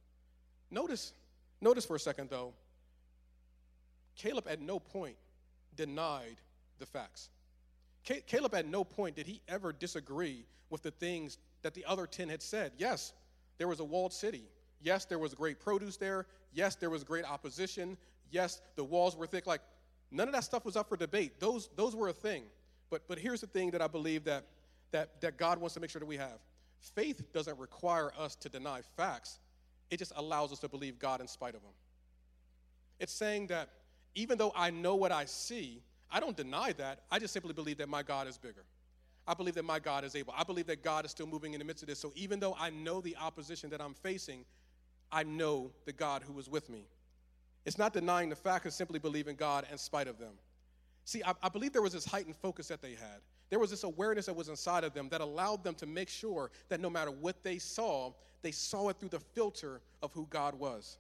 Notice, 0.71 1.13
notice 1.61 1.85
for 1.85 1.97
a 1.97 2.01
second 2.01 2.31
though, 2.31 2.55
Caleb 4.17 4.47
at 4.49 4.61
no 4.61 4.79
point 4.79 5.17
denied 5.77 6.37
the 6.79 6.87
facts. 6.87 7.31
Caleb 8.05 8.55
at 8.55 8.67
no 8.67 8.85
point 8.85 9.17
did 9.17 9.27
he 9.27 9.41
ever 9.49 9.73
disagree 9.73 10.45
with 10.71 10.83
the 10.83 10.91
things 10.91 11.39
that 11.63 11.75
the 11.75 11.85
other 11.85 12.07
10 12.07 12.29
had 12.29 12.43
said. 12.43 12.73
Yes, 12.77 13.13
there 13.59 13.69
was 13.69 13.81
a 13.81 13.85
walled 13.85 14.13
city. 14.13 14.45
Yes, 14.81 15.05
there 15.05 15.19
was 15.19 15.35
great 15.35 15.61
produce 15.61 15.97
there. 15.97 16.27
Yes, 16.53 16.75
there 16.75 16.91
was 16.91 17.05
great 17.05 17.25
opposition. 17.25 17.97
Yes, 18.31 18.61
the 18.75 18.85
walls 18.85 19.17
were 19.17 19.27
thick. 19.27 19.47
Like, 19.47 19.61
none 20.11 20.29
of 20.29 20.35
that 20.35 20.45
stuff 20.45 20.65
was 20.65 20.77
up 20.77 20.89
for 20.89 20.97
debate. 20.97 21.39
Those, 21.39 21.71
those 21.77 21.95
were 21.95 22.09
a 22.09 22.13
thing. 22.13 22.45
But, 22.91 23.07
but 23.07 23.19
here's 23.19 23.41
the 23.41 23.47
thing 23.47 23.71
that 23.71 23.81
I 23.81 23.87
believe 23.87 24.25
that, 24.25 24.45
that, 24.91 25.21
that 25.21 25.37
God 25.37 25.59
wants 25.59 25.75
to 25.75 25.81
make 25.81 25.91
sure 25.91 26.01
that 26.01 26.07
we 26.07 26.17
have 26.17 26.39
faith 26.95 27.33
doesn't 27.33 27.59
require 27.59 28.13
us 28.19 28.35
to 28.37 28.49
deny 28.49 28.81
facts, 28.97 29.39
it 29.91 29.99
just 29.99 30.13
allows 30.17 30.53
us 30.53 30.59
to 30.61 30.69
believe 30.69 30.99
God 30.99 31.21
in 31.21 31.29
spite 31.29 31.55
of 31.55 31.63
them. 31.63 31.73
It's 32.99 33.13
saying 33.13 33.49
that 33.49 33.69
even 34.15 34.37
though 34.39 34.53
I 34.55 34.71
know 34.71 34.97
what 34.97 35.13
I 35.13 35.25
see, 35.27 35.81
I 36.13 36.21
don't 36.21 36.37
deny 36.37 36.73
that. 36.75 37.01
I 37.11 37.19
just 37.19 37.33
simply 37.33 37.55
believe 37.55 37.79
that 37.79 37.89
my 37.89 38.03
God 38.03 38.29
is 38.29 38.37
bigger. 38.37 38.65
I 39.27 39.35
believe 39.35 39.55
that 39.55 39.65
my 39.65 39.79
God 39.79 40.05
is 40.05 40.15
able. 40.15 40.35
I 40.37 40.45
believe 40.45 40.67
that 40.67 40.83
God 40.83 41.05
is 41.05 41.11
still 41.11 41.27
moving 41.27 41.55
in 41.55 41.59
the 41.59 41.65
midst 41.65 41.83
of 41.83 41.89
this. 41.89 41.99
So 41.99 42.13
even 42.15 42.41
though 42.41 42.57
I 42.59 42.71
know 42.71 43.01
the 43.01 43.17
opposition 43.17 43.71
that 43.71 43.81
I'm 43.81 43.95
facing, 43.95 44.45
I 45.11 45.23
know 45.23 45.71
the 45.87 45.93
God 45.93 46.23
who 46.23 46.39
is 46.39 46.49
with 46.49 46.69
me. 46.69 46.87
It's 47.65 47.79
not 47.79 47.93
denying 47.93 48.29
the 48.29 48.37
fact 48.37 48.67
of 48.67 48.73
simply 48.73 48.99
believing 48.99 49.37
God 49.37 49.67
in 49.71 49.79
spite 49.79 50.09
of 50.09 50.19
them. 50.19 50.33
See, 51.05 51.23
I, 51.25 51.35
I, 51.43 51.49
believe 51.49 51.73
there 51.73 51.83
was 51.83 51.93
this 51.93 52.05
heightened 52.05 52.37
focus 52.37 52.69
that 52.69 52.83
they 52.83 52.93
had. 52.93 53.21
There 53.51 53.59
was 53.59 53.71
this 53.71 53.85
awareness 53.85 54.27
that 54.27 54.35
was 54.35 54.49
inside 54.49 54.85
of 54.85 54.95
them 54.95 55.09
that 55.11 55.21
allowed 55.21 55.63
them 55.63 55.75
to 55.77 55.87
make 55.87 56.09
sure 56.09 56.51
that 56.69 56.81
no 56.81 56.89
matter 56.89 57.11
what 57.11 57.43
they 57.43 57.59
saw, 57.59 58.13
they 58.41 58.53
saw 58.53 58.89
it 58.89 58.99
through 58.99 59.11
the 59.11 59.21
filter 59.21 59.81
of 60.03 60.13
who 60.13 60.27
God 60.31 60.55
was. 60.55 60.99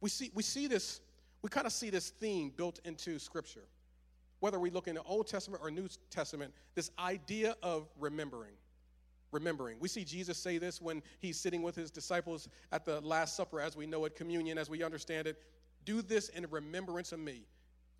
We 0.00 0.10
see, 0.10 0.30
we 0.34 0.42
see 0.42 0.66
this, 0.66 1.00
we 1.42 1.48
kind 1.48 1.66
of 1.66 1.72
see 1.72 1.90
this 1.90 2.10
theme 2.10 2.52
built 2.54 2.80
into 2.84 3.18
Scripture. 3.18 3.64
Whether 4.40 4.60
we 4.60 4.70
look 4.70 4.88
in 4.88 4.94
the 4.94 5.02
Old 5.02 5.26
Testament 5.26 5.62
or 5.62 5.70
New 5.70 5.88
Testament, 6.10 6.52
this 6.74 6.90
idea 6.98 7.56
of 7.62 7.88
remembering. 7.98 8.54
Remembering. 9.32 9.78
We 9.80 9.88
see 9.88 10.04
Jesus 10.04 10.38
say 10.38 10.58
this 10.58 10.80
when 10.80 11.02
he's 11.18 11.38
sitting 11.38 11.62
with 11.62 11.74
his 11.74 11.90
disciples 11.90 12.48
at 12.72 12.84
the 12.84 13.00
Last 13.00 13.36
Supper, 13.36 13.60
as 13.60 13.76
we 13.76 13.86
know 13.86 14.04
it, 14.04 14.16
communion, 14.16 14.56
as 14.56 14.70
we 14.70 14.82
understand 14.82 15.26
it. 15.26 15.42
Do 15.84 16.02
this 16.02 16.28
in 16.30 16.46
remembrance 16.50 17.12
of 17.12 17.18
me. 17.18 17.42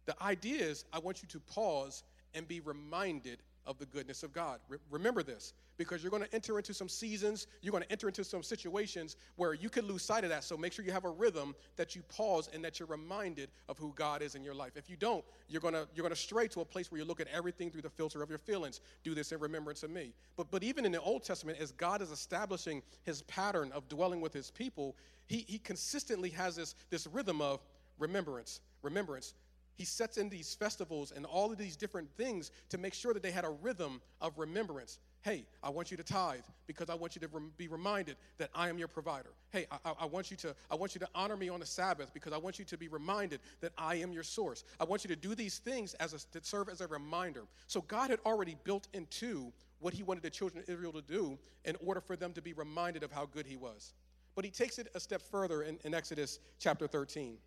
The 0.06 0.20
idea 0.22 0.64
is, 0.64 0.84
I 0.92 1.00
want 1.00 1.22
you 1.22 1.28
to 1.28 1.40
pause 1.40 2.02
and 2.34 2.48
be 2.48 2.60
reminded 2.60 3.42
of 3.68 3.78
the 3.78 3.86
goodness 3.86 4.22
of 4.22 4.32
God. 4.32 4.58
Re- 4.68 4.78
remember 4.90 5.22
this 5.22 5.52
because 5.76 6.02
you're 6.02 6.10
going 6.10 6.24
to 6.24 6.34
enter 6.34 6.56
into 6.56 6.74
some 6.74 6.88
seasons, 6.88 7.46
you're 7.60 7.70
going 7.70 7.84
to 7.84 7.92
enter 7.92 8.08
into 8.08 8.24
some 8.24 8.42
situations 8.42 9.14
where 9.36 9.54
you 9.54 9.68
could 9.68 9.84
lose 9.84 10.02
sight 10.02 10.24
of 10.24 10.30
that. 10.30 10.42
So 10.42 10.56
make 10.56 10.72
sure 10.72 10.84
you 10.84 10.90
have 10.90 11.04
a 11.04 11.10
rhythm 11.10 11.54
that 11.76 11.94
you 11.94 12.02
pause 12.08 12.48
and 12.52 12.64
that 12.64 12.80
you're 12.80 12.88
reminded 12.88 13.50
of 13.68 13.78
who 13.78 13.92
God 13.94 14.22
is 14.22 14.34
in 14.34 14.42
your 14.42 14.54
life. 14.54 14.72
If 14.76 14.88
you 14.90 14.96
don't, 14.96 15.24
you're 15.48 15.60
going 15.60 15.74
to 15.74 15.86
you're 15.94 16.02
going 16.02 16.14
to 16.14 16.20
stray 16.20 16.48
to 16.48 16.62
a 16.62 16.64
place 16.64 16.90
where 16.90 16.98
you 16.98 17.04
look 17.04 17.20
at 17.20 17.28
everything 17.28 17.70
through 17.70 17.82
the 17.82 17.90
filter 17.90 18.22
of 18.22 18.30
your 18.30 18.38
feelings. 18.38 18.80
Do 19.04 19.14
this 19.14 19.30
in 19.30 19.38
remembrance 19.38 19.82
of 19.82 19.90
me. 19.90 20.14
But 20.36 20.50
but 20.50 20.64
even 20.64 20.86
in 20.86 20.92
the 20.92 21.00
Old 21.00 21.22
Testament 21.22 21.58
as 21.60 21.72
God 21.72 22.00
is 22.00 22.10
establishing 22.10 22.82
his 23.04 23.22
pattern 23.22 23.70
of 23.72 23.88
dwelling 23.88 24.22
with 24.22 24.32
his 24.32 24.50
people, 24.50 24.96
he 25.26 25.44
he 25.46 25.58
consistently 25.58 26.30
has 26.30 26.56
this 26.56 26.74
this 26.88 27.06
rhythm 27.06 27.42
of 27.42 27.60
remembrance, 27.98 28.60
remembrance 28.82 29.34
he 29.78 29.84
sets 29.84 30.18
in 30.18 30.28
these 30.28 30.54
festivals 30.54 31.12
and 31.14 31.24
all 31.24 31.52
of 31.52 31.56
these 31.56 31.76
different 31.76 32.10
things 32.16 32.50
to 32.68 32.78
make 32.78 32.92
sure 32.92 33.14
that 33.14 33.22
they 33.22 33.30
had 33.30 33.44
a 33.44 33.50
rhythm 33.50 34.00
of 34.20 34.36
remembrance. 34.36 34.98
Hey, 35.22 35.44
I 35.62 35.70
want 35.70 35.92
you 35.92 35.96
to 35.96 36.02
tithe 36.02 36.42
because 36.66 36.90
I 36.90 36.96
want 36.96 37.14
you 37.14 37.20
to 37.20 37.28
rem- 37.28 37.52
be 37.56 37.68
reminded 37.68 38.16
that 38.38 38.50
I 38.56 38.70
am 38.70 38.78
your 38.78 38.88
provider. 38.88 39.30
Hey, 39.50 39.66
I-, 39.70 39.94
I, 40.00 40.04
want 40.04 40.32
you 40.32 40.36
to 40.38 40.54
I 40.68 40.74
want 40.74 40.96
you 40.96 40.98
to 40.98 41.08
honor 41.14 41.36
me 41.36 41.48
on 41.48 41.60
the 41.60 41.66
Sabbath 41.66 42.12
because 42.12 42.32
I 42.32 42.38
want 42.38 42.58
you 42.58 42.64
to 42.64 42.76
be 42.76 42.88
reminded 42.88 43.38
that 43.60 43.72
I 43.78 43.94
am 43.96 44.12
your 44.12 44.24
source. 44.24 44.64
I 44.80 44.84
want 44.84 45.04
you 45.04 45.08
to 45.08 45.16
do 45.16 45.36
these 45.36 45.58
things 45.58 45.94
as 45.94 46.12
a, 46.12 46.38
to 46.38 46.44
serve 46.44 46.68
as 46.68 46.80
a 46.80 46.88
reminder. 46.88 47.44
So 47.68 47.80
God 47.82 48.10
had 48.10 48.18
already 48.26 48.56
built 48.64 48.88
into 48.92 49.52
what 49.78 49.94
He 49.94 50.02
wanted 50.02 50.24
the 50.24 50.30
children 50.30 50.60
of 50.60 50.68
Israel 50.68 50.92
to 50.92 51.02
do 51.02 51.38
in 51.64 51.76
order 51.86 52.00
for 52.00 52.16
them 52.16 52.32
to 52.32 52.42
be 52.42 52.52
reminded 52.52 53.04
of 53.04 53.12
how 53.12 53.26
good 53.26 53.46
He 53.46 53.56
was. 53.56 53.94
But 54.34 54.44
He 54.44 54.50
takes 54.50 54.80
it 54.80 54.88
a 54.96 55.00
step 55.00 55.22
further 55.22 55.62
in, 55.62 55.78
in 55.84 55.94
Exodus 55.94 56.40
chapter 56.58 56.88
13. 56.88 57.38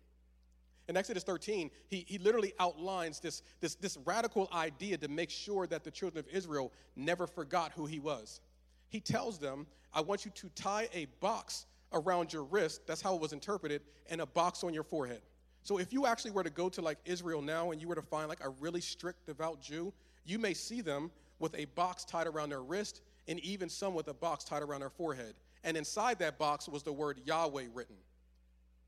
In 0.92 0.96
Exodus 0.98 1.22
13, 1.22 1.70
he, 1.88 2.04
he 2.06 2.18
literally 2.18 2.52
outlines 2.60 3.18
this, 3.18 3.42
this, 3.60 3.76
this 3.76 3.96
radical 4.04 4.46
idea 4.52 4.98
to 4.98 5.08
make 5.08 5.30
sure 5.30 5.66
that 5.68 5.84
the 5.84 5.90
children 5.90 6.22
of 6.22 6.30
Israel 6.30 6.70
never 6.96 7.26
forgot 7.26 7.72
who 7.74 7.86
he 7.86 7.98
was. 7.98 8.42
He 8.90 9.00
tells 9.00 9.38
them, 9.38 9.66
I 9.94 10.02
want 10.02 10.26
you 10.26 10.30
to 10.32 10.50
tie 10.50 10.90
a 10.92 11.06
box 11.20 11.64
around 11.94 12.30
your 12.30 12.44
wrist, 12.44 12.86
that's 12.86 13.00
how 13.00 13.14
it 13.14 13.22
was 13.22 13.32
interpreted, 13.32 13.80
and 14.10 14.20
a 14.20 14.26
box 14.26 14.62
on 14.64 14.74
your 14.74 14.82
forehead. 14.82 15.22
So 15.62 15.78
if 15.78 15.94
you 15.94 16.04
actually 16.04 16.32
were 16.32 16.44
to 16.44 16.50
go 16.50 16.68
to 16.68 16.82
like 16.82 16.98
Israel 17.06 17.40
now 17.40 17.70
and 17.70 17.80
you 17.80 17.88
were 17.88 17.94
to 17.94 18.02
find 18.02 18.28
like 18.28 18.44
a 18.44 18.50
really 18.50 18.82
strict, 18.82 19.24
devout 19.24 19.62
Jew, 19.62 19.94
you 20.26 20.38
may 20.38 20.52
see 20.52 20.82
them 20.82 21.10
with 21.38 21.54
a 21.56 21.64
box 21.74 22.04
tied 22.04 22.26
around 22.26 22.50
their 22.50 22.62
wrist 22.62 23.00
and 23.28 23.40
even 23.40 23.70
some 23.70 23.94
with 23.94 24.08
a 24.08 24.14
box 24.14 24.44
tied 24.44 24.62
around 24.62 24.80
their 24.80 24.90
forehead. 24.90 25.36
And 25.64 25.74
inside 25.74 26.18
that 26.18 26.38
box 26.38 26.68
was 26.68 26.82
the 26.82 26.92
word 26.92 27.18
Yahweh 27.24 27.68
written, 27.72 27.96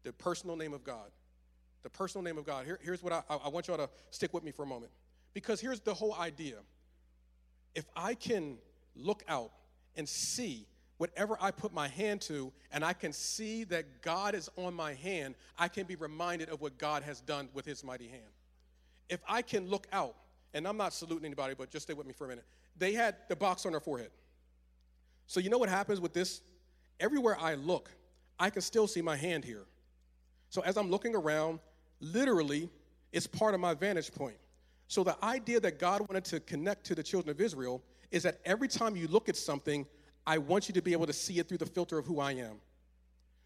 the 0.02 0.12
personal 0.12 0.54
name 0.54 0.74
of 0.74 0.84
God 0.84 1.10
the 1.84 1.90
personal 1.90 2.24
name 2.24 2.38
of 2.38 2.44
God. 2.44 2.64
Here, 2.64 2.80
here's 2.82 3.02
what 3.02 3.12
I, 3.12 3.22
I 3.28 3.48
want 3.48 3.68
y'all 3.68 3.76
to 3.76 3.88
stick 4.10 4.34
with 4.34 4.42
me 4.42 4.50
for 4.50 4.64
a 4.64 4.66
moment. 4.66 4.90
Because 5.34 5.60
here's 5.60 5.80
the 5.80 5.94
whole 5.94 6.14
idea. 6.14 6.56
If 7.76 7.84
I 7.94 8.14
can 8.14 8.56
look 8.96 9.22
out 9.28 9.52
and 9.94 10.08
see 10.08 10.66
whatever 10.96 11.36
I 11.40 11.50
put 11.50 11.72
my 11.72 11.88
hand 11.88 12.20
to, 12.22 12.52
and 12.72 12.84
I 12.84 12.92
can 12.94 13.12
see 13.12 13.64
that 13.64 14.02
God 14.02 14.34
is 14.34 14.48
on 14.56 14.74
my 14.74 14.94
hand, 14.94 15.34
I 15.58 15.68
can 15.68 15.86
be 15.86 15.96
reminded 15.96 16.48
of 16.48 16.60
what 16.60 16.78
God 16.78 17.02
has 17.02 17.20
done 17.20 17.48
with 17.52 17.66
his 17.66 17.84
mighty 17.84 18.08
hand. 18.08 18.22
If 19.08 19.20
I 19.28 19.42
can 19.42 19.68
look 19.68 19.86
out, 19.92 20.14
and 20.54 20.66
I'm 20.66 20.76
not 20.76 20.92
saluting 20.94 21.26
anybody, 21.26 21.54
but 21.58 21.70
just 21.70 21.84
stay 21.84 21.94
with 21.94 22.06
me 22.06 22.12
for 22.12 22.26
a 22.26 22.28
minute. 22.28 22.44
They 22.76 22.92
had 22.92 23.16
the 23.28 23.36
box 23.36 23.66
on 23.66 23.72
their 23.72 23.80
forehead. 23.80 24.10
So 25.26 25.40
you 25.40 25.50
know 25.50 25.58
what 25.58 25.68
happens 25.68 26.00
with 26.00 26.14
this? 26.14 26.40
Everywhere 27.00 27.36
I 27.38 27.54
look, 27.54 27.90
I 28.38 28.50
can 28.50 28.62
still 28.62 28.86
see 28.86 29.02
my 29.02 29.16
hand 29.16 29.44
here. 29.44 29.64
So 30.48 30.62
as 30.62 30.76
I'm 30.76 30.90
looking 30.90 31.16
around, 31.16 31.58
literally 32.12 32.68
is 33.12 33.26
part 33.26 33.54
of 33.54 33.60
my 33.60 33.74
vantage 33.74 34.12
point. 34.12 34.36
So 34.88 35.02
the 35.02 35.16
idea 35.24 35.60
that 35.60 35.78
God 35.78 36.00
wanted 36.00 36.24
to 36.26 36.40
connect 36.40 36.84
to 36.86 36.94
the 36.94 37.02
children 37.02 37.30
of 37.30 37.40
Israel 37.40 37.82
is 38.10 38.22
that 38.24 38.40
every 38.44 38.68
time 38.68 38.96
you 38.96 39.08
look 39.08 39.28
at 39.28 39.36
something, 39.36 39.86
I 40.26 40.38
want 40.38 40.68
you 40.68 40.74
to 40.74 40.82
be 40.82 40.92
able 40.92 41.06
to 41.06 41.12
see 41.12 41.38
it 41.38 41.48
through 41.48 41.58
the 41.58 41.66
filter 41.66 41.98
of 41.98 42.06
who 42.06 42.20
I 42.20 42.32
am. 42.32 42.60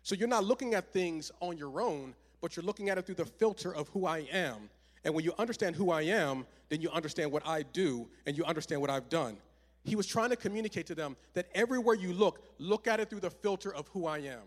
So 0.03 0.15
you're 0.15 0.29
not 0.29 0.45
looking 0.45 0.75
at 0.75 0.93
things 0.93 1.31
on 1.41 1.57
your 1.57 1.81
own, 1.81 2.15
but 2.41 2.57
you're 2.57 2.65
looking 2.65 2.89
at 2.89 2.99
it 2.99 3.07
through 3.07 3.17
the 3.17 3.27
filter 3.27 3.75
of 3.75 3.89
who 3.89 4.07
I 4.07 4.21
am. 4.33 4.71
And 5.05 5.15
when 5.15 5.25
you 5.25 5.33
understand 5.39 5.77
who 5.77 5.91
I 5.91 6.03
am, 6.03 6.47
then 6.69 6.81
you 6.81 6.91
understand 6.91 7.33
what 7.33 7.47
I 7.47 7.63
do 7.63 8.09
and 8.27 8.37
you 8.37 8.45
understand 8.45 8.81
what 8.81 8.91
I've 8.91 9.09
done. 9.09 9.37
He 9.85 9.97
was 9.97 10.07
trying 10.07 10.31
to 10.31 10.37
communicate 10.37 10.87
to 10.87 10.95
them 10.95 11.17
that 11.35 11.47
everywhere 11.55 11.95
you 11.95 12.13
look, 12.13 12.43
look 12.59 12.87
at 12.87 13.01
it 13.01 13.09
through 13.09 13.21
the 13.21 13.31
filter 13.31 13.73
of 13.73 13.89
who 13.89 14.07
I 14.07 14.19
am. 14.19 14.43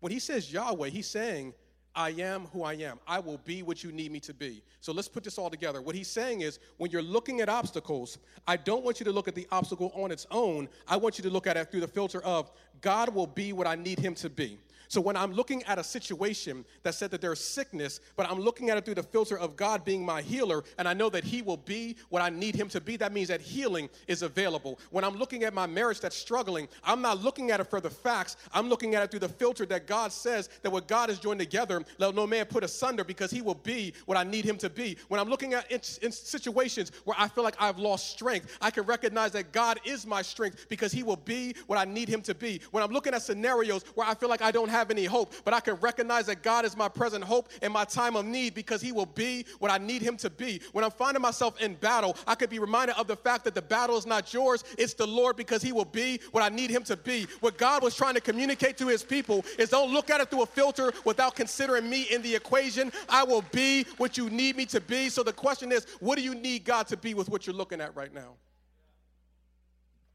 When 0.00 0.12
he 0.12 0.18
says 0.18 0.52
Yahweh, 0.52 0.88
he's 0.88 1.08
saying 1.08 1.54
I 1.94 2.10
am 2.10 2.46
who 2.52 2.62
I 2.62 2.74
am. 2.74 2.98
I 3.06 3.18
will 3.18 3.38
be 3.38 3.62
what 3.62 3.82
you 3.82 3.90
need 3.90 4.12
me 4.12 4.20
to 4.20 4.34
be. 4.34 4.62
So 4.80 4.92
let's 4.92 5.08
put 5.08 5.24
this 5.24 5.38
all 5.38 5.50
together. 5.50 5.82
What 5.82 5.94
he's 5.94 6.08
saying 6.08 6.42
is 6.42 6.58
when 6.76 6.90
you're 6.90 7.02
looking 7.02 7.40
at 7.40 7.48
obstacles, 7.48 8.18
I 8.46 8.56
don't 8.56 8.84
want 8.84 9.00
you 9.00 9.04
to 9.04 9.12
look 9.12 9.28
at 9.28 9.34
the 9.34 9.46
obstacle 9.50 9.92
on 9.94 10.10
its 10.12 10.26
own. 10.30 10.68
I 10.86 10.96
want 10.96 11.18
you 11.18 11.24
to 11.24 11.30
look 11.30 11.46
at 11.46 11.56
it 11.56 11.70
through 11.70 11.80
the 11.80 11.88
filter 11.88 12.22
of 12.22 12.50
God 12.80 13.14
will 13.14 13.26
be 13.26 13.52
what 13.52 13.66
I 13.66 13.74
need 13.74 13.98
him 13.98 14.14
to 14.16 14.30
be. 14.30 14.58
So 14.90 15.00
when 15.00 15.16
I'm 15.16 15.32
looking 15.32 15.62
at 15.64 15.78
a 15.78 15.84
situation 15.84 16.64
that 16.82 16.94
said 16.96 17.12
that 17.12 17.20
there's 17.20 17.38
sickness, 17.38 18.00
but 18.16 18.28
I'm 18.28 18.40
looking 18.40 18.70
at 18.70 18.76
it 18.76 18.84
through 18.84 18.96
the 18.96 19.04
filter 19.04 19.38
of 19.38 19.54
God 19.54 19.84
being 19.84 20.04
my 20.04 20.20
healer, 20.20 20.64
and 20.78 20.88
I 20.88 20.94
know 20.94 21.08
that 21.10 21.22
He 21.22 21.42
will 21.42 21.58
be 21.58 21.94
what 22.08 22.22
I 22.22 22.28
need 22.28 22.56
Him 22.56 22.68
to 22.70 22.80
be, 22.80 22.96
that 22.96 23.12
means 23.12 23.28
that 23.28 23.40
healing 23.40 23.88
is 24.08 24.22
available. 24.22 24.80
When 24.90 25.04
I'm 25.04 25.14
looking 25.14 25.44
at 25.44 25.54
my 25.54 25.68
marriage 25.68 26.00
that's 26.00 26.16
struggling, 26.16 26.66
I'm 26.82 27.00
not 27.00 27.22
looking 27.22 27.52
at 27.52 27.60
it 27.60 27.70
for 27.70 27.80
the 27.80 27.88
facts. 27.88 28.36
I'm 28.52 28.68
looking 28.68 28.96
at 28.96 29.04
it 29.04 29.12
through 29.12 29.20
the 29.20 29.28
filter 29.28 29.64
that 29.66 29.86
God 29.86 30.10
says 30.10 30.48
that 30.62 30.70
what 30.72 30.88
God 30.88 31.08
has 31.08 31.20
joined 31.20 31.38
together, 31.38 31.84
let 31.98 32.16
no 32.16 32.26
man 32.26 32.46
put 32.46 32.64
asunder 32.64 33.04
because 33.04 33.30
He 33.30 33.42
will 33.42 33.54
be 33.54 33.94
what 34.06 34.18
I 34.18 34.24
need 34.24 34.44
Him 34.44 34.58
to 34.58 34.68
be. 34.68 34.96
When 35.06 35.20
I'm 35.20 35.28
looking 35.28 35.54
at 35.54 35.70
in, 35.70 35.80
in 36.02 36.10
situations 36.10 36.90
where 37.04 37.14
I 37.16 37.28
feel 37.28 37.44
like 37.44 37.54
I've 37.60 37.78
lost 37.78 38.10
strength, 38.10 38.58
I 38.60 38.72
can 38.72 38.82
recognize 38.86 39.30
that 39.32 39.52
God 39.52 39.78
is 39.84 40.04
my 40.04 40.20
strength 40.20 40.66
because 40.68 40.90
He 40.90 41.04
will 41.04 41.14
be 41.14 41.54
what 41.68 41.78
I 41.78 41.84
need 41.84 42.08
Him 42.08 42.22
to 42.22 42.34
be. 42.34 42.60
When 42.72 42.82
I'm 42.82 42.90
looking 42.90 43.14
at 43.14 43.22
scenarios 43.22 43.84
where 43.94 44.08
I 44.08 44.16
feel 44.16 44.28
like 44.28 44.42
I 44.42 44.50
don't 44.50 44.68
have 44.68 44.79
have 44.80 44.90
any 44.90 45.04
hope, 45.04 45.32
but 45.44 45.54
I 45.54 45.60
can 45.60 45.74
recognize 45.76 46.26
that 46.26 46.42
God 46.42 46.64
is 46.64 46.76
my 46.76 46.88
present 46.88 47.22
hope 47.22 47.50
in 47.62 47.70
my 47.70 47.84
time 47.84 48.16
of 48.16 48.24
need 48.24 48.54
because 48.54 48.80
He 48.80 48.92
will 48.92 49.06
be 49.06 49.44
what 49.58 49.70
I 49.70 49.78
need 49.78 50.02
Him 50.02 50.16
to 50.18 50.30
be. 50.30 50.60
When 50.72 50.84
I'm 50.84 50.90
finding 50.90 51.22
myself 51.22 51.60
in 51.60 51.74
battle, 51.74 52.16
I 52.26 52.34
could 52.34 52.50
be 52.50 52.58
reminded 52.58 52.96
of 52.96 53.06
the 53.06 53.16
fact 53.16 53.44
that 53.44 53.54
the 53.54 53.62
battle 53.62 53.96
is 53.96 54.06
not 54.06 54.32
yours, 54.34 54.64
it's 54.78 54.94
the 54.94 55.06
Lord 55.06 55.36
because 55.36 55.62
He 55.62 55.72
will 55.72 55.84
be 55.84 56.20
what 56.32 56.42
I 56.42 56.48
need 56.48 56.70
Him 56.70 56.82
to 56.84 56.96
be. 56.96 57.26
What 57.40 57.58
God 57.58 57.82
was 57.82 57.94
trying 57.94 58.14
to 58.14 58.20
communicate 58.20 58.78
to 58.78 58.88
His 58.88 59.02
people 59.02 59.44
is 59.58 59.68
don't 59.68 59.92
look 59.92 60.10
at 60.10 60.20
it 60.20 60.30
through 60.30 60.42
a 60.42 60.46
filter 60.46 60.92
without 61.04 61.36
considering 61.36 61.88
me 61.88 62.06
in 62.10 62.22
the 62.22 62.34
equation. 62.34 62.90
I 63.08 63.22
will 63.22 63.44
be 63.52 63.84
what 63.98 64.16
you 64.16 64.30
need 64.30 64.56
me 64.56 64.66
to 64.66 64.80
be. 64.80 65.10
So 65.10 65.22
the 65.22 65.32
question 65.32 65.70
is, 65.70 65.86
what 66.00 66.16
do 66.16 66.22
you 66.22 66.34
need 66.34 66.64
God 66.64 66.86
to 66.88 66.96
be 66.96 67.14
with 67.14 67.28
what 67.28 67.46
you're 67.46 67.56
looking 67.56 67.80
at 67.80 67.94
right 67.94 68.12
now? 68.12 68.34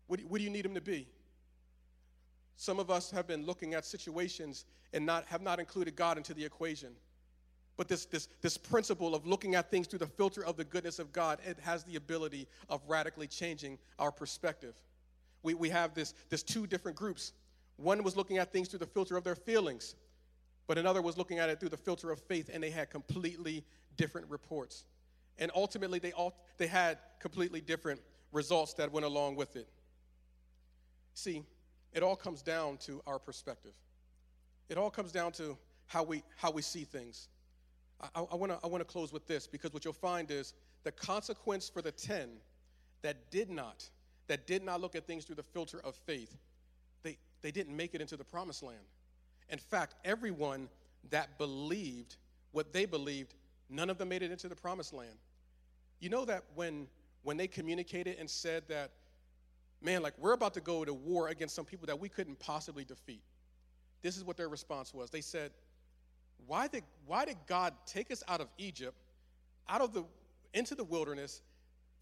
What 0.08 0.20
do, 0.20 0.28
what 0.28 0.40
do 0.40 0.44
you 0.44 0.50
need 0.50 0.66
Him 0.66 0.74
to 0.74 0.82
be? 0.82 1.08
Some 2.58 2.80
of 2.80 2.90
us 2.90 3.12
have 3.12 3.28
been 3.28 3.46
looking 3.46 3.74
at 3.74 3.86
situations 3.86 4.66
and 4.94 5.06
not, 5.06 5.26
have 5.28 5.42
not 5.42 5.60
included 5.60 5.96
God 5.96 6.18
into 6.18 6.34
the 6.34 6.46
equation. 6.46 6.94
But 7.78 7.90
this, 7.90 8.06
this, 8.06 8.30
this 8.42 8.58
principle 8.58 9.14
of 9.14 9.28
looking 9.28 9.56
at 9.56 9.70
things 9.70 9.88
through 9.88 10.00
the 10.00 10.08
filter 10.08 10.46
of 10.46 10.56
the 10.56 10.64
goodness 10.64 10.98
of 11.00 11.12
God, 11.12 11.40
it 11.46 11.58
has 11.60 11.84
the 11.84 11.98
ability 11.98 12.48
of 12.70 12.82
radically 12.88 13.28
changing 13.28 13.78
our 14.00 14.12
perspective. 14.12 14.76
We, 15.44 15.54
we 15.54 15.70
have 15.70 15.94
this, 15.94 16.14
this 16.30 16.42
two 16.42 16.68
different 16.68 16.96
groups. 16.98 17.34
One 17.78 18.02
was 18.04 18.16
looking 18.16 18.38
at 18.38 18.54
things 18.54 18.70
through 18.70 18.80
the 18.80 18.86
filter 18.86 19.18
of 19.18 19.26
their 19.26 19.36
feelings, 19.36 19.96
but 20.68 20.78
another 20.78 21.02
was 21.02 21.18
looking 21.18 21.40
at 21.40 21.50
it 21.50 21.60
through 21.60 21.70
the 21.70 21.78
filter 21.78 22.12
of 22.12 22.22
faith, 22.22 22.50
and 22.52 22.64
they 22.64 22.70
had 22.72 22.90
completely 22.90 23.66
different 23.98 24.30
reports. 24.30 24.86
And 25.38 25.52
ultimately, 25.54 26.00
they, 26.00 26.14
all, 26.14 26.38
they 26.58 26.68
had 26.68 26.98
completely 27.20 27.60
different 27.60 28.02
results 28.32 28.74
that 28.76 28.92
went 28.92 29.06
along 29.06 29.36
with 29.36 29.58
it. 29.58 29.68
See, 31.14 31.44
it 31.96 32.04
all 32.04 32.16
comes 32.16 32.44
down 32.44 32.78
to 32.78 33.02
our 33.08 33.18
perspective. 33.18 33.74
It 34.70 34.78
all 34.78 34.92
comes 34.92 35.12
down 35.12 35.32
to 35.34 35.58
how 35.88 36.04
we, 36.04 36.22
how 36.38 36.52
we 36.52 36.62
see 36.62 36.84
things. 36.84 37.30
I, 38.00 38.08
to 38.20 38.60
I 38.64 38.68
wanna 38.68 38.84
close 38.84 39.12
with 39.14 39.26
this 39.26 39.48
because 39.48 39.74
what 39.74 39.86
you'll 39.86 39.94
find 39.94 40.30
is 40.30 40.54
the 40.84 40.92
consequence 40.92 41.70
for 41.70 41.82
the 41.82 41.92
10 41.92 42.30
that 43.02 43.32
did 43.32 43.50
not, 43.50 43.90
that 44.28 44.46
did 44.46 44.64
not 44.64 44.82
look 44.82 44.96
at 44.96 45.08
things 45.08 45.26
through 45.26 45.38
the 45.38 45.44
filter 45.44 45.80
of 45.84 45.96
faith, 45.96 46.38
they, 47.04 47.18
they 47.42 47.52
didn't 47.52 47.76
make 47.76 47.96
it 47.96 48.02
into 48.02 48.18
the 48.18 48.24
promised 48.24 48.62
land. 48.62 48.78
In 49.50 49.60
fact, 49.60 49.96
everyone 50.04 50.68
that 51.10 51.38
believed 51.38 52.18
what 52.52 52.74
they 52.74 52.86
believed, 52.86 53.34
none 53.70 53.90
of 53.90 53.98
them 53.98 54.10
made 54.10 54.22
it 54.22 54.32
into 54.32 54.50
the 54.50 54.56
promised 54.56 54.94
land. 54.94 55.18
You 56.00 56.10
know 56.10 56.26
that 56.26 56.44
when 56.56 56.88
when 57.26 57.38
they 57.38 57.48
communicated 57.48 58.18
and 58.20 58.30
said 58.30 58.64
that, 58.70 58.92
man, 59.86 60.02
like 60.02 60.14
we're 60.18 60.34
about 60.34 60.56
to 60.56 60.62
go 60.62 60.84
to 60.84 60.94
war 60.94 61.30
against 61.30 61.56
some 61.56 61.64
people 61.64 61.86
that 61.88 62.00
we 62.00 62.10
couldn't 62.10 62.40
possibly 62.40 62.84
defeat. 62.84 63.22
This 64.02 64.18
is 64.18 64.24
what 64.24 64.36
their 64.36 64.50
response 64.50 64.94
was. 64.94 65.10
They 65.10 65.22
said, 65.22 65.52
Why 66.48 66.68
did, 66.68 66.84
why 67.06 67.26
did 67.26 67.38
God 67.48 67.74
take 67.86 68.12
us 68.12 68.24
out 68.28 68.42
of 68.42 68.50
Egypt, 68.58 68.98
out 69.70 69.82
of 69.82 69.94
the 69.94 70.04
into 70.54 70.76
the 70.76 70.84
wilderness, 70.84 71.42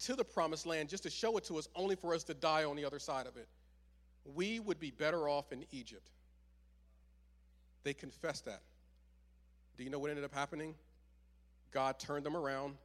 to 0.00 0.14
the 0.14 0.24
promised 0.24 0.66
land, 0.66 0.88
just 0.88 1.02
to 1.04 1.10
show 1.10 1.36
it 1.36 1.44
to 1.44 1.58
us, 1.58 1.68
only 1.76 1.94
for 1.94 2.14
us 2.14 2.24
to 2.24 2.34
die 2.34 2.64
on 2.64 2.76
the 2.76 2.84
other 2.84 2.98
side 2.98 3.26
of 3.26 3.36
it? 3.36 3.48
We 4.24 4.58
would 4.60 4.80
be 4.80 4.90
better 4.90 5.28
off 5.28 5.52
in 5.52 5.64
Egypt. 5.70 6.10
They 7.82 7.92
confessed 7.92 8.46
that. 8.46 8.62
Do 9.76 9.84
you 9.84 9.90
know 9.90 9.98
what 9.98 10.10
ended 10.10 10.24
up 10.24 10.34
happening? 10.34 10.74
God 11.70 11.98
turned 11.98 12.24
them 12.24 12.36
around 12.36 12.76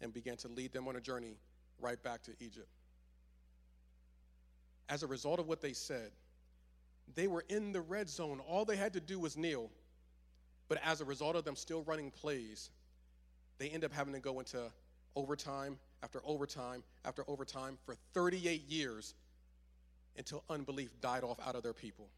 and 0.00 0.12
began 0.12 0.36
to 0.38 0.48
lead 0.48 0.72
them 0.72 0.88
on 0.88 0.96
a 0.96 1.00
journey 1.00 1.36
right 1.80 2.02
back 2.02 2.22
to 2.22 2.32
Egypt. 2.40 2.68
As 4.88 5.02
a 5.02 5.06
result 5.06 5.38
of 5.38 5.48
what 5.48 5.60
they 5.60 5.72
said, 5.72 6.10
they 7.14 7.28
were 7.28 7.44
in 7.48 7.72
the 7.72 7.80
red 7.80 8.08
zone. 8.08 8.40
All 8.40 8.64
they 8.64 8.76
had 8.76 8.92
to 8.94 9.00
do 9.00 9.18
was 9.18 9.36
kneel. 9.36 9.70
But 10.68 10.80
as 10.84 11.00
a 11.00 11.04
result 11.04 11.36
of 11.36 11.44
them 11.44 11.56
still 11.56 11.82
running 11.82 12.10
plays, 12.10 12.70
they 13.58 13.68
end 13.68 13.84
up 13.84 13.92
having 13.92 14.14
to 14.14 14.20
go 14.20 14.38
into 14.38 14.70
overtime 15.14 15.78
after 16.02 16.20
overtime 16.24 16.82
after 17.04 17.24
overtime 17.28 17.78
for 17.84 17.94
38 18.14 18.68
years 18.68 19.14
until 20.16 20.42
unbelief 20.48 20.90
died 21.00 21.24
off 21.24 21.38
out 21.46 21.54
of 21.54 21.62
their 21.62 21.72
people. 21.72 22.08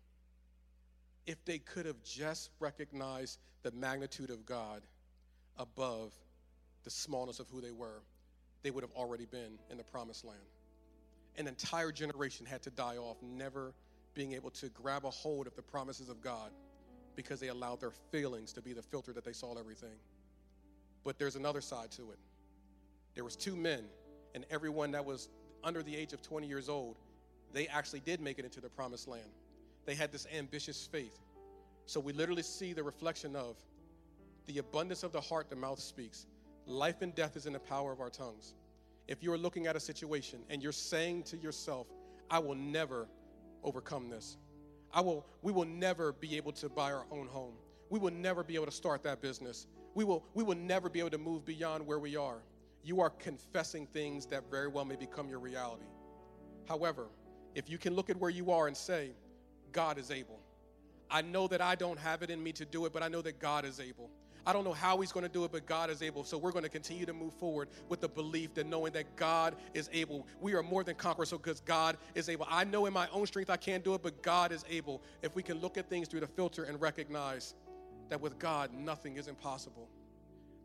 If 1.26 1.44
they 1.44 1.58
could 1.58 1.86
have 1.86 2.02
just 2.02 2.50
recognized 2.60 3.38
the 3.62 3.72
magnitude 3.72 4.30
of 4.30 4.44
God 4.44 4.82
above 5.58 6.12
the 6.84 6.90
smallness 6.90 7.40
of 7.40 7.48
who 7.48 7.60
they 7.60 7.72
were, 7.72 8.02
they 8.62 8.70
would 8.70 8.82
have 8.84 8.92
already 8.92 9.26
been 9.26 9.58
in 9.70 9.78
the 9.78 9.84
promised 9.84 10.24
land. 10.24 10.38
An 11.36 11.48
entire 11.48 11.92
generation 11.92 12.46
had 12.46 12.62
to 12.62 12.70
die 12.70 12.96
off, 12.96 13.16
never 13.22 13.74
being 14.14 14.32
able 14.32 14.50
to 14.50 14.68
grab 14.68 15.04
a 15.04 15.10
hold 15.10 15.46
of 15.46 15.56
the 15.56 15.62
promises 15.62 16.08
of 16.08 16.20
God 16.20 16.50
because 17.16 17.40
they 17.40 17.48
allowed 17.48 17.80
their 17.80 17.92
feelings 18.12 18.52
to 18.52 18.62
be 18.62 18.72
the 18.72 18.82
filter 18.82 19.12
that 19.12 19.24
they 19.24 19.32
saw 19.32 19.58
everything. 19.58 19.96
But 21.04 21.18
there's 21.18 21.36
another 21.36 21.60
side 21.60 21.90
to 21.92 22.10
it. 22.12 22.18
There 23.14 23.24
was 23.24 23.36
two 23.36 23.56
men, 23.56 23.84
and 24.34 24.44
everyone 24.50 24.92
that 24.92 25.04
was 25.04 25.28
under 25.62 25.82
the 25.82 25.94
age 25.94 26.12
of 26.12 26.22
20 26.22 26.46
years 26.46 26.68
old, 26.68 26.96
they 27.52 27.66
actually 27.68 28.00
did 28.00 28.20
make 28.20 28.38
it 28.38 28.44
into 28.44 28.60
the 28.60 28.68
promised 28.68 29.06
land. 29.06 29.30
They 29.86 29.94
had 29.94 30.10
this 30.10 30.26
ambitious 30.36 30.88
faith. 30.90 31.18
So 31.86 32.00
we 32.00 32.12
literally 32.12 32.42
see 32.42 32.72
the 32.72 32.82
reflection 32.82 33.36
of 33.36 33.56
the 34.46 34.58
abundance 34.58 35.02
of 35.02 35.12
the 35.12 35.20
heart, 35.20 35.50
the 35.50 35.56
mouth 35.56 35.80
speaks. 35.80 36.26
Life 36.66 37.02
and 37.02 37.14
death 37.14 37.36
is 37.36 37.46
in 37.46 37.52
the 37.52 37.58
power 37.58 37.92
of 37.92 38.00
our 38.00 38.10
tongues. 38.10 38.54
If 39.06 39.22
you're 39.22 39.38
looking 39.38 39.66
at 39.66 39.76
a 39.76 39.80
situation 39.80 40.40
and 40.48 40.62
you're 40.62 40.72
saying 40.72 41.24
to 41.24 41.36
yourself, 41.36 41.86
I 42.30 42.38
will 42.38 42.54
never 42.54 43.06
overcome 43.62 44.08
this. 44.08 44.38
I 44.92 45.00
will, 45.00 45.26
we 45.42 45.52
will 45.52 45.66
never 45.66 46.12
be 46.12 46.36
able 46.36 46.52
to 46.52 46.68
buy 46.68 46.92
our 46.92 47.06
own 47.10 47.26
home. 47.26 47.54
We 47.90 47.98
will 47.98 48.12
never 48.12 48.42
be 48.42 48.54
able 48.54 48.66
to 48.66 48.72
start 48.72 49.02
that 49.02 49.20
business. 49.20 49.66
We 49.94 50.04
will, 50.04 50.24
we 50.34 50.42
will 50.42 50.56
never 50.56 50.88
be 50.88 51.00
able 51.00 51.10
to 51.10 51.18
move 51.18 51.44
beyond 51.44 51.86
where 51.86 51.98
we 51.98 52.16
are. 52.16 52.42
You 52.82 53.00
are 53.00 53.10
confessing 53.10 53.86
things 53.86 54.26
that 54.26 54.50
very 54.50 54.68
well 54.68 54.84
may 54.84 54.96
become 54.96 55.28
your 55.28 55.38
reality. 55.38 55.84
However, 56.66 57.08
if 57.54 57.68
you 57.68 57.78
can 57.78 57.94
look 57.94 58.10
at 58.10 58.16
where 58.16 58.30
you 58.30 58.50
are 58.50 58.66
and 58.66 58.76
say, 58.76 59.10
God 59.72 59.98
is 59.98 60.10
able. 60.10 60.40
I 61.10 61.22
know 61.22 61.46
that 61.48 61.60
I 61.60 61.74
don't 61.74 61.98
have 61.98 62.22
it 62.22 62.30
in 62.30 62.42
me 62.42 62.52
to 62.52 62.64
do 62.64 62.86
it, 62.86 62.92
but 62.92 63.02
I 63.02 63.08
know 63.08 63.22
that 63.22 63.38
God 63.38 63.64
is 63.64 63.80
able. 63.80 64.10
I 64.46 64.52
don't 64.52 64.64
know 64.64 64.72
how 64.72 65.00
he's 65.00 65.12
going 65.12 65.24
to 65.24 65.32
do 65.32 65.44
it, 65.44 65.52
but 65.52 65.66
God 65.66 65.88
is 65.88 66.02
able. 66.02 66.24
So 66.24 66.36
we're 66.36 66.52
going 66.52 66.64
to 66.64 66.70
continue 66.70 67.06
to 67.06 67.12
move 67.12 67.32
forward 67.34 67.68
with 67.88 68.00
the 68.00 68.08
belief 68.08 68.54
that 68.54 68.66
knowing 68.66 68.92
that 68.92 69.16
God 69.16 69.56
is 69.72 69.88
able. 69.92 70.26
We 70.40 70.54
are 70.54 70.62
more 70.62 70.84
than 70.84 70.96
conquerors 70.96 71.30
so 71.30 71.38
because 71.38 71.60
God 71.60 71.96
is 72.14 72.28
able. 72.28 72.46
I 72.50 72.64
know 72.64 72.86
in 72.86 72.92
my 72.92 73.08
own 73.10 73.26
strength 73.26 73.48
I 73.48 73.56
can't 73.56 73.82
do 73.82 73.94
it, 73.94 74.02
but 74.02 74.22
God 74.22 74.52
is 74.52 74.64
able. 74.68 75.02
If 75.22 75.34
we 75.34 75.42
can 75.42 75.60
look 75.60 75.78
at 75.78 75.88
things 75.88 76.08
through 76.08 76.20
the 76.20 76.26
filter 76.26 76.64
and 76.64 76.80
recognize 76.80 77.54
that 78.10 78.20
with 78.20 78.38
God 78.38 78.70
nothing 78.74 79.16
is 79.16 79.28
impossible. 79.28 79.88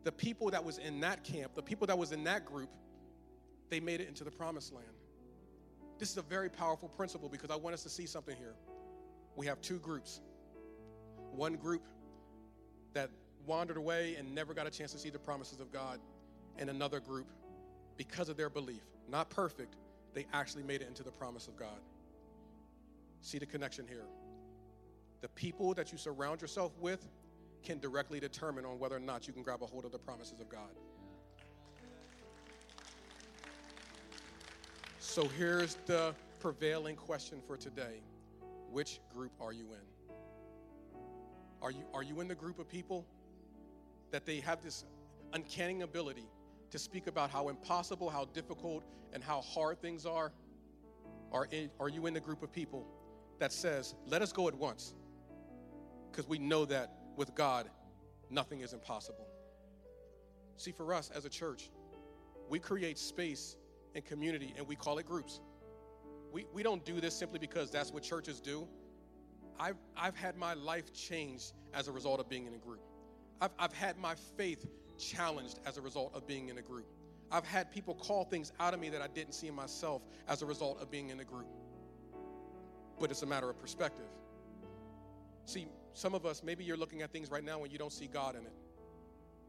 The 0.04 0.12
people 0.12 0.50
that 0.50 0.62
was 0.62 0.78
in 0.78 1.00
that 1.00 1.24
camp, 1.24 1.54
the 1.54 1.62
people 1.62 1.86
that 1.86 1.96
was 1.96 2.12
in 2.12 2.24
that 2.24 2.44
group, 2.44 2.70
they 3.70 3.80
made 3.80 4.00
it 4.00 4.08
into 4.08 4.24
the 4.24 4.30
promised 4.30 4.72
land. 4.74 4.86
This 5.98 6.10
is 6.10 6.16
a 6.16 6.22
very 6.22 6.48
powerful 6.48 6.88
principle 6.88 7.28
because 7.28 7.50
I 7.50 7.56
want 7.56 7.74
us 7.74 7.82
to 7.82 7.90
see 7.90 8.06
something 8.06 8.36
here. 8.36 8.54
We 9.36 9.46
have 9.46 9.60
two 9.60 9.78
groups. 9.78 10.20
One 11.32 11.56
group 11.56 11.82
that 12.94 13.10
wandered 13.46 13.76
away 13.76 14.16
and 14.18 14.34
never 14.34 14.54
got 14.54 14.66
a 14.66 14.70
chance 14.70 14.92
to 14.92 14.98
see 14.98 15.10
the 15.10 15.18
promises 15.18 15.60
of 15.60 15.72
God. 15.72 16.00
And 16.58 16.68
another 16.68 17.00
group, 17.00 17.26
because 17.96 18.28
of 18.28 18.36
their 18.36 18.50
belief, 18.50 18.82
not 19.08 19.30
perfect, 19.30 19.76
they 20.14 20.26
actually 20.32 20.62
made 20.62 20.82
it 20.82 20.88
into 20.88 21.02
the 21.02 21.10
promise 21.10 21.48
of 21.48 21.56
God. 21.56 21.80
See 23.20 23.38
the 23.38 23.46
connection 23.46 23.86
here. 23.86 24.04
The 25.20 25.28
people 25.28 25.74
that 25.74 25.92
you 25.92 25.98
surround 25.98 26.40
yourself 26.40 26.72
with 26.80 27.06
can 27.62 27.78
directly 27.78 28.20
determine 28.20 28.64
on 28.64 28.78
whether 28.78 28.96
or 28.96 29.00
not 29.00 29.26
you 29.26 29.32
can 29.32 29.42
grab 29.42 29.62
a 29.62 29.66
hold 29.66 29.84
of 29.84 29.92
the 29.92 29.98
promises 29.98 30.40
of 30.40 30.48
God. 30.48 30.70
So 34.98 35.26
here's 35.28 35.76
the 35.86 36.14
prevailing 36.40 36.96
question 36.96 37.40
for 37.46 37.56
today 37.56 38.00
Which 38.70 39.00
group 39.14 39.32
are 39.40 39.52
you 39.52 39.66
in? 39.72 40.14
Are 41.62 41.70
you, 41.70 41.84
are 41.92 42.02
you 42.02 42.20
in 42.20 42.28
the 42.28 42.34
group 42.34 42.58
of 42.58 42.68
people 42.68 43.04
that 44.10 44.26
they 44.26 44.40
have 44.40 44.62
this 44.62 44.84
uncanny 45.32 45.82
ability 45.82 46.26
to 46.70 46.78
speak 46.78 47.06
about 47.06 47.30
how 47.30 47.48
impossible, 47.48 48.08
how 48.10 48.26
difficult, 48.26 48.84
and 49.12 49.22
how 49.22 49.40
hard 49.40 49.80
things 49.80 50.06
are? 50.06 50.32
Are, 51.32 51.46
in, 51.50 51.70
are 51.78 51.88
you 51.88 52.06
in 52.06 52.14
the 52.14 52.20
group 52.20 52.42
of 52.42 52.52
people 52.52 52.86
that 53.38 53.52
says, 53.52 53.94
let 54.06 54.22
us 54.22 54.32
go 54.32 54.48
at 54.48 54.54
once? 54.54 54.94
Because 56.10 56.28
we 56.28 56.38
know 56.38 56.64
that 56.64 56.92
with 57.16 57.34
God, 57.34 57.70
nothing 58.30 58.60
is 58.60 58.72
impossible. 58.72 59.26
See, 60.56 60.72
for 60.72 60.92
us 60.92 61.10
as 61.14 61.24
a 61.24 61.28
church, 61.28 61.70
we 62.48 62.58
create 62.58 62.98
space 62.98 63.56
and 63.94 64.04
community 64.04 64.54
and 64.56 64.66
we 64.66 64.76
call 64.76 64.98
it 64.98 65.06
groups. 65.06 65.40
We, 66.32 66.46
we 66.52 66.62
don't 66.62 66.84
do 66.84 67.00
this 67.00 67.14
simply 67.14 67.38
because 67.38 67.70
that's 67.70 67.92
what 67.92 68.02
churches 68.02 68.40
do. 68.40 68.68
I've, 69.58 69.76
I've 69.96 70.16
had 70.16 70.36
my 70.36 70.54
life 70.54 70.92
changed 70.92 71.52
as 71.74 71.88
a 71.88 71.92
result 71.92 72.20
of 72.20 72.28
being 72.28 72.46
in 72.46 72.54
a 72.54 72.58
group. 72.58 72.82
I've, 73.40 73.52
I've 73.58 73.72
had 73.72 73.98
my 73.98 74.14
faith 74.36 74.66
challenged 74.98 75.58
as 75.66 75.78
a 75.78 75.80
result 75.80 76.14
of 76.14 76.26
being 76.26 76.48
in 76.48 76.58
a 76.58 76.62
group. 76.62 76.86
I've 77.32 77.46
had 77.46 77.70
people 77.70 77.94
call 77.94 78.24
things 78.24 78.52
out 78.60 78.74
of 78.74 78.80
me 78.80 78.88
that 78.90 79.00
I 79.00 79.06
didn't 79.06 79.32
see 79.32 79.46
in 79.46 79.54
myself 79.54 80.02
as 80.28 80.42
a 80.42 80.46
result 80.46 80.80
of 80.82 80.90
being 80.90 81.10
in 81.10 81.20
a 81.20 81.24
group. 81.24 81.46
But 82.98 83.10
it's 83.10 83.22
a 83.22 83.26
matter 83.26 83.48
of 83.48 83.58
perspective. 83.58 84.08
See, 85.46 85.68
some 85.94 86.14
of 86.14 86.26
us, 86.26 86.42
maybe 86.42 86.64
you're 86.64 86.76
looking 86.76 87.02
at 87.02 87.12
things 87.12 87.30
right 87.30 87.44
now 87.44 87.62
and 87.62 87.72
you 87.72 87.78
don't 87.78 87.92
see 87.92 88.06
God 88.06 88.34
in 88.34 88.42
it. 88.42 88.52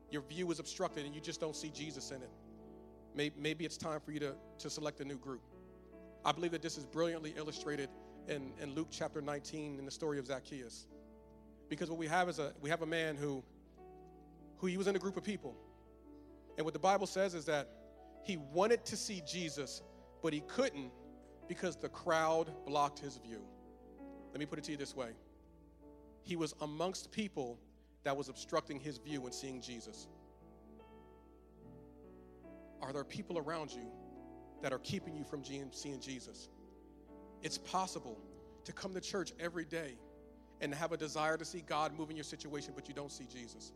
Your 0.10 0.22
view 0.22 0.50
is 0.52 0.60
obstructed 0.60 1.06
and 1.06 1.16
you 1.16 1.22
just 1.22 1.40
don't 1.40 1.56
see 1.56 1.70
Jesus 1.70 2.12
in 2.12 2.22
it. 2.22 2.30
Maybe, 3.38 3.66
it's 3.66 3.78
time 3.78 4.00
for 4.00 4.12
you 4.12 4.20
to, 4.20 4.36
to 4.60 4.70
select 4.70 5.02
a 5.02 5.06
new 5.06 5.18
group. 5.18 5.42
I 6.24 6.32
believe 6.32 6.52
that 6.52 6.62
this 6.62 6.78
is 6.78 6.86
brilliantly 6.86 7.34
illustrated 7.36 7.90
in, 8.28 8.54
in 8.62 8.74
Luke 8.74 8.88
chapter 8.90 9.22
19 9.22 9.80
in 9.80 9.86
the 9.86 9.92
story 9.92 10.18
of 10.18 10.28
Zacchaeus. 10.28 10.88
Because 11.68 11.90
what 11.90 12.00
we 12.00 12.08
have 12.08 12.30
is 12.30 12.40
a 12.40 12.54
we 12.62 12.70
have 12.70 12.82
a 12.82 12.86
man 12.86 13.16
who 13.16 13.44
who 14.62 14.68
he 14.68 14.78
was 14.78 14.88
in 14.88 14.96
a 14.96 15.00
group 15.00 15.18
of 15.18 15.24
people. 15.24 15.56
And 16.58 16.64
what 16.64 16.74
the 16.74 16.80
Bible 16.80 17.08
says 17.08 17.34
is 17.34 17.46
that 17.46 17.68
he 18.24 18.38
wanted 18.38 18.86
to 18.86 18.96
see 18.96 19.22
Jesus, 19.28 19.82
but 20.22 20.32
he 20.32 20.42
couldn't 20.42 20.92
because 21.48 21.76
the 21.76 21.90
crowd 21.90 22.54
blocked 22.68 23.00
his 23.00 23.18
view. 23.18 23.42
Let 24.32 24.40
me 24.40 24.46
put 24.46 24.60
it 24.60 24.66
to 24.66 24.72
you 24.72 24.78
this 24.78 24.96
way 24.96 25.10
he 26.24 26.36
was 26.36 26.54
amongst 26.62 27.12
people 27.12 27.58
that 28.04 28.16
was 28.16 28.30
obstructing 28.30 28.80
his 28.80 29.00
view 29.00 29.26
in 29.26 29.34
seeing 29.34 29.60
Jesus. 29.60 30.08
Are 32.80 32.94
there 32.94 33.04
people 33.04 33.40
around 33.40 33.72
you 33.72 33.92
that 34.62 34.72
are 34.72 34.80
keeping 34.80 35.16
you 35.16 35.24
from 35.24 35.44
seeing 35.44 36.00
Jesus? 36.00 36.50
It's 37.42 37.58
possible 37.58 38.20
to 38.66 38.72
come 38.72 38.94
to 38.94 39.02
church 39.02 39.34
every 39.40 39.66
day 39.66 39.96
and 40.62 40.76
have 40.76 40.92
a 40.92 40.98
desire 40.98 41.38
to 41.38 41.46
see 41.46 41.62
God 41.62 41.98
move 41.98 42.12
in 42.12 42.16
your 42.16 42.24
situation, 42.24 42.74
but 42.76 42.88
you 42.88 42.94
don't 42.94 43.12
see 43.12 43.26
Jesus. 43.26 43.74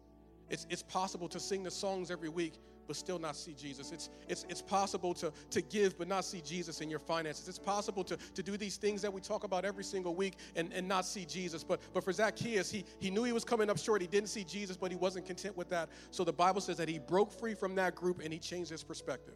It's, 0.50 0.68
it's 0.70 0.84
possible 0.84 1.28
to 1.30 1.40
sing 1.40 1.64
the 1.64 1.72
songs 1.72 2.12
every 2.12 2.30
week 2.30 2.54
but 2.88 2.96
still 2.96 3.20
not 3.20 3.36
see 3.36 3.54
Jesus. 3.54 3.92
It's, 3.92 4.10
it's, 4.28 4.46
it's 4.50 4.62
possible 4.62 5.14
to, 5.16 5.32
to 5.50 5.62
give 5.62 5.98
but 5.98 6.08
not 6.08 6.26
see 6.26 6.42
Jesus 6.42 6.82
in 6.82 6.90
your 6.90 7.00
finances. 7.00 7.48
It's 7.48 7.60
possible 7.60 8.04
to, 8.04 8.18
to 8.18 8.44
do 8.44 8.58
these 8.58 8.78
things 8.78 9.02
that 9.02 9.12
we 9.12 9.22
talk 9.22 9.44
about 9.44 9.66
every 9.66 9.84
single 9.84 10.16
week 10.16 10.36
and, 10.56 10.72
and 10.74 10.88
not 10.88 11.06
see 11.06 11.26
Jesus. 11.26 11.64
But, 11.64 11.82
but 11.94 12.04
for 12.04 12.12
Zacchaeus, 12.12 12.70
he, 12.70 12.86
he 13.00 13.10
knew 13.10 13.24
he 13.24 13.32
was 13.32 13.44
coming 13.44 13.70
up 13.70 13.78
short. 13.78 14.02
He 14.02 14.08
didn't 14.08 14.30
see 14.30 14.44
Jesus, 14.44 14.78
but 14.78 14.92
he 14.92 14.98
wasn't 14.98 15.26
content 15.26 15.58
with 15.58 15.70
that. 15.70 15.90
So 16.12 16.24
the 16.24 16.34
Bible 16.34 16.62
says 16.62 16.78
that 16.78 16.90
he 16.90 17.00
broke 17.00 17.32
free 17.32 17.56
from 17.56 17.76
that 17.76 17.96
group 17.96 18.22
and 18.24 18.32
he 18.32 18.40
changed 18.40 18.72
his 18.72 18.84
perspective. 18.84 19.36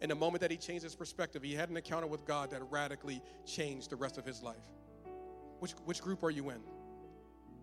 And 0.00 0.10
the 0.10 0.14
moment 0.14 0.40
that 0.40 0.50
he 0.50 0.56
changed 0.56 0.84
his 0.84 0.94
perspective, 0.94 1.42
he 1.42 1.54
had 1.54 1.68
an 1.68 1.76
encounter 1.76 2.06
with 2.06 2.24
God 2.24 2.50
that 2.52 2.62
radically 2.70 3.22
changed 3.44 3.90
the 3.90 3.96
rest 3.96 4.16
of 4.16 4.24
his 4.24 4.42
life. 4.42 4.56
Which, 5.58 5.72
which 5.84 6.00
group 6.00 6.22
are 6.22 6.30
you 6.30 6.48
in? 6.48 6.60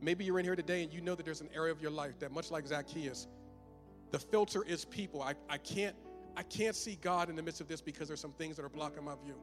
Maybe 0.01 0.23
you're 0.25 0.39
in 0.39 0.45
here 0.45 0.55
today 0.55 0.83
and 0.83 0.93
you 0.93 1.01
know 1.01 1.15
that 1.15 1.25
there's 1.25 1.41
an 1.41 1.49
area 1.55 1.71
of 1.71 1.81
your 1.81 1.91
life 1.91 2.19
that, 2.19 2.31
much 2.31 2.51
like 2.51 2.67
Zacchaeus, 2.67 3.27
the 4.11 4.19
filter 4.19 4.63
is 4.63 4.85
people. 4.85 5.21
I, 5.21 5.33
I, 5.49 5.57
can't, 5.57 5.95
I 6.35 6.43
can't 6.43 6.75
see 6.75 6.97
God 7.01 7.29
in 7.29 7.35
the 7.35 7.41
midst 7.41 7.61
of 7.61 7.67
this 7.67 7.81
because 7.81 8.07
there's 8.07 8.21
some 8.21 8.33
things 8.33 8.55
that 8.57 8.65
are 8.65 8.69
blocking 8.69 9.03
my 9.03 9.15
view. 9.23 9.35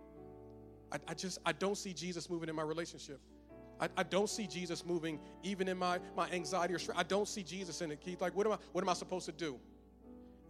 I, 0.93 0.99
I 1.09 1.15
just 1.15 1.39
I 1.45 1.53
don't 1.53 1.77
see 1.77 1.93
Jesus 1.93 2.31
moving 2.31 2.49
in 2.49 2.55
my 2.55 2.63
relationship. 2.63 3.21
I, 3.81 3.89
I, 3.97 4.03
don't 4.05 4.31
see 4.31 4.47
Jesus 4.47 4.87
moving 4.87 5.19
even 5.43 5.67
in 5.67 5.77
my, 5.77 5.99
my 6.17 6.31
anxiety 6.31 6.75
or 6.75 6.79
stress. 6.79 6.97
I 6.97 7.03
don't 7.03 7.27
see 7.27 7.43
Jesus 7.43 7.81
in 7.81 7.91
it, 7.91 8.01
Keith. 8.01 8.21
Like, 8.21 8.37
what 8.37 8.47
am 8.47 8.53
I 8.53 8.59
what 8.73 8.83
am 8.83 8.89
I 8.89 8.95
supposed 8.95 9.27
to 9.27 9.33
do? 9.33 9.59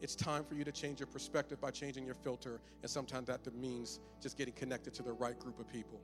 It's 0.03 0.15
time 0.15 0.45
for 0.45 0.55
you 0.55 0.65
to 0.65 0.73
change 0.73 1.01
your 1.01 1.07
perspective 1.07 1.61
by 1.61 1.71
changing 1.71 2.05
your 2.05 2.15
filter. 2.15 2.61
And 2.83 2.91
sometimes 2.91 3.29
that 3.29 3.41
means 3.55 4.01
just 4.21 4.37
getting 4.37 4.53
connected 4.53 4.93
to 4.95 5.03
the 5.03 5.13
right 5.13 5.39
group 5.39 5.59
of 5.59 5.67
people. 5.67 6.01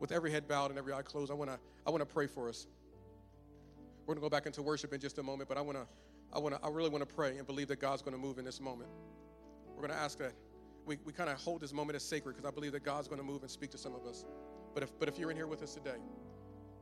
With 0.00 0.10
every 0.10 0.32
head 0.32 0.48
bowed 0.48 0.70
and 0.70 0.78
every 0.78 0.92
eye 0.92 1.02
closed, 1.02 1.30
I 1.30 1.34
wanna 1.34 1.58
I 1.86 1.90
wanna 1.90 2.06
pray 2.06 2.26
for 2.26 2.48
us. 2.48 2.66
We're 4.08 4.14
gonna 4.14 4.24
go 4.24 4.30
back 4.30 4.46
into 4.46 4.62
worship 4.62 4.92
in 4.92 5.00
just 5.00 5.18
a 5.18 5.22
moment, 5.22 5.48
but 5.48 5.56
I 5.56 5.60
wanna 5.60 5.86
I 6.32 6.40
wanna 6.40 6.58
I 6.64 6.68
really 6.68 6.90
wanna 6.90 7.06
pray 7.06 7.38
and 7.38 7.46
believe 7.46 7.68
that 7.68 7.78
God's 7.78 8.02
gonna 8.02 8.18
move 8.18 8.38
in 8.38 8.44
this 8.44 8.60
moment. 8.60 8.90
We're 9.76 9.82
gonna 9.86 10.00
ask 10.00 10.18
that 10.18 10.32
we, 10.88 10.98
we 11.04 11.12
kind 11.12 11.28
of 11.28 11.38
hold 11.38 11.60
this 11.60 11.72
moment 11.72 11.94
as 11.94 12.02
sacred 12.02 12.34
because 12.34 12.48
I 12.48 12.52
believe 12.52 12.72
that 12.72 12.82
God's 12.82 13.06
going 13.06 13.20
to 13.20 13.24
move 13.24 13.42
and 13.42 13.50
speak 13.50 13.70
to 13.72 13.78
some 13.78 13.94
of 13.94 14.06
us. 14.06 14.24
But 14.74 14.82
if, 14.82 14.98
but 14.98 15.08
if 15.08 15.18
you're 15.18 15.30
in 15.30 15.36
here 15.36 15.46
with 15.46 15.62
us 15.62 15.74
today 15.74 15.98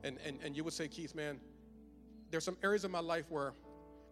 and, 0.03 0.17
and, 0.25 0.39
and 0.43 0.55
you 0.55 0.63
would 0.63 0.73
say, 0.73 0.87
Keith, 0.87 1.13
man, 1.13 1.39
there's 2.31 2.45
some 2.45 2.57
areas 2.63 2.85
of 2.85 2.91
my 2.91 3.01
life 3.01 3.25
where 3.29 3.53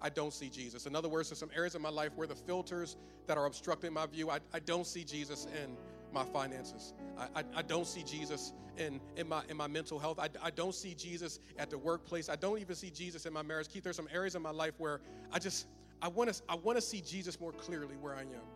I 0.02 0.10
don't 0.10 0.34
see 0.34 0.50
Jesus. 0.50 0.86
In 0.86 0.96
other 0.96 1.08
words, 1.08 1.30
there's 1.30 1.40
some 1.40 1.52
areas 1.56 1.76
of 1.76 1.82
my 1.82 1.90
life 1.90 2.12
where 2.16 2.28
the 2.28 2.36
filters 2.36 2.98
that 3.28 3.38
are 3.38 3.46
obstructing 3.46 3.94
my 3.94 4.06
view, 4.06 4.30
I, 4.30 4.40
I 4.54 4.60
don't 4.60 4.86
see 4.86 5.06
Jesus 5.06 5.48
in 5.64 5.78
my 6.16 6.24
finances. 6.24 6.94
I, 7.18 7.42
I, 7.42 7.44
I, 7.58 7.62
don't 7.62 7.86
see 7.86 8.02
Jesus 8.02 8.54
in, 8.78 9.00
in, 9.18 9.28
my, 9.28 9.44
in 9.50 9.58
my 9.58 9.68
mental 9.68 10.00
health. 10.00 10.18
I, 10.18 10.30
I 10.42 10.50
don't 10.50 10.74
see 10.74 10.96
Jesus 10.96 11.40
at 11.60 11.70
the 11.70 11.78
workplace. 11.78 12.30
I 12.30 12.38
don't 12.38 12.60
even 12.60 12.76
see 12.76 12.90
Jesus 12.90 13.26
in 13.26 13.34
my 13.34 13.44
marriage. 13.44 13.68
Keith, 13.68 13.84
there's 13.84 13.98
some 13.98 14.08
areas 14.12 14.34
of 14.34 14.42
my 14.42 14.52
life 14.52 14.74
where 14.78 15.02
I 15.32 15.40
just, 15.40 15.68
I 16.02 16.08
want 16.08 16.34
to 16.34 16.42
I 16.50 16.56
wanna 16.56 16.82
see 16.82 17.02
Jesus 17.02 17.40
more 17.40 17.52
clearly 17.52 17.96
where 18.00 18.16
I 18.16 18.22
am. 18.22 18.48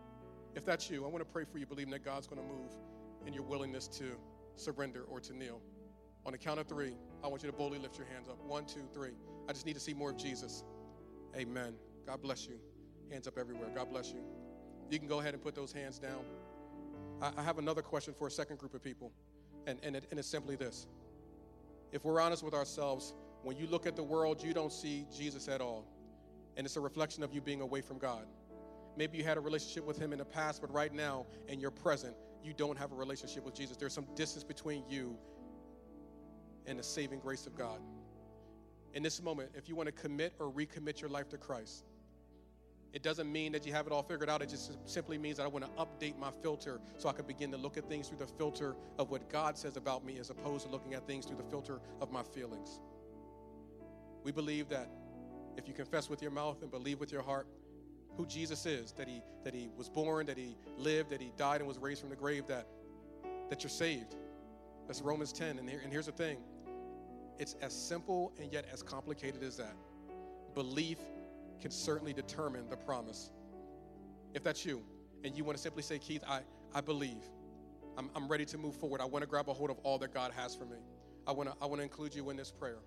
If 0.55 0.65
that's 0.65 0.89
you, 0.89 1.05
I 1.05 1.07
want 1.09 1.19
to 1.19 1.31
pray 1.31 1.43
for 1.43 1.59
you, 1.59 1.65
believing 1.65 1.91
that 1.91 2.03
God's 2.03 2.25
going 2.25 2.41
to 2.41 2.47
move 2.47 2.71
in 3.27 3.33
your 3.33 3.43
willingness 3.43 3.87
to 3.89 4.15
surrender 4.55 5.03
or 5.03 5.19
to 5.19 5.33
kneel. 5.33 5.61
On 6.25 6.31
the 6.31 6.37
count 6.37 6.59
of 6.59 6.67
three, 6.67 6.93
I 7.23 7.27
want 7.27 7.43
you 7.43 7.51
to 7.51 7.55
boldly 7.55 7.79
lift 7.79 7.97
your 7.97 8.07
hands 8.07 8.27
up. 8.27 8.43
One, 8.45 8.65
two, 8.65 8.87
three. 8.93 9.11
I 9.47 9.53
just 9.53 9.65
need 9.65 9.73
to 9.73 9.79
see 9.79 9.93
more 9.93 10.11
of 10.11 10.17
Jesus. 10.17 10.63
Amen. 11.35 11.75
God 12.05 12.21
bless 12.21 12.47
you. 12.47 12.59
Hands 13.11 13.27
up 13.27 13.37
everywhere. 13.37 13.69
God 13.75 13.89
bless 13.89 14.11
you. 14.11 14.21
You 14.89 14.97
can 14.97 15.07
go 15.07 15.19
ahead 15.19 15.33
and 15.33 15.43
put 15.43 15.55
those 15.55 15.71
hands 15.71 15.99
down. 15.99 16.23
I, 17.21 17.43
have 17.43 17.57
another 17.57 17.81
question 17.81 18.13
for 18.13 18.27
a 18.27 18.31
second 18.31 18.59
group 18.59 18.73
of 18.73 18.83
people, 18.83 19.11
and, 19.67 19.79
and, 19.83 19.95
it, 19.95 20.05
and 20.09 20.19
it's 20.19 20.29
simply 20.29 20.55
this. 20.55 20.87
If 21.91 22.05
we're 22.05 22.21
honest 22.21 22.43
with 22.43 22.53
ourselves, 22.53 23.13
when 23.43 23.57
you 23.57 23.67
look 23.67 23.85
at 23.85 23.95
the 23.95 24.03
world, 24.03 24.43
you 24.43 24.53
don't 24.53 24.71
see 24.71 25.05
Jesus 25.15 25.47
at 25.47 25.61
all. 25.61 25.85
And 26.55 26.65
it's 26.65 26.75
a 26.75 26.81
reflection 26.81 27.23
of 27.23 27.33
you 27.33 27.41
being 27.41 27.61
away 27.61 27.81
from 27.81 27.97
God. 27.97 28.25
Maybe 28.97 29.17
you 29.17 29.23
had 29.23 29.37
a 29.37 29.41
relationship 29.41 29.85
with 29.85 29.97
Him 29.97 30.11
in 30.11 30.19
the 30.19 30.25
past, 30.25 30.61
but 30.61 30.73
right 30.73 30.93
now, 30.93 31.25
in 31.47 31.59
your 31.59 31.71
present, 31.71 32.15
you 32.43 32.53
don't 32.53 32.77
have 32.77 32.91
a 32.91 32.95
relationship 32.95 33.45
with 33.45 33.55
Jesus. 33.55 33.77
There's 33.77 33.93
some 33.93 34.07
distance 34.15 34.43
between 34.43 34.83
you 34.89 35.17
and 36.65 36.77
the 36.77 36.83
saving 36.83 37.19
grace 37.19 37.47
of 37.47 37.55
God. 37.55 37.79
In 38.93 39.03
this 39.03 39.21
moment, 39.21 39.51
if 39.55 39.69
you 39.69 39.75
want 39.75 39.87
to 39.87 39.93
commit 39.93 40.33
or 40.39 40.51
recommit 40.51 40.99
your 40.99 41.09
life 41.09 41.29
to 41.29 41.37
Christ, 41.37 41.85
it 42.91 43.03
doesn't 43.03 43.31
mean 43.31 43.51
that 43.51 43.65
you 43.65 43.73
have 43.73 43.85
it 43.85 43.93
all 43.93 44.01
figured 44.01 44.29
out. 44.29 44.41
It 44.41 44.49
just 44.49 44.71
simply 44.89 45.17
means 45.17 45.37
that 45.37 45.43
I 45.43 45.47
want 45.47 45.65
to 45.65 45.71
update 45.81 46.17
my 46.17 46.31
filter 46.41 46.79
so 46.97 47.07
I 47.07 47.13
can 47.13 47.25
begin 47.25 47.51
to 47.51 47.57
look 47.57 47.77
at 47.77 47.87
things 47.87 48.07
through 48.07 48.17
the 48.17 48.27
filter 48.27 48.75
of 48.97 49.11
what 49.11 49.29
God 49.29 49.57
says 49.57 49.77
about 49.77 50.03
me 50.03 50.17
as 50.17 50.31
opposed 50.31 50.65
to 50.65 50.71
looking 50.71 50.95
at 50.95 51.05
things 51.05 51.25
through 51.25 51.37
the 51.37 51.43
filter 51.43 51.79
of 52.01 52.11
my 52.11 52.23
feelings. 52.23 52.79
We 54.23 54.31
believe 54.31 54.69
that 54.69 54.89
if 55.55 55.67
you 55.67 55.73
confess 55.73 56.09
with 56.09 56.21
your 56.21 56.31
mouth 56.31 56.61
and 56.61 56.71
believe 56.71 56.99
with 56.99 57.11
your 57.11 57.21
heart 57.21 57.47
who 58.17 58.25
Jesus 58.25 58.65
is, 58.65 58.91
that 58.93 59.07
he, 59.07 59.21
that 59.43 59.53
he 59.53 59.69
was 59.77 59.87
born, 59.87 60.25
that 60.25 60.37
he 60.37 60.57
lived, 60.77 61.11
that 61.11 61.21
he 61.21 61.31
died 61.37 61.61
and 61.61 61.67
was 61.67 61.77
raised 61.77 62.01
from 62.01 62.09
the 62.09 62.15
grave, 62.15 62.47
that, 62.47 62.67
that 63.49 63.63
you're 63.63 63.69
saved. 63.69 64.15
That's 64.87 65.01
Romans 65.01 65.31
10. 65.31 65.59
And, 65.59 65.69
here, 65.69 65.79
and 65.83 65.91
here's 65.91 66.07
the 66.07 66.11
thing 66.11 66.39
it's 67.37 67.55
as 67.61 67.71
simple 67.71 68.33
and 68.41 68.51
yet 68.51 68.65
as 68.73 68.81
complicated 68.81 69.43
as 69.43 69.57
that. 69.57 69.75
Belief 70.55 70.97
can 71.61 71.71
certainly 71.71 72.13
determine 72.13 72.69
the 72.69 72.77
promise. 72.77 73.31
If 74.33 74.43
that's 74.43 74.65
you, 74.65 74.81
and 75.23 75.35
you 75.35 75.43
want 75.43 75.57
to 75.57 75.61
simply 75.61 75.83
say, 75.83 75.99
Keith, 75.99 76.23
I, 76.27 76.41
I 76.73 76.81
believe. 76.81 77.23
I'm, 77.97 78.09
I'm 78.15 78.27
ready 78.27 78.45
to 78.45 78.57
move 78.57 78.75
forward. 78.75 79.01
I 79.01 79.05
want 79.05 79.23
to 79.23 79.29
grab 79.29 79.49
a 79.49 79.53
hold 79.53 79.69
of 79.69 79.79
all 79.79 79.97
that 79.99 80.13
God 80.13 80.31
has 80.35 80.55
for 80.55 80.65
me. 80.65 80.77
I 81.27 81.31
want 81.31 81.49
to 81.49 81.55
I 81.61 81.65
want 81.65 81.79
to 81.79 81.83
include 81.83 82.15
you 82.15 82.29
in 82.29 82.37
this 82.37 82.51
prayer 82.51 82.79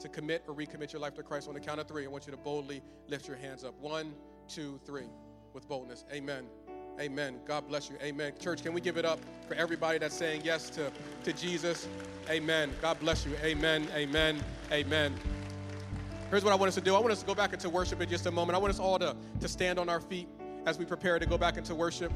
to 0.00 0.08
commit 0.08 0.42
or 0.48 0.54
recommit 0.54 0.92
your 0.92 1.00
life 1.00 1.14
to 1.14 1.22
Christ 1.22 1.48
on 1.48 1.54
the 1.54 1.60
count 1.60 1.80
of 1.80 1.86
three, 1.86 2.04
I 2.04 2.08
want 2.08 2.26
you 2.26 2.32
to 2.32 2.38
boldly 2.38 2.82
lift 3.08 3.28
your 3.28 3.36
hands 3.36 3.64
up. 3.64 3.78
One, 3.80 4.14
two, 4.48 4.80
three, 4.84 5.08
with 5.52 5.68
boldness. 5.68 6.04
Amen. 6.12 6.46
Amen. 7.00 7.36
God 7.46 7.68
bless 7.68 7.88
you. 7.88 7.96
Amen. 8.02 8.32
Church, 8.38 8.62
can 8.62 8.72
we 8.72 8.80
give 8.80 8.96
it 8.96 9.04
up 9.04 9.20
for 9.48 9.54
everybody 9.54 9.98
that's 9.98 10.14
saying 10.14 10.42
yes 10.44 10.68
to, 10.70 10.90
to 11.24 11.32
Jesus? 11.32 11.88
Amen. 12.28 12.70
God 12.82 12.98
bless 13.00 13.24
you. 13.24 13.32
Amen. 13.42 13.86
Amen. 13.94 14.42
Amen. 14.72 15.14
Here's 16.30 16.44
what 16.44 16.52
I 16.52 16.56
want 16.56 16.68
us 16.68 16.76
to 16.76 16.80
do. 16.80 16.94
I 16.94 17.00
want 17.00 17.10
us 17.10 17.20
to 17.20 17.26
go 17.26 17.34
back 17.34 17.52
into 17.52 17.68
worship 17.68 18.00
in 18.00 18.08
just 18.08 18.24
a 18.26 18.30
moment. 18.30 18.54
I 18.54 18.60
want 18.60 18.72
us 18.72 18.78
all 18.78 19.00
to, 19.00 19.16
to 19.40 19.48
stand 19.48 19.80
on 19.80 19.88
our 19.88 20.00
feet 20.00 20.28
as 20.64 20.78
we 20.78 20.84
prepare 20.84 21.18
to 21.18 21.26
go 21.26 21.36
back 21.36 21.56
into 21.56 21.74
worship. 21.74 22.12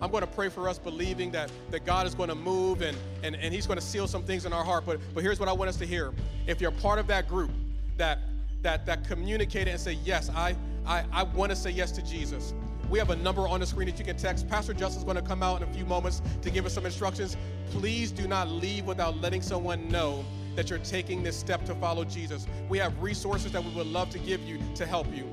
I'm 0.00 0.10
going 0.10 0.22
to 0.22 0.26
pray 0.26 0.48
for 0.48 0.70
us 0.70 0.78
believing 0.78 1.30
that, 1.32 1.52
that 1.70 1.84
God 1.84 2.06
is 2.06 2.14
going 2.14 2.30
to 2.30 2.34
move 2.34 2.80
and, 2.80 2.96
and, 3.22 3.36
and 3.36 3.52
He's 3.52 3.66
going 3.66 3.78
to 3.78 3.84
seal 3.84 4.08
some 4.08 4.22
things 4.22 4.46
in 4.46 4.54
our 4.54 4.64
heart. 4.64 4.84
But, 4.86 5.00
but 5.14 5.22
here's 5.22 5.38
what 5.38 5.50
I 5.50 5.52
want 5.52 5.68
us 5.68 5.76
to 5.76 5.86
hear. 5.86 6.14
If 6.46 6.62
you're 6.62 6.70
part 6.70 6.98
of 6.98 7.06
that 7.08 7.28
group 7.28 7.50
that, 7.98 8.20
that, 8.62 8.86
that 8.86 9.06
communicated 9.06 9.70
and 9.70 9.80
say, 9.80 9.98
Yes, 10.02 10.30
I, 10.30 10.56
I, 10.86 11.04
I 11.12 11.22
want 11.22 11.50
to 11.50 11.56
say 11.56 11.70
yes 11.70 11.92
to 11.92 12.02
Jesus, 12.02 12.54
we 12.88 12.98
have 12.98 13.10
a 13.10 13.16
number 13.16 13.46
on 13.46 13.60
the 13.60 13.66
screen 13.66 13.88
that 13.88 13.98
you 13.98 14.04
can 14.04 14.16
text. 14.16 14.48
Pastor 14.48 14.72
Justin's 14.72 15.04
going 15.04 15.16
to 15.16 15.22
come 15.22 15.42
out 15.42 15.62
in 15.62 15.68
a 15.68 15.72
few 15.72 15.84
moments 15.84 16.22
to 16.40 16.50
give 16.50 16.64
us 16.64 16.72
some 16.72 16.86
instructions. 16.86 17.36
Please 17.70 18.12
do 18.12 18.26
not 18.26 18.48
leave 18.48 18.86
without 18.86 19.20
letting 19.20 19.42
someone 19.42 19.88
know 19.88 20.24
that 20.56 20.70
you're 20.70 20.78
taking 20.80 21.22
this 21.22 21.36
step 21.36 21.64
to 21.66 21.74
follow 21.74 22.04
Jesus. 22.04 22.46
We 22.68 22.78
have 22.78 23.00
resources 23.02 23.52
that 23.52 23.64
we 23.64 23.70
would 23.70 23.86
love 23.86 24.10
to 24.10 24.18
give 24.18 24.40
you 24.42 24.58
to 24.74 24.86
help 24.86 25.06
you. 25.14 25.28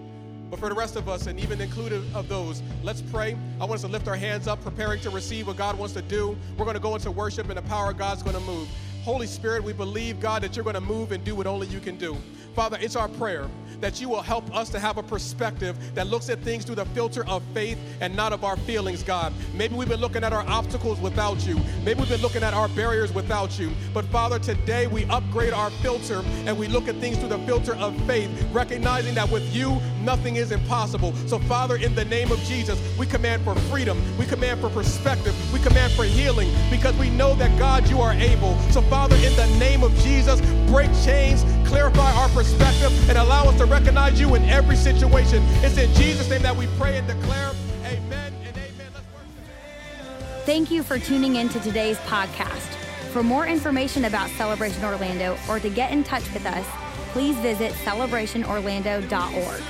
But 0.50 0.60
for 0.60 0.70
the 0.70 0.76
rest 0.76 0.96
of 0.96 1.08
us, 1.08 1.28
and 1.28 1.40
even 1.40 1.62
included 1.62 2.04
of 2.16 2.28
those, 2.28 2.64
let's 2.84 3.02
pray. 3.02 3.38
I 3.62 3.66
want 3.66 3.74
us 3.74 3.82
to 3.82 3.88
lift 3.88 4.08
our 4.08 4.16
hands 4.16 4.48
up, 4.48 4.62
preparing 4.64 5.00
to 5.02 5.10
receive 5.12 5.46
what 5.48 5.58
God 5.58 5.78
wants 5.78 5.94
to 5.94 6.02
do. 6.02 6.36
We're 6.58 6.66
going 6.66 6.76
to 6.76 6.82
go 6.82 6.96
into 6.96 7.12
worship, 7.12 7.50
and 7.50 7.58
the 7.58 7.62
power 7.64 7.92
of 7.92 7.98
God's 7.98 8.24
going 8.24 8.36
to 8.36 8.42
move. 8.42 8.68
Holy 9.04 9.28
Spirit, 9.28 9.64
we 9.64 9.74
believe, 9.74 10.20
God, 10.20 10.42
that 10.42 10.56
you're 10.56 10.64
going 10.64 10.74
to 10.74 10.82
move 10.82 11.12
and 11.12 11.24
do 11.24 11.36
what 11.36 11.46
only 11.46 11.68
you 11.68 11.80
can 11.80 11.98
do. 11.98 12.18
Father, 12.60 12.78
it's 12.82 12.98
our 12.98 13.08
prayer 13.08 13.48
that 13.80 14.02
you 14.02 14.10
will 14.10 14.22
help 14.22 14.54
us 14.54 14.68
to 14.70 14.80
have 14.82 14.98
a 14.98 15.04
perspective 15.04 15.78
that 15.96 16.08
looks 16.08 16.30
at 16.30 16.40
things 16.40 16.66
through 16.66 16.76
the 16.76 16.86
filter 16.88 17.26
of 17.28 17.42
faith 17.54 17.80
and 18.02 18.14
not 18.14 18.34
of 18.34 18.44
our 18.44 18.58
feelings, 18.58 19.02
God. 19.02 19.32
Maybe 19.54 19.76
we've 19.76 19.88
been 19.88 20.02
looking 20.02 20.26
at 20.26 20.34
our 20.34 20.46
obstacles 20.46 21.00
without 21.00 21.48
you. 21.48 21.58
Maybe 21.86 22.02
we've 22.02 22.10
been 22.10 22.22
looking 22.22 22.44
at 22.44 22.54
our 22.54 22.68
barriers 22.68 23.14
without 23.14 23.58
you. 23.58 23.72
But 23.94 24.04
Father, 24.08 24.40
today 24.40 24.88
we 24.88 25.06
upgrade 25.06 25.54
our 25.54 25.70
filter 25.70 26.22
and 26.46 26.60
we 26.60 26.68
look 26.68 26.90
at 26.90 26.96
things 26.96 27.18
through 27.18 27.30
the 27.30 27.40
filter 27.40 27.76
of 27.76 27.96
faith, 28.06 28.30
recognizing 28.52 29.16
that 29.16 29.32
with 29.32 29.56
you, 29.56 29.80
nothing 30.02 30.36
is 30.36 30.52
impossible. 30.52 31.14
So, 31.28 31.40
Father, 31.40 31.78
in 31.78 31.96
the 31.96 32.06
name 32.06 32.32
of 32.32 32.40
Jesus, 32.40 32.78
we 32.98 33.06
command 33.06 33.44
for 33.44 33.56
freedom, 33.72 34.02
we 34.18 34.26
command 34.26 34.60
for 34.60 34.70
perspective, 34.70 35.34
we 35.54 35.60
command 35.60 35.94
for 35.94 36.04
healing 36.04 36.52
because 36.70 36.96
we 36.98 37.10
know 37.10 37.36
that, 37.36 37.58
God, 37.58 37.88
you 37.88 38.02
are 38.02 38.14
able. 38.14 38.60
So, 38.72 38.82
Father, 38.82 39.16
in 39.16 39.34
the 39.38 39.48
name 39.60 39.82
of 39.82 39.96
Jesus, 40.00 40.42
break 40.70 40.92
chains, 41.06 41.44
clarify 41.70 42.12
our 42.14 42.30
perspective, 42.30 42.92
and 43.10 43.18
allow 43.18 43.46
us 43.46 43.58
to 43.58 43.66
recognize 43.66 44.20
you 44.20 44.36
in 44.36 44.44
every 44.50 44.76
situation. 44.76 45.44
It's 45.64 45.78
in 45.78 45.94
Jesus' 45.94 46.30
name 46.30 46.42
that 46.42 46.56
we 46.56 46.68
pray 46.78 46.98
and 46.98 47.08
declare, 47.08 47.52
Amen 47.86 48.34
and 48.46 48.58
Amen. 48.58 48.92
Let's 48.94 49.06
worship. 49.14 50.46
Thank 50.46 50.72
you 50.72 50.84
for 50.84 51.00
tuning 51.00 51.36
in 51.36 51.50
to 51.50 51.60
today's 51.60 51.98
podcast. 52.00 52.76
For 53.12 53.24
more 53.24 53.48
information 53.48 54.06
about 54.06 54.30
Celebration 54.32 54.84
Orlando 54.84 55.38
or 55.48 55.60
to 55.60 55.70
get 55.70 55.92
in 55.92 56.04
touch 56.04 56.32
with 56.34 56.46
us, 56.46 56.66
please 57.12 57.36
visit 57.38 57.72
celebrationorlando.org. 57.74 59.64